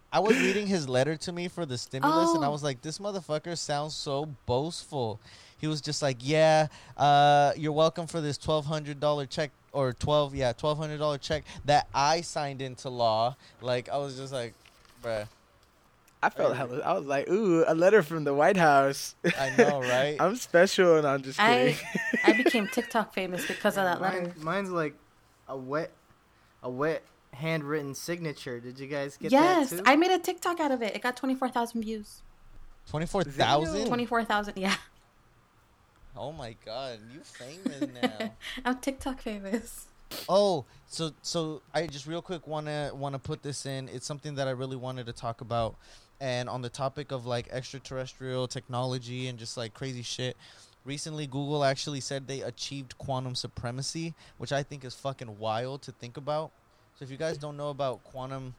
I 0.16 0.18
was 0.18 0.34
reading 0.38 0.66
his 0.66 0.88
letter 0.88 1.14
to 1.14 1.30
me 1.32 1.46
for 1.46 1.66
the 1.66 1.76
stimulus, 1.76 2.34
and 2.34 2.42
I 2.42 2.48
Oh. 2.48 2.50
was 2.50 2.62
like, 2.62 2.80
"This 2.80 2.98
motherfucker 2.98 3.54
sounds 3.58 3.94
so 3.94 4.24
boastful." 4.46 5.20
He 5.58 5.66
was 5.66 5.82
just 5.82 6.00
like, 6.00 6.16
"Yeah, 6.20 6.68
uh, 6.96 7.52
you're 7.54 7.72
welcome 7.72 8.06
for 8.06 8.22
this 8.22 8.38
twelve 8.38 8.64
hundred 8.64 8.98
dollar 8.98 9.26
check 9.26 9.50
or 9.72 9.92
twelve, 9.92 10.34
yeah, 10.34 10.54
twelve 10.54 10.78
hundred 10.78 10.96
dollar 11.00 11.18
check 11.18 11.44
that 11.66 11.86
I 11.94 12.22
signed 12.22 12.62
into 12.62 12.88
law." 12.88 13.36
Like, 13.60 13.90
I 13.90 13.98
was 13.98 14.16
just 14.16 14.32
like, 14.32 14.54
"Bruh, 15.04 15.28
I 16.22 16.30
felt 16.30 16.56
hella. 16.56 16.80
I 16.80 16.94
was 16.94 17.04
like, 17.04 17.28
ooh, 17.28 17.64
a 17.68 17.74
letter 17.74 18.02
from 18.02 18.24
the 18.24 18.32
White 18.32 18.56
House. 18.56 19.14
I 19.38 19.50
know, 19.58 19.82
right?" 19.94 20.16
I'm 20.18 20.36
special, 20.36 20.96
and 20.96 21.06
I'm 21.06 21.22
just 21.22 21.38
kidding. 21.38 21.76
I 22.24 22.30
I 22.30 22.36
became 22.42 22.68
TikTok 22.72 23.12
famous 23.12 23.46
because 23.46 23.76
of 23.76 23.84
that 23.84 24.00
Mine- 24.00 24.24
letter. 24.24 24.34
mine's 24.40 24.70
like 24.70 24.94
a 25.46 25.58
wet, 25.58 25.90
a 26.62 26.70
wet 26.70 27.02
handwritten 27.36 27.94
signature. 27.94 28.60
Did 28.60 28.78
you 28.78 28.86
guys 28.86 29.16
get 29.16 29.30
yes, 29.30 29.70
that 29.70 29.76
too? 29.76 29.82
I 29.86 29.96
made 29.96 30.10
a 30.10 30.18
TikTok 30.18 30.60
out 30.60 30.72
of 30.72 30.82
it. 30.82 30.96
It 30.96 31.02
got 31.02 31.16
twenty 31.16 31.34
four 31.34 31.48
thousand 31.48 31.82
views. 31.82 32.22
Twenty 32.88 33.06
four 33.06 33.22
thousand. 33.24 33.86
Twenty 33.86 34.06
four 34.06 34.24
thousand, 34.24 34.54
yeah. 34.56 34.74
Oh 36.16 36.32
my 36.32 36.56
god, 36.64 37.00
you 37.12 37.20
famous 37.20 37.88
now. 38.02 38.32
I'm 38.64 38.78
TikTok 38.78 39.20
famous. 39.20 39.86
Oh, 40.28 40.64
so 40.86 41.10
so 41.22 41.62
I 41.74 41.86
just 41.86 42.06
real 42.06 42.22
quick 42.22 42.46
wanna 42.46 42.90
wanna 42.94 43.18
put 43.18 43.42
this 43.42 43.66
in. 43.66 43.88
It's 43.88 44.06
something 44.06 44.34
that 44.36 44.48
I 44.48 44.52
really 44.52 44.76
wanted 44.76 45.06
to 45.06 45.12
talk 45.12 45.40
about, 45.40 45.76
and 46.20 46.48
on 46.48 46.62
the 46.62 46.70
topic 46.70 47.12
of 47.12 47.26
like 47.26 47.48
extraterrestrial 47.50 48.48
technology 48.48 49.28
and 49.28 49.38
just 49.38 49.56
like 49.56 49.74
crazy 49.74 50.02
shit. 50.02 50.36
Recently, 50.84 51.26
Google 51.26 51.64
actually 51.64 52.00
said 52.00 52.28
they 52.28 52.42
achieved 52.42 52.96
quantum 52.96 53.34
supremacy, 53.34 54.14
which 54.38 54.52
I 54.52 54.62
think 54.62 54.84
is 54.84 54.94
fucking 54.94 55.38
wild 55.38 55.82
to 55.82 55.92
think 55.92 56.16
about. 56.16 56.52
So 56.98 57.04
if 57.04 57.10
you 57.10 57.18
guys 57.18 57.36
don't 57.36 57.56
know 57.56 57.68
about 57.68 58.02
quantum 58.04 58.54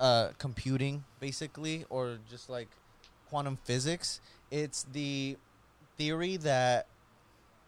uh, 0.00 0.30
computing, 0.38 1.04
basically, 1.20 1.84
or 1.90 2.18
just 2.28 2.50
like 2.50 2.68
quantum 3.28 3.56
physics, 3.64 4.20
it's 4.50 4.84
the 4.92 5.36
theory 5.96 6.36
that 6.38 6.86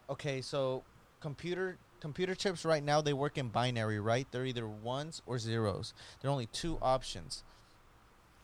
okay, 0.08 0.40
so 0.40 0.82
computer 1.20 1.78
computer 2.00 2.34
chips 2.34 2.64
right 2.64 2.82
now 2.82 3.00
they 3.00 3.12
work 3.12 3.38
in 3.38 3.48
binary, 3.48 4.00
right? 4.00 4.26
They're 4.32 4.46
either 4.46 4.66
ones 4.66 5.22
or 5.26 5.38
zeros. 5.38 5.94
There 6.20 6.28
are 6.28 6.32
only 6.32 6.46
two 6.46 6.78
options. 6.82 7.44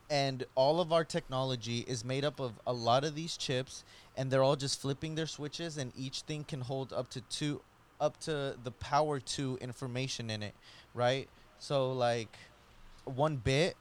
And 0.09 0.45
all 0.55 0.79
of 0.79 0.93
our 0.93 1.03
technology 1.03 1.79
is 1.79 2.05
made 2.05 2.23
up 2.23 2.39
of 2.39 2.53
a 2.65 2.71
lot 2.71 3.03
of 3.03 3.13
these 3.13 3.35
chips 3.35 3.83
and 4.15 4.31
they're 4.31 4.43
all 4.43 4.55
just 4.55 4.79
flipping 4.79 5.15
their 5.15 5.27
switches 5.27 5.77
and 5.77 5.91
each 5.97 6.21
thing 6.21 6.45
can 6.45 6.61
hold 6.61 6.93
up 6.93 7.09
to 7.09 7.21
two 7.21 7.61
up 7.99 8.17
to 8.21 8.55
the 8.63 8.71
power 8.71 9.19
2 9.19 9.57
information 9.59 10.29
in 10.29 10.43
it, 10.43 10.53
right? 10.93 11.27
So 11.59 11.91
like 11.91 12.37
one 13.05 13.37
bit, 13.37 13.75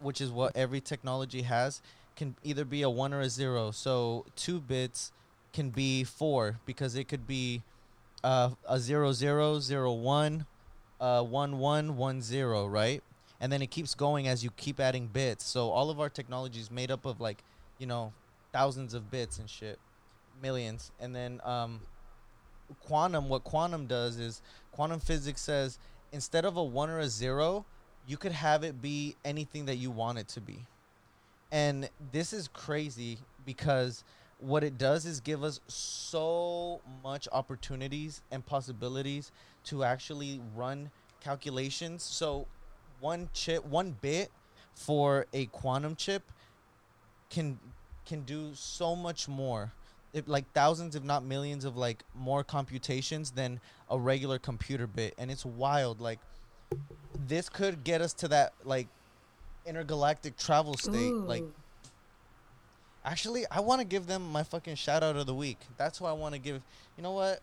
which 0.00 0.20
is 0.20 0.30
what 0.30 0.56
every 0.56 0.80
technology 0.80 1.42
has, 1.42 1.82
can 2.16 2.36
either 2.42 2.64
be 2.64 2.82
a 2.82 2.90
1 2.90 3.14
or 3.14 3.20
a 3.20 3.28
0. 3.28 3.70
So 3.70 4.26
2 4.36 4.60
bits 4.60 5.12
can 5.52 5.70
be 5.70 6.04
4 6.04 6.58
because 6.66 6.94
it 6.94 7.08
could 7.08 7.26
be 7.26 7.62
uh, 8.24 8.50
a 8.68 8.78
zero 8.78 9.12
zero 9.12 9.60
zero 9.60 9.92
one, 9.92 10.46
uh, 11.00 11.22
one 11.22 11.58
one 11.58 11.96
one 11.96 12.20
zero, 12.20 12.66
right? 12.66 13.02
And 13.40 13.52
then 13.52 13.62
it 13.62 13.70
keeps 13.70 13.94
going 13.94 14.26
as 14.26 14.42
you 14.42 14.50
keep 14.50 14.80
adding 14.80 15.06
bits. 15.06 15.44
So 15.44 15.70
all 15.70 15.90
of 15.90 16.00
our 16.00 16.08
technology 16.08 16.60
is 16.60 16.70
made 16.70 16.90
up 16.90 17.04
of 17.04 17.20
like, 17.20 17.44
you 17.78 17.86
know, 17.86 18.12
thousands 18.52 18.94
of 18.94 19.10
bits 19.10 19.38
and 19.38 19.48
shit, 19.48 19.78
millions. 20.42 20.90
And 20.98 21.14
then 21.14 21.40
um, 21.44 21.80
quantum, 22.84 23.28
what 23.28 23.44
quantum 23.44 23.86
does 23.86 24.18
is 24.18 24.42
quantum 24.72 24.98
physics 24.98 25.40
says 25.40 25.78
instead 26.12 26.44
of 26.44 26.56
a 26.56 26.62
one 26.62 26.90
or 26.90 26.98
a 26.98 27.08
zero, 27.08 27.64
you 28.06 28.16
could 28.16 28.32
have 28.32 28.64
it 28.64 28.80
be 28.80 29.16
anything 29.24 29.66
that 29.66 29.76
you 29.76 29.90
want 29.90 30.18
it 30.18 30.28
to 30.28 30.40
be. 30.40 30.66
And 31.50 31.88
this 32.12 32.32
is 32.32 32.48
crazy 32.48 33.18
because 33.44 34.04
what 34.38 34.62
it 34.62 34.78
does 34.78 35.04
is 35.04 35.20
give 35.20 35.42
us 35.42 35.60
so 35.66 36.80
much 37.02 37.28
opportunities 37.32 38.22
and 38.30 38.44
possibilities 38.44 39.32
to 39.64 39.84
actually 39.84 40.40
run 40.54 40.90
calculations. 41.20 42.02
So 42.02 42.46
one 43.00 43.28
chip, 43.32 43.64
one 43.64 43.96
bit 44.00 44.30
for 44.74 45.26
a 45.32 45.46
quantum 45.46 45.96
chip 45.96 46.22
can 47.30 47.58
can 48.06 48.22
do 48.22 48.50
so 48.54 48.96
much 48.96 49.28
more. 49.28 49.72
It, 50.12 50.26
like 50.26 50.50
thousands 50.52 50.96
if 50.96 51.04
not 51.04 51.22
millions 51.22 51.64
of 51.64 51.76
like 51.76 52.02
more 52.14 52.42
computations 52.42 53.30
than 53.30 53.60
a 53.90 53.98
regular 53.98 54.38
computer 54.38 54.86
bit 54.86 55.14
and 55.18 55.30
it's 55.30 55.44
wild 55.44 56.00
like 56.00 56.18
this 57.26 57.50
could 57.50 57.84
get 57.84 58.00
us 58.00 58.14
to 58.14 58.28
that 58.28 58.54
like 58.64 58.88
intergalactic 59.66 60.38
travel 60.38 60.78
state 60.78 61.12
like 61.12 61.44
Actually, 63.08 63.46
I 63.50 63.60
want 63.60 63.80
to 63.80 63.86
give 63.86 64.06
them 64.06 64.30
my 64.30 64.42
fucking 64.42 64.74
shout 64.74 65.02
out 65.02 65.16
of 65.16 65.24
the 65.24 65.34
week. 65.34 65.58
That's 65.78 65.96
who 65.98 66.04
I 66.04 66.12
want 66.12 66.34
to 66.34 66.38
give. 66.38 66.60
You 66.96 67.02
know 67.02 67.12
what? 67.12 67.40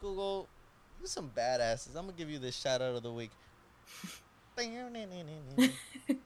Google, 0.00 0.48
you 0.98 1.06
some 1.06 1.30
badasses. 1.36 1.88
I'm 1.88 2.06
gonna 2.06 2.12
give 2.16 2.30
you 2.30 2.38
this 2.38 2.56
shout 2.56 2.80
out 2.80 2.94
of 2.94 3.02
the 3.02 3.12
week. 3.12 3.30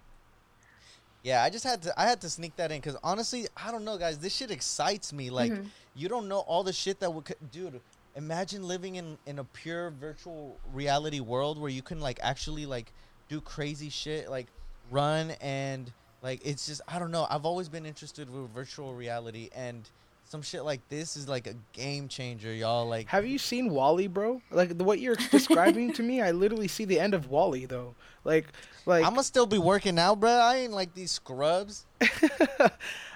yeah, 1.28 1.42
I 1.42 1.50
just 1.50 1.64
had 1.64 1.82
to. 1.82 2.00
I 2.00 2.06
had 2.06 2.20
to 2.22 2.30
sneak 2.30 2.56
that 2.56 2.72
in 2.72 2.78
because 2.80 2.96
honestly, 3.04 3.46
I 3.56 3.70
don't 3.70 3.84
know, 3.84 3.98
guys. 3.98 4.18
This 4.18 4.34
shit 4.34 4.50
excites 4.50 5.12
me. 5.12 5.28
Like, 5.28 5.52
Mhm. 5.52 5.66
you 5.94 6.08
don't 6.08 6.26
know 6.26 6.40
all 6.40 6.62
the 6.64 6.72
shit 6.72 7.00
that 7.00 7.12
would, 7.12 7.34
dude. 7.52 7.80
Imagine 8.16 8.66
living 8.66 8.96
in 8.96 9.18
in 9.26 9.38
a 9.38 9.44
pure 9.44 9.90
virtual 9.90 10.56
reality 10.72 11.20
world 11.20 11.58
where 11.58 11.70
you 11.70 11.82
can 11.82 12.00
like 12.00 12.18
actually 12.22 12.64
like 12.66 12.92
do 13.28 13.40
crazy 13.40 13.90
shit, 13.90 14.30
like 14.30 14.46
run 14.90 15.32
and 15.42 15.92
like 16.22 16.40
it's 16.44 16.66
just 16.66 16.80
I 16.88 16.98
don't 16.98 17.10
know. 17.10 17.26
I've 17.28 17.44
always 17.44 17.68
been 17.68 17.84
interested 17.86 18.30
with 18.30 18.50
virtual 18.50 18.94
reality 18.94 19.50
and 19.54 19.88
some 20.28 20.42
shit 20.42 20.62
like 20.62 20.86
this 20.90 21.16
is 21.16 21.26
like 21.26 21.46
a 21.46 21.54
game 21.72 22.06
changer, 22.06 22.52
y'all. 22.52 22.86
Like 22.86 23.08
Have 23.08 23.26
you 23.26 23.38
seen 23.38 23.70
WALL-E, 23.70 24.08
bro? 24.08 24.42
Like 24.50 24.76
the, 24.76 24.84
what 24.84 25.00
you're 25.00 25.16
describing 25.30 25.92
to 25.94 26.02
me, 26.02 26.20
I 26.20 26.32
literally 26.32 26.68
see 26.68 26.84
the 26.84 27.00
end 27.00 27.14
of 27.14 27.30
WALL-E 27.30 27.64
though. 27.64 27.94
Like, 28.24 28.46
like 28.84 29.04
I'm 29.04 29.12
gonna 29.12 29.22
still 29.22 29.46
be 29.46 29.58
working 29.58 29.98
out, 29.98 30.20
bro. 30.20 30.30
I 30.30 30.56
ain't 30.56 30.72
like 30.72 30.94
these 30.94 31.10
scrubs. 31.10 31.86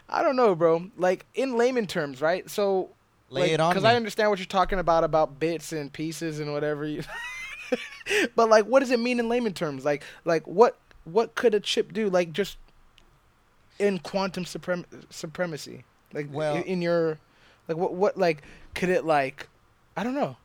I 0.08 0.22
don't 0.22 0.36
know, 0.36 0.54
bro. 0.54 0.90
Like 0.96 1.26
in 1.34 1.56
layman 1.56 1.86
terms, 1.86 2.22
right? 2.22 2.48
So, 2.48 2.90
Lay 3.28 3.42
like, 3.42 3.50
it 3.52 3.60
on 3.60 3.72
Because. 3.72 3.84
I 3.84 3.94
understand 3.94 4.30
what 4.30 4.38
you're 4.38 4.46
talking 4.46 4.78
about 4.78 5.04
about 5.04 5.38
bits 5.38 5.72
and 5.72 5.92
pieces 5.92 6.40
and 6.40 6.52
whatever. 6.52 6.86
You 6.86 7.02
but 8.34 8.48
like, 8.48 8.64
what 8.64 8.80
does 8.80 8.90
it 8.90 9.00
mean 9.00 9.20
in 9.20 9.28
layman 9.28 9.52
terms? 9.52 9.84
Like, 9.84 10.02
like 10.24 10.46
what 10.46 10.78
what 11.04 11.34
could 11.34 11.54
a 11.54 11.60
chip 11.60 11.92
do? 11.92 12.08
Like 12.08 12.32
just 12.32 12.56
in 13.78 13.98
quantum 13.98 14.44
suprem- 14.44 14.86
supremacy. 15.10 15.84
Like, 16.12 16.28
Well- 16.30 16.56
in, 16.56 16.62
in 16.64 16.82
your 16.82 17.18
like 17.68 17.76
what 17.76 17.94
what 17.94 18.16
like 18.18 18.42
could 18.74 18.88
it 18.88 19.04
like? 19.04 19.48
I 19.96 20.02
don't 20.04 20.14
know. 20.14 20.36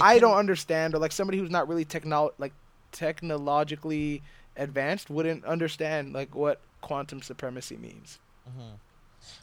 I 0.00 0.14
can- 0.14 0.22
don't 0.22 0.36
understand, 0.36 0.94
or 0.94 0.98
like 0.98 1.12
somebody 1.12 1.38
who's 1.38 1.50
not 1.50 1.68
really 1.68 1.84
techno 1.84 2.32
like 2.38 2.52
technologically 2.92 4.22
advanced 4.56 5.10
wouldn't 5.10 5.44
understand 5.44 6.12
like 6.12 6.34
what 6.34 6.60
quantum 6.80 7.22
supremacy 7.22 7.76
means. 7.76 8.18
Mhm. 8.48 8.78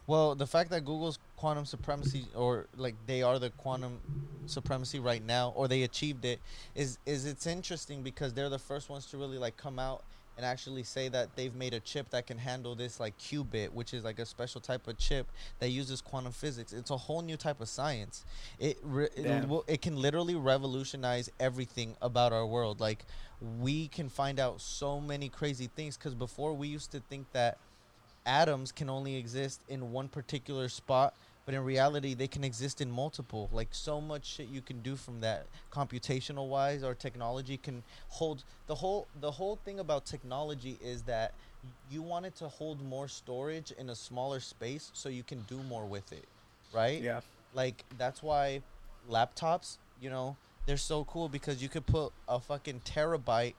Well, 0.08 0.36
the 0.36 0.48
fact 0.48 0.70
that 0.72 0.86
Google's 0.86 1.20
quantum 1.36 1.66
supremacy, 1.66 2.28
or 2.34 2.68
like 2.78 2.96
they 3.06 3.22
are 3.22 3.38
the 3.40 3.50
quantum 3.52 4.00
supremacy 4.46 5.00
right 5.00 5.24
now, 5.24 5.52
or 5.56 5.68
they 5.68 5.84
achieved 5.84 6.26
it, 6.26 6.40
is 6.74 6.98
is 7.06 7.26
it's 7.26 7.46
interesting 7.46 8.02
because 8.02 8.34
they're 8.34 8.50
the 8.50 8.60
first 8.60 8.90
ones 8.90 9.06
to 9.08 9.18
really 9.18 9.38
like 9.38 9.58
come 9.58 9.78
out 9.78 10.04
and 10.38 10.46
actually 10.46 10.84
say 10.84 11.08
that 11.10 11.36
they've 11.36 11.56
made 11.56 11.74
a 11.74 11.80
chip 11.80 12.10
that 12.10 12.28
can 12.28 12.38
handle 12.38 12.76
this 12.76 13.00
like 13.00 13.18
qubit, 13.18 13.72
which 13.72 13.94
is 13.94 14.04
like 14.04 14.20
a 14.20 14.26
special 14.26 14.60
type 14.60 14.88
of 14.88 14.98
chip 14.98 15.28
that 15.60 15.70
uses 15.70 16.02
quantum 16.02 16.32
physics. 16.32 16.74
It's 16.74 16.92
a 16.92 16.98
whole 16.98 17.22
new 17.22 17.38
type 17.38 17.62
of 17.62 17.70
science. 17.70 18.26
It 18.60 18.78
re- 18.84 19.10
it, 19.16 19.48
will, 19.48 19.64
it 19.68 19.82
can 19.82 19.96
literally 19.96 20.36
revolutionize 20.36 21.30
everything 21.40 21.96
about 22.02 22.34
our 22.34 22.46
world. 22.46 22.80
Like 22.80 23.06
we 23.62 23.88
can 23.88 24.10
find 24.10 24.40
out 24.40 24.62
so 24.62 25.00
many 25.00 25.30
crazy 25.30 25.70
things 25.76 25.98
because 25.98 26.14
before 26.14 26.54
we 26.54 26.68
used 26.68 26.92
to 26.92 27.00
think 27.00 27.32
that 27.32 27.58
atoms 28.26 28.72
can 28.72 28.90
only 28.90 29.16
exist 29.16 29.62
in 29.70 29.92
one 29.92 30.08
particular 30.08 30.68
spot 30.68 31.14
but 31.46 31.54
in 31.54 31.64
reality 31.64 32.14
they 32.14 32.28
can 32.28 32.44
exist 32.44 32.82
in 32.82 32.92
multiple 32.92 33.50
like 33.52 33.68
so 33.72 34.02
much 34.02 34.26
shit 34.26 34.48
you 34.50 34.62
can 34.62 34.82
do 34.82 34.96
from 34.96 35.22
that 35.22 35.46
computational 35.72 36.48
wise 36.48 36.84
or 36.84 36.94
technology 36.94 37.58
can 37.58 37.84
hold 38.10 38.44
the 38.68 38.76
whole 38.76 39.08
the 39.22 39.32
whole 39.32 39.56
thing 39.64 39.80
about 39.80 40.06
technology 40.06 40.78
is 40.84 41.04
that 41.04 41.34
you 41.90 42.02
want 42.02 42.26
it 42.26 42.36
to 42.36 42.48
hold 42.48 42.84
more 42.84 43.08
storage 43.08 43.72
in 43.80 43.90
a 43.90 43.96
smaller 43.96 44.40
space 44.40 44.92
so 44.94 45.10
you 45.10 45.24
can 45.24 45.42
do 45.48 45.58
more 45.64 45.86
with 45.86 46.12
it 46.12 46.26
right 46.74 47.02
Yeah. 47.02 47.22
like 47.54 47.84
that's 47.98 48.22
why 48.24 48.62
laptops 49.10 49.78
you 50.02 50.10
know 50.10 50.36
they're 50.66 50.78
so 50.78 51.04
cool 51.06 51.30
because 51.30 51.62
you 51.62 51.70
could 51.70 51.86
put 51.86 52.12
a 52.28 52.40
fucking 52.40 52.82
terabyte 52.86 53.54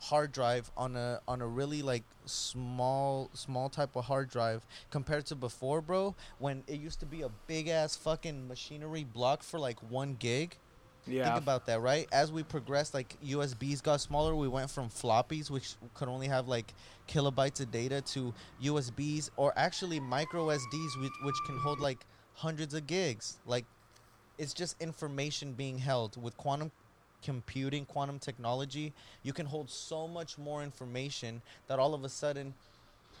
hard 0.00 0.32
drive 0.32 0.70
on 0.76 0.96
a 0.96 1.20
on 1.26 1.40
a 1.40 1.46
really 1.46 1.82
like 1.82 2.04
small 2.26 3.30
small 3.32 3.68
type 3.68 3.96
of 3.96 4.04
hard 4.04 4.28
drive 4.28 4.66
compared 4.90 5.24
to 5.26 5.34
before 5.34 5.80
bro 5.80 6.14
when 6.38 6.62
it 6.66 6.78
used 6.78 7.00
to 7.00 7.06
be 7.06 7.22
a 7.22 7.30
big 7.46 7.68
ass 7.68 7.96
fucking 7.96 8.46
machinery 8.46 9.04
block 9.04 9.42
for 9.42 9.58
like 9.58 9.78
one 9.90 10.14
gig 10.18 10.56
Yeah. 11.06 11.24
Think 11.26 11.42
about 11.42 11.66
that, 11.66 11.80
right? 11.82 12.08
As 12.12 12.32
we 12.32 12.42
progressed, 12.42 12.94
like 12.94 13.16
USBs 13.22 13.82
got 13.82 14.00
smaller, 14.00 14.34
we 14.34 14.48
went 14.48 14.70
from 14.70 14.88
floppies, 14.88 15.50
which 15.50 15.74
could 15.92 16.08
only 16.08 16.28
have 16.28 16.48
like 16.48 16.72
kilobytes 17.08 17.60
of 17.60 17.70
data, 17.70 18.00
to 18.00 18.32
USBs 18.62 19.30
or 19.36 19.52
actually 19.56 20.00
micro 20.00 20.46
SDs, 20.46 21.00
which, 21.02 21.12
which 21.22 21.36
can 21.46 21.58
hold 21.58 21.78
like 21.80 22.06
hundreds 22.34 22.72
of 22.74 22.86
gigs. 22.86 23.38
Like, 23.46 23.66
it's 24.38 24.54
just 24.54 24.80
information 24.80 25.52
being 25.52 25.78
held. 25.78 26.20
With 26.20 26.36
quantum 26.38 26.70
computing, 27.24 27.84
quantum 27.86 28.18
technology, 28.18 28.92
you 29.22 29.32
can 29.32 29.46
hold 29.46 29.68
so 29.68 30.06
much 30.06 30.38
more 30.38 30.62
information 30.62 31.42
that 31.66 31.78
all 31.78 31.94
of 31.94 32.04
a 32.04 32.08
sudden 32.08 32.54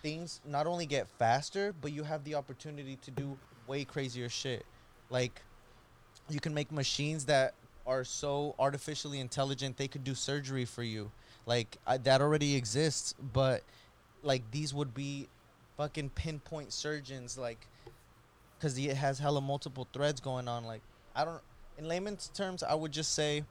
things 0.02 0.40
not 0.46 0.66
only 0.66 0.86
get 0.86 1.08
faster, 1.18 1.74
but 1.80 1.90
you 1.92 2.04
have 2.04 2.22
the 2.24 2.34
opportunity 2.34 2.96
to 3.02 3.10
do 3.10 3.36
way 3.66 3.84
crazier 3.84 4.28
shit. 4.28 4.64
Like, 5.10 5.40
you 6.28 6.40
can 6.40 6.54
make 6.54 6.70
machines 6.70 7.24
that 7.24 7.54
are 7.86 8.04
so 8.04 8.54
artificially 8.58 9.20
intelligent 9.20 9.76
they 9.76 9.88
could 9.88 10.04
do 10.04 10.14
surgery 10.14 10.64
for 10.64 10.82
you 10.82 11.10
like 11.46 11.76
uh, 11.86 11.98
that 12.02 12.20
already 12.20 12.56
exists 12.56 13.14
but 13.32 13.62
like 14.22 14.42
these 14.50 14.72
would 14.72 14.94
be 14.94 15.28
fucking 15.76 16.08
pinpoint 16.10 16.72
surgeons 16.72 17.36
like 17.36 17.66
because 18.56 18.78
it 18.78 18.96
has 18.96 19.18
hella 19.18 19.40
multiple 19.40 19.86
threads 19.92 20.20
going 20.20 20.48
on 20.48 20.64
like 20.64 20.80
i 21.14 21.24
don't 21.24 21.42
in 21.76 21.86
layman's 21.86 22.28
terms 22.28 22.62
i 22.62 22.74
would 22.74 22.92
just 22.92 23.14
say 23.14 23.44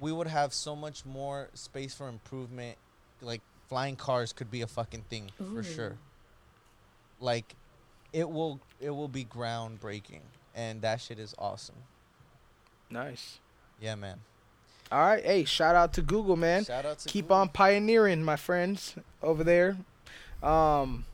we 0.00 0.12
would 0.12 0.26
have 0.26 0.52
so 0.52 0.74
much 0.76 1.04
more 1.04 1.48
space 1.54 1.94
for 1.94 2.08
improvement 2.08 2.76
like 3.20 3.40
flying 3.68 3.96
cars 3.96 4.32
could 4.32 4.50
be 4.50 4.60
a 4.62 4.66
fucking 4.66 5.02
thing 5.08 5.30
for 5.52 5.62
sure 5.62 5.96
like 7.20 7.54
it 8.12 8.28
will 8.28 8.60
it 8.80 8.90
will 8.90 9.08
be 9.08 9.24
groundbreaking 9.24 10.20
and 10.54 10.82
that 10.82 11.00
shit 11.00 11.18
is 11.18 11.34
awesome 11.38 11.76
Nice. 12.90 13.38
yeah 13.80 13.94
man 13.94 14.18
All 14.90 15.00
right. 15.00 15.24
Hey, 15.24 15.44
shout 15.44 15.74
out 15.74 15.94
to 15.94 16.02
Google, 16.02 16.36
man. 16.36 16.66
Shout 16.66 16.84
out 16.84 16.98
to 16.98 17.08
Keep 17.08 17.26
Google. 17.28 17.36
on 17.38 17.48
pioneering, 17.48 18.22
my 18.22 18.36
friends 18.36 18.94
over 19.22 19.42
there. 19.42 19.78
Um, 20.42 21.06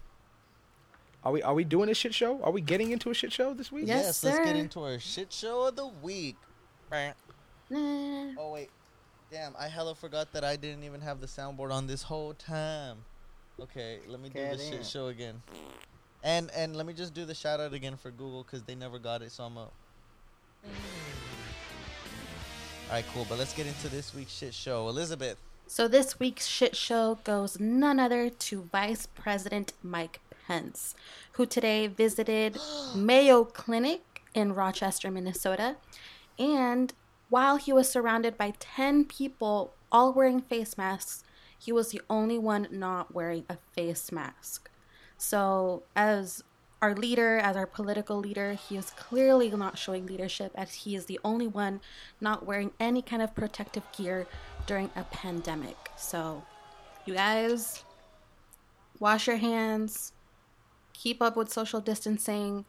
are 1.23 1.31
we 1.31 1.43
are 1.45 1.55
we 1.55 1.63
doing 1.63 1.89
a 1.89 1.95
shit 1.95 2.13
show? 2.13 2.43
Are 2.43 2.51
we 2.51 2.61
getting 2.61 2.91
into 2.91 3.11
a 3.11 3.15
shit 3.15 3.33
show 3.33 3.55
this 3.55 3.71
week? 3.71 3.87
Yes, 3.87 4.05
yes, 4.07 4.25
let's 4.25 4.39
get 4.45 4.57
into 4.57 4.83
our 4.83 4.99
shit 4.99 5.33
show 5.33 5.69
of 5.69 5.77
the 5.77 5.87
week. 6.03 6.35
Bah. 7.71 7.79
Nah. 7.79 8.33
Oh 8.39 8.53
wait, 8.53 8.71
damn! 9.31 9.55
I 9.59 9.69
hella 9.69 9.95
forgot 9.95 10.33
that 10.33 10.45
I 10.45 10.57
didn't 10.57 10.85
even 10.85 11.01
have 11.01 11.21
the 11.21 11.27
soundboard 11.27 11.73
on 11.73 11.87
this 11.87 12.03
whole 12.03 12.35
time. 12.35 12.99
Okay, 13.61 13.99
let 14.07 14.21
me 14.21 14.29
do 14.29 14.41
the 14.41 14.59
shit 14.59 14.87
show 14.87 15.09
again. 15.09 15.43
And 16.23 16.51
and 16.55 16.77
let 16.77 16.87
me 16.87 16.93
just 16.93 17.15
do 17.15 17.25
the 17.25 17.35
shout 17.35 17.61
out 17.61 17.73
again 17.73 17.97
for 17.97 18.11
Google 18.11 18.45
because 18.45 18.63
they 18.63 18.75
never 18.75 18.99
got 18.99 19.23
it, 19.23 19.33
so 19.33 19.45
I'm 19.45 19.59
up. 19.59 19.73
All 20.65 20.71
right, 22.95 23.05
cool. 23.13 23.27
But 23.29 23.39
let's 23.39 23.53
get 23.53 23.67
into 23.67 23.89
this 23.89 24.15
week's 24.15 24.33
shit 24.33 24.55
show. 24.55 24.89
Elizabeth. 24.89 25.39
So 25.67 25.87
this 25.87 26.19
week's 26.19 26.47
shit 26.47 26.75
show 26.75 27.19
goes 27.25 27.61
none 27.61 28.01
other 28.01 28.31
to 28.31 28.63
Vice 28.73 29.07
President 29.07 29.75
Mike 29.83 30.21
Pence, 30.47 30.95
who 31.33 31.45
today 31.45 31.89
visited 31.89 32.57
Mayo 32.97 33.45
Clinic 33.45 34.23
in 34.35 34.55
Rochester, 34.55 35.11
Minnesota. 35.11 35.77
And 36.39 36.95
while 37.29 37.57
he 37.57 37.73
was 37.73 37.91
surrounded 37.91 38.39
by 38.39 38.55
10 38.59 39.05
people 39.05 39.75
all 39.93 40.13
wearing 40.13 40.41
face 40.41 40.79
masks, 40.79 41.25
he 41.59 41.73
was 41.73 41.91
the 41.91 42.01
only 42.09 42.39
one 42.39 42.69
not 42.71 43.15
wearing 43.15 43.45
a 43.49 43.57
face 43.73 44.13
mask. 44.13 44.71
So, 45.17 45.83
as 45.97 46.45
our 46.81 46.95
leader, 46.95 47.39
as 47.39 47.57
our 47.57 47.67
political 47.67 48.19
leader, 48.19 48.53
he 48.53 48.77
is 48.77 48.91
clearly 48.91 49.51
not 49.51 49.77
showing 49.77 50.07
leadership 50.07 50.53
as 50.55 50.75
he 50.75 50.95
is 50.95 51.07
the 51.07 51.19
only 51.25 51.49
one 51.49 51.81
not 52.21 52.47
wearing 52.47 52.71
any 52.79 53.03
kind 53.03 53.21
of 53.21 53.35
protective 53.35 53.83
gear 53.97 54.27
during 54.67 54.91
a 54.95 55.03
pandemic. 55.05 55.77
So, 55.97 56.45
you 57.05 57.15
guys, 57.15 57.83
wash 59.01 59.27
your 59.27 59.39
hands, 59.39 60.13
keep 60.93 61.21
up 61.21 61.37
with 61.37 61.53
social 61.53 61.81
distancing, 61.81 62.65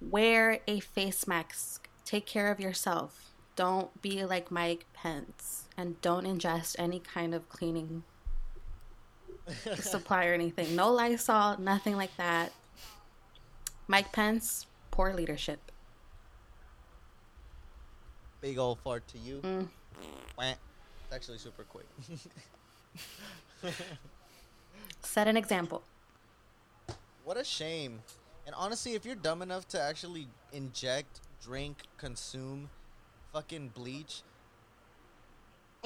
wear 0.00 0.58
a 0.66 0.80
face 0.80 1.28
mask, 1.28 1.88
take 2.04 2.26
care 2.26 2.50
of 2.50 2.58
yourself. 2.58 3.35
Don't 3.56 4.00
be 4.02 4.24
like 4.24 4.50
Mike 4.50 4.84
Pence 4.92 5.64
and 5.76 6.00
don't 6.02 6.24
ingest 6.24 6.76
any 6.78 7.00
kind 7.00 7.34
of 7.34 7.48
cleaning 7.48 8.04
supply 9.76 10.26
or 10.26 10.34
anything. 10.34 10.76
No 10.76 10.92
Lysol, 10.92 11.58
nothing 11.58 11.96
like 11.96 12.16
that. 12.16 12.52
Mike 13.88 14.12
Pence, 14.12 14.66
poor 14.90 15.12
leadership. 15.14 15.72
Big 18.40 18.58
old 18.58 18.78
fart 18.80 19.06
to 19.08 19.18
you. 19.18 19.40
Mm. 19.40 19.68
It's 20.38 21.14
actually 21.14 21.38
super 21.38 21.64
quick. 21.64 21.86
Set 25.02 25.28
an 25.28 25.36
example. 25.36 25.82
what 27.24 27.36
a 27.36 27.44
shame. 27.44 28.00
And 28.44 28.54
honestly, 28.54 28.94
if 28.94 29.04
you're 29.04 29.14
dumb 29.14 29.42
enough 29.42 29.66
to 29.68 29.80
actually 29.80 30.28
inject, 30.52 31.20
drink, 31.42 31.82
consume 31.96 32.68
fucking 33.36 33.68
bleach, 33.74 34.22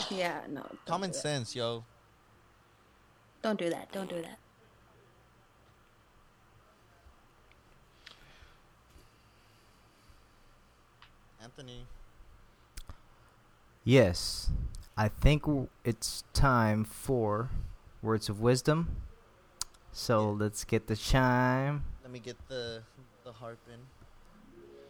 Yeah, 0.08 0.42
no. 0.48 0.64
common 0.86 1.12
sense, 1.12 1.56
yo. 1.56 1.82
Don't 3.42 3.58
do 3.58 3.68
that. 3.70 3.90
Don't 3.90 4.08
do 4.08 4.22
that. 4.22 4.38
Anthony. 11.42 11.86
Yes, 13.82 14.50
I 14.96 15.08
think 15.08 15.42
it's 15.84 16.22
time 16.32 16.84
for 16.84 17.50
words 18.00 18.28
of 18.28 18.40
wisdom. 18.40 18.94
So 19.90 20.30
let's 20.30 20.62
get 20.62 20.86
the 20.86 20.94
chime. 20.94 21.82
Let 22.04 22.12
me 22.12 22.20
get 22.20 22.36
the 22.46 22.82
the 23.24 23.32
harp 23.32 23.58
in. 23.66 23.80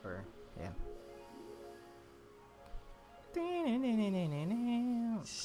Or 0.05 0.25
yeah. 0.61 0.90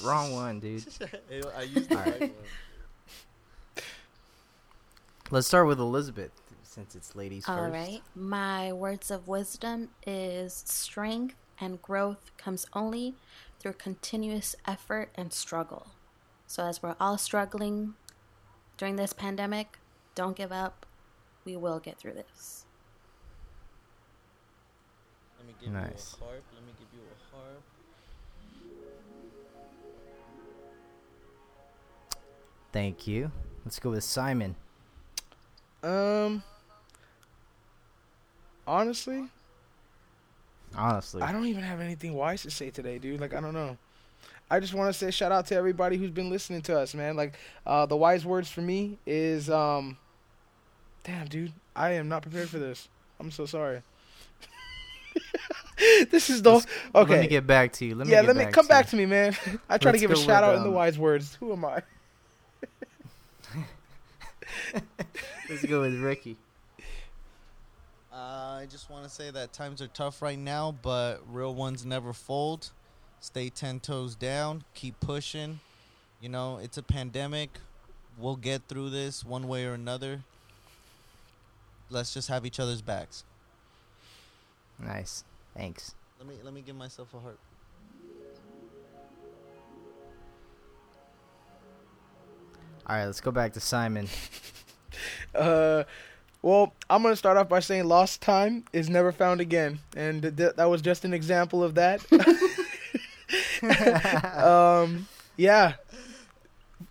Wrong 0.04 0.34
one, 0.34 0.60
dude. 0.60 0.86
I 1.58 1.64
used 1.64 1.90
the 1.90 1.96
right 1.96 2.20
one. 2.20 2.32
Let's 5.32 5.48
start 5.48 5.68
with 5.68 5.80
Elizabeth 5.80 6.32
since 6.64 6.96
it's 6.96 7.16
ladies 7.16 7.46
All 7.48 7.58
first. 7.58 7.74
right. 7.74 8.02
My 8.16 8.72
words 8.74 9.10
of 9.10 9.28
wisdom 9.28 9.90
is 10.06 10.64
strength 10.68 11.36
and 11.60 11.82
growth 11.82 12.32
comes 12.38 12.66
only 12.74 13.16
through 13.60 13.74
continuous 13.74 14.56
effort 14.68 15.10
and 15.16 15.32
struggle. 15.34 15.88
So, 16.48 16.64
as 16.64 16.84
we're 16.84 16.96
all 17.00 17.18
struggling 17.18 17.96
during 18.78 18.98
this 18.98 19.14
pandemic, 19.14 19.80
don't 20.14 20.36
give 20.36 20.52
up. 20.52 20.86
We 21.44 21.56
will 21.56 21.80
get 21.80 21.98
through 21.98 22.14
this. 22.14 22.66
Let 25.40 25.48
me 25.48 25.54
give 25.60 25.72
Nice. 25.74 26.18
Thank 32.76 33.08
you. 33.08 33.32
Let's 33.64 33.80
go 33.80 33.92
with 33.92 34.04
Simon. 34.04 34.54
Um. 35.82 36.44
Honestly, 38.68 39.24
Honestly. 40.76 41.22
I 41.22 41.32
don't 41.32 41.46
even 41.46 41.64
have 41.64 41.80
anything 41.80 42.16
wise 42.16 42.42
to 42.42 42.52
say 42.52 42.72
today, 42.72 42.98
dude. 42.98 43.22
Like 43.22 43.34
I 43.34 43.40
don't 43.40 43.54
know. 43.54 43.78
I 44.52 44.60
just 44.60 44.74
want 44.74 44.90
to 44.90 44.94
say 44.94 45.10
shout 45.10 45.32
out 45.32 45.46
to 45.48 45.56
everybody 45.56 45.96
who's 45.96 46.12
been 46.12 46.30
listening 46.30 46.62
to 46.64 46.78
us, 46.78 46.94
man. 46.94 47.16
Like 47.16 47.40
uh, 47.66 47.86
the 47.86 47.96
wise 47.96 48.26
words 48.26 48.50
for 48.50 48.60
me 48.60 48.98
is 49.06 49.50
um. 49.50 49.98
Damn, 51.06 51.28
dude, 51.28 51.54
I 51.78 51.92
am 51.92 52.10
not 52.10 52.24
prepared 52.24 52.50
for 52.50 52.60
this. 52.60 52.90
I'm 53.22 53.32
so 53.32 53.46
sorry. 53.46 53.84
this 56.12 56.30
is 56.30 56.42
the 56.42 56.56
Let's- 56.56 56.68
okay. 56.94 57.14
Let 57.14 57.22
me 57.22 57.28
get 57.28 57.48
back 57.48 57.72
to 57.72 57.86
you. 57.86 57.96
Let 57.96 58.08
me 58.08 58.12
yeah, 58.12 58.20
let 58.20 58.36
me 58.36 58.44
back 58.44 58.54
come 58.54 58.66
to 58.66 58.70
back 58.70 58.88
to 58.88 58.98
me, 58.98 59.06
man. 59.06 59.34
I 59.70 59.78
try 59.78 59.94
to 59.94 59.98
Let's 59.98 60.02
give 60.02 60.12
a 60.12 60.18
shout 60.18 60.44
with, 60.44 60.50
out 60.50 60.56
in 60.56 60.64
the 60.64 60.68
um, 60.68 60.76
wise 60.76 61.00
words. 61.00 61.36
Who 61.36 61.54
am 61.54 61.64
I? 61.64 61.82
Let's 65.50 65.66
go 65.66 65.82
with 65.82 66.00
Ricky. 66.00 66.38
Uh, 68.12 68.60
I 68.62 68.68
just 68.70 68.90
want 68.90 69.04
to 69.04 69.10
say 69.10 69.30
that 69.32 69.52
times 69.52 69.82
are 69.82 69.88
tough 69.88 70.22
right 70.22 70.40
now, 70.40 70.74
but 70.82 71.22
real 71.30 71.54
ones 71.54 71.86
never 71.86 72.14
fold. 72.14 72.72
Stay 73.20 73.50
10 73.50 73.82
toes 73.82 74.16
down. 74.16 74.64
Keep 74.74 75.00
pushing. 75.00 75.60
You 76.22 76.30
know, 76.30 76.60
it's 76.62 76.78
a 76.78 76.84
pandemic. 76.84 77.50
We'll 78.18 78.38
get 78.38 78.62
through 78.68 78.92
this 78.92 79.26
one 79.26 79.48
way 79.48 79.66
or 79.66 79.74
another. 79.74 80.22
Let's 81.90 82.14
just 82.14 82.30
have 82.30 82.46
each 82.46 82.60
other's 82.60 82.82
backs. 82.82 83.24
Nice. 84.80 85.24
Thanks. 85.56 85.94
Let 86.20 86.28
me 86.28 86.36
let 86.44 86.54
me 86.54 86.62
give 86.62 86.76
myself 86.76 87.14
a 87.14 87.20
heart. 87.20 87.38
All 92.88 92.96
right, 92.96 93.06
let's 93.06 93.22
go 93.22 93.32
back 93.32 93.54
to 93.54 93.60
Simon. 93.60 94.08
Uh, 95.36 95.84
well, 96.42 96.74
I'm 96.90 97.04
gonna 97.04 97.18
start 97.18 97.36
off 97.36 97.50
by 97.50 97.60
saying 97.60 97.84
lost 97.84 98.22
time 98.22 98.64
is 98.72 98.90
never 98.90 99.12
found 99.12 99.42
again, 99.42 99.80
and 99.98 100.22
th- 100.22 100.38
th- 100.38 100.54
that 100.56 100.70
was 100.70 100.82
just 100.82 101.04
an 101.04 101.14
example 101.14 101.62
of 101.62 101.76
that. 101.76 102.00
um, 104.42 105.06
yeah, 105.36 105.74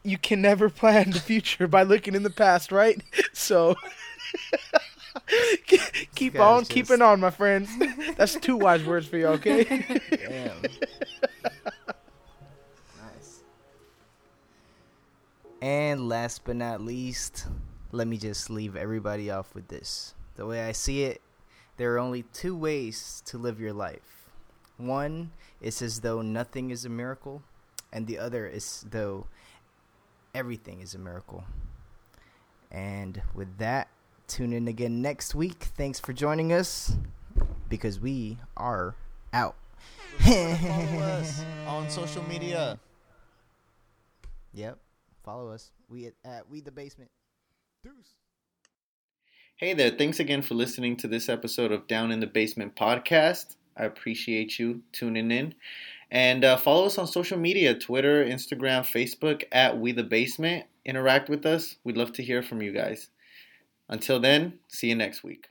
you 0.03 0.19
can 0.19 0.43
never 0.43 0.69
plan 0.69 1.13
the 1.13 1.21
future 1.21 1.67
by 1.67 1.83
looking 1.83 2.15
in 2.15 2.23
the 2.23 2.29
past, 2.31 2.71
right? 2.71 3.03
So. 3.33 3.75
keep 6.15 6.39
on 6.39 6.61
just- 6.61 6.71
keeping 6.71 7.01
on, 7.01 7.21
my 7.21 7.31
friends. 7.31 7.71
That's 8.19 8.35
two 8.35 8.59
wise 8.59 8.85
words 8.85 9.07
for 9.07 9.17
you, 9.17 9.29
okay? 9.29 9.65
Damn. 10.11 10.61
And 15.65 16.11
last 16.11 16.43
but 16.45 16.57
not 16.57 16.83
least, 16.83 17.47
let 17.91 18.07
me 18.07 18.19
just 18.19 18.51
leave 18.51 18.77
everybody 18.77 19.31
off 19.31 19.55
with 19.55 19.69
this. 19.69 20.13
The 20.37 20.45
way 20.45 20.63
I 20.63 20.73
see 20.73 21.05
it, 21.05 21.23
there 21.79 21.95
are 21.95 21.99
only 21.99 22.25
two 22.35 22.55
ways 22.55 23.23
to 23.25 23.39
live 23.39 23.59
your 23.59 23.73
life. 23.73 24.29
One 24.77 25.31
is 25.63 25.81
as 25.81 26.01
though 26.01 26.21
nothing 26.21 26.69
is 26.69 26.85
a 26.85 26.91
miracle, 26.91 27.43
and 27.95 28.07
the 28.07 28.19
other 28.19 28.47
is 28.47 28.85
though 28.91 29.27
everything 30.35 30.83
is 30.83 30.95
a 30.95 30.99
miracle. 30.99 31.45
And 32.71 33.23
with 33.33 33.57
that, 33.57 33.89
tune 34.29 34.53
in 34.53 34.69
again 34.69 35.01
next 35.01 35.35
week. 35.35 35.69
Thanks 35.79 35.99
for 35.99 36.13
joining 36.13 36.53
us 36.53 36.95
because 37.71 37.99
we 37.99 38.37
are 38.55 38.97
out. 39.33 39.57
Follow 40.19 40.35
us 40.35 41.43
on 41.67 41.89
social 41.89 42.23
media. 42.25 42.79
Yep. 44.57 44.79
Follow 45.25 45.51
us. 45.51 45.73
We 45.89 46.07
at, 46.07 46.15
at 46.25 46.51
We 46.51 46.61
the 46.61 46.71
Basement. 46.71 47.11
Hey 49.57 49.73
there, 49.73 49.91
thanks 49.91 50.21
again 50.21 50.43
for 50.43 50.55
listening 50.55 50.97
to 50.99 51.09
this 51.09 51.29
episode 51.29 51.73
of 51.73 51.87
Down 51.87 52.11
in 52.11 52.21
the 52.21 52.27
Basement 52.27 52.77
podcast. 52.77 53.57
I 53.77 53.85
appreciate 53.85 54.59
you 54.59 54.83
tuning 54.93 55.31
in. 55.31 55.55
And 56.11 56.45
uh, 56.45 56.57
follow 56.57 56.87
us 56.87 56.99
on 56.99 57.07
social 57.07 57.39
media 57.39 57.75
Twitter, 57.75 58.25
Instagram, 58.25 58.83
Facebook 58.83 59.45
at 59.53 59.79
We 59.79 59.93
the 59.93 60.05
Basement. 60.05 60.67
Interact 60.85 61.29
with 61.29 61.47
us. 61.47 61.77
We'd 61.85 61.97
love 61.97 62.13
to 62.15 62.23
hear 62.23 62.43
from 62.43 62.63
you 62.63 62.73
guys. 62.73 63.09
Until 63.89 64.21
then, 64.21 64.59
see 64.69 64.89
you 64.89 64.95
next 64.95 65.25
week. 65.25 65.49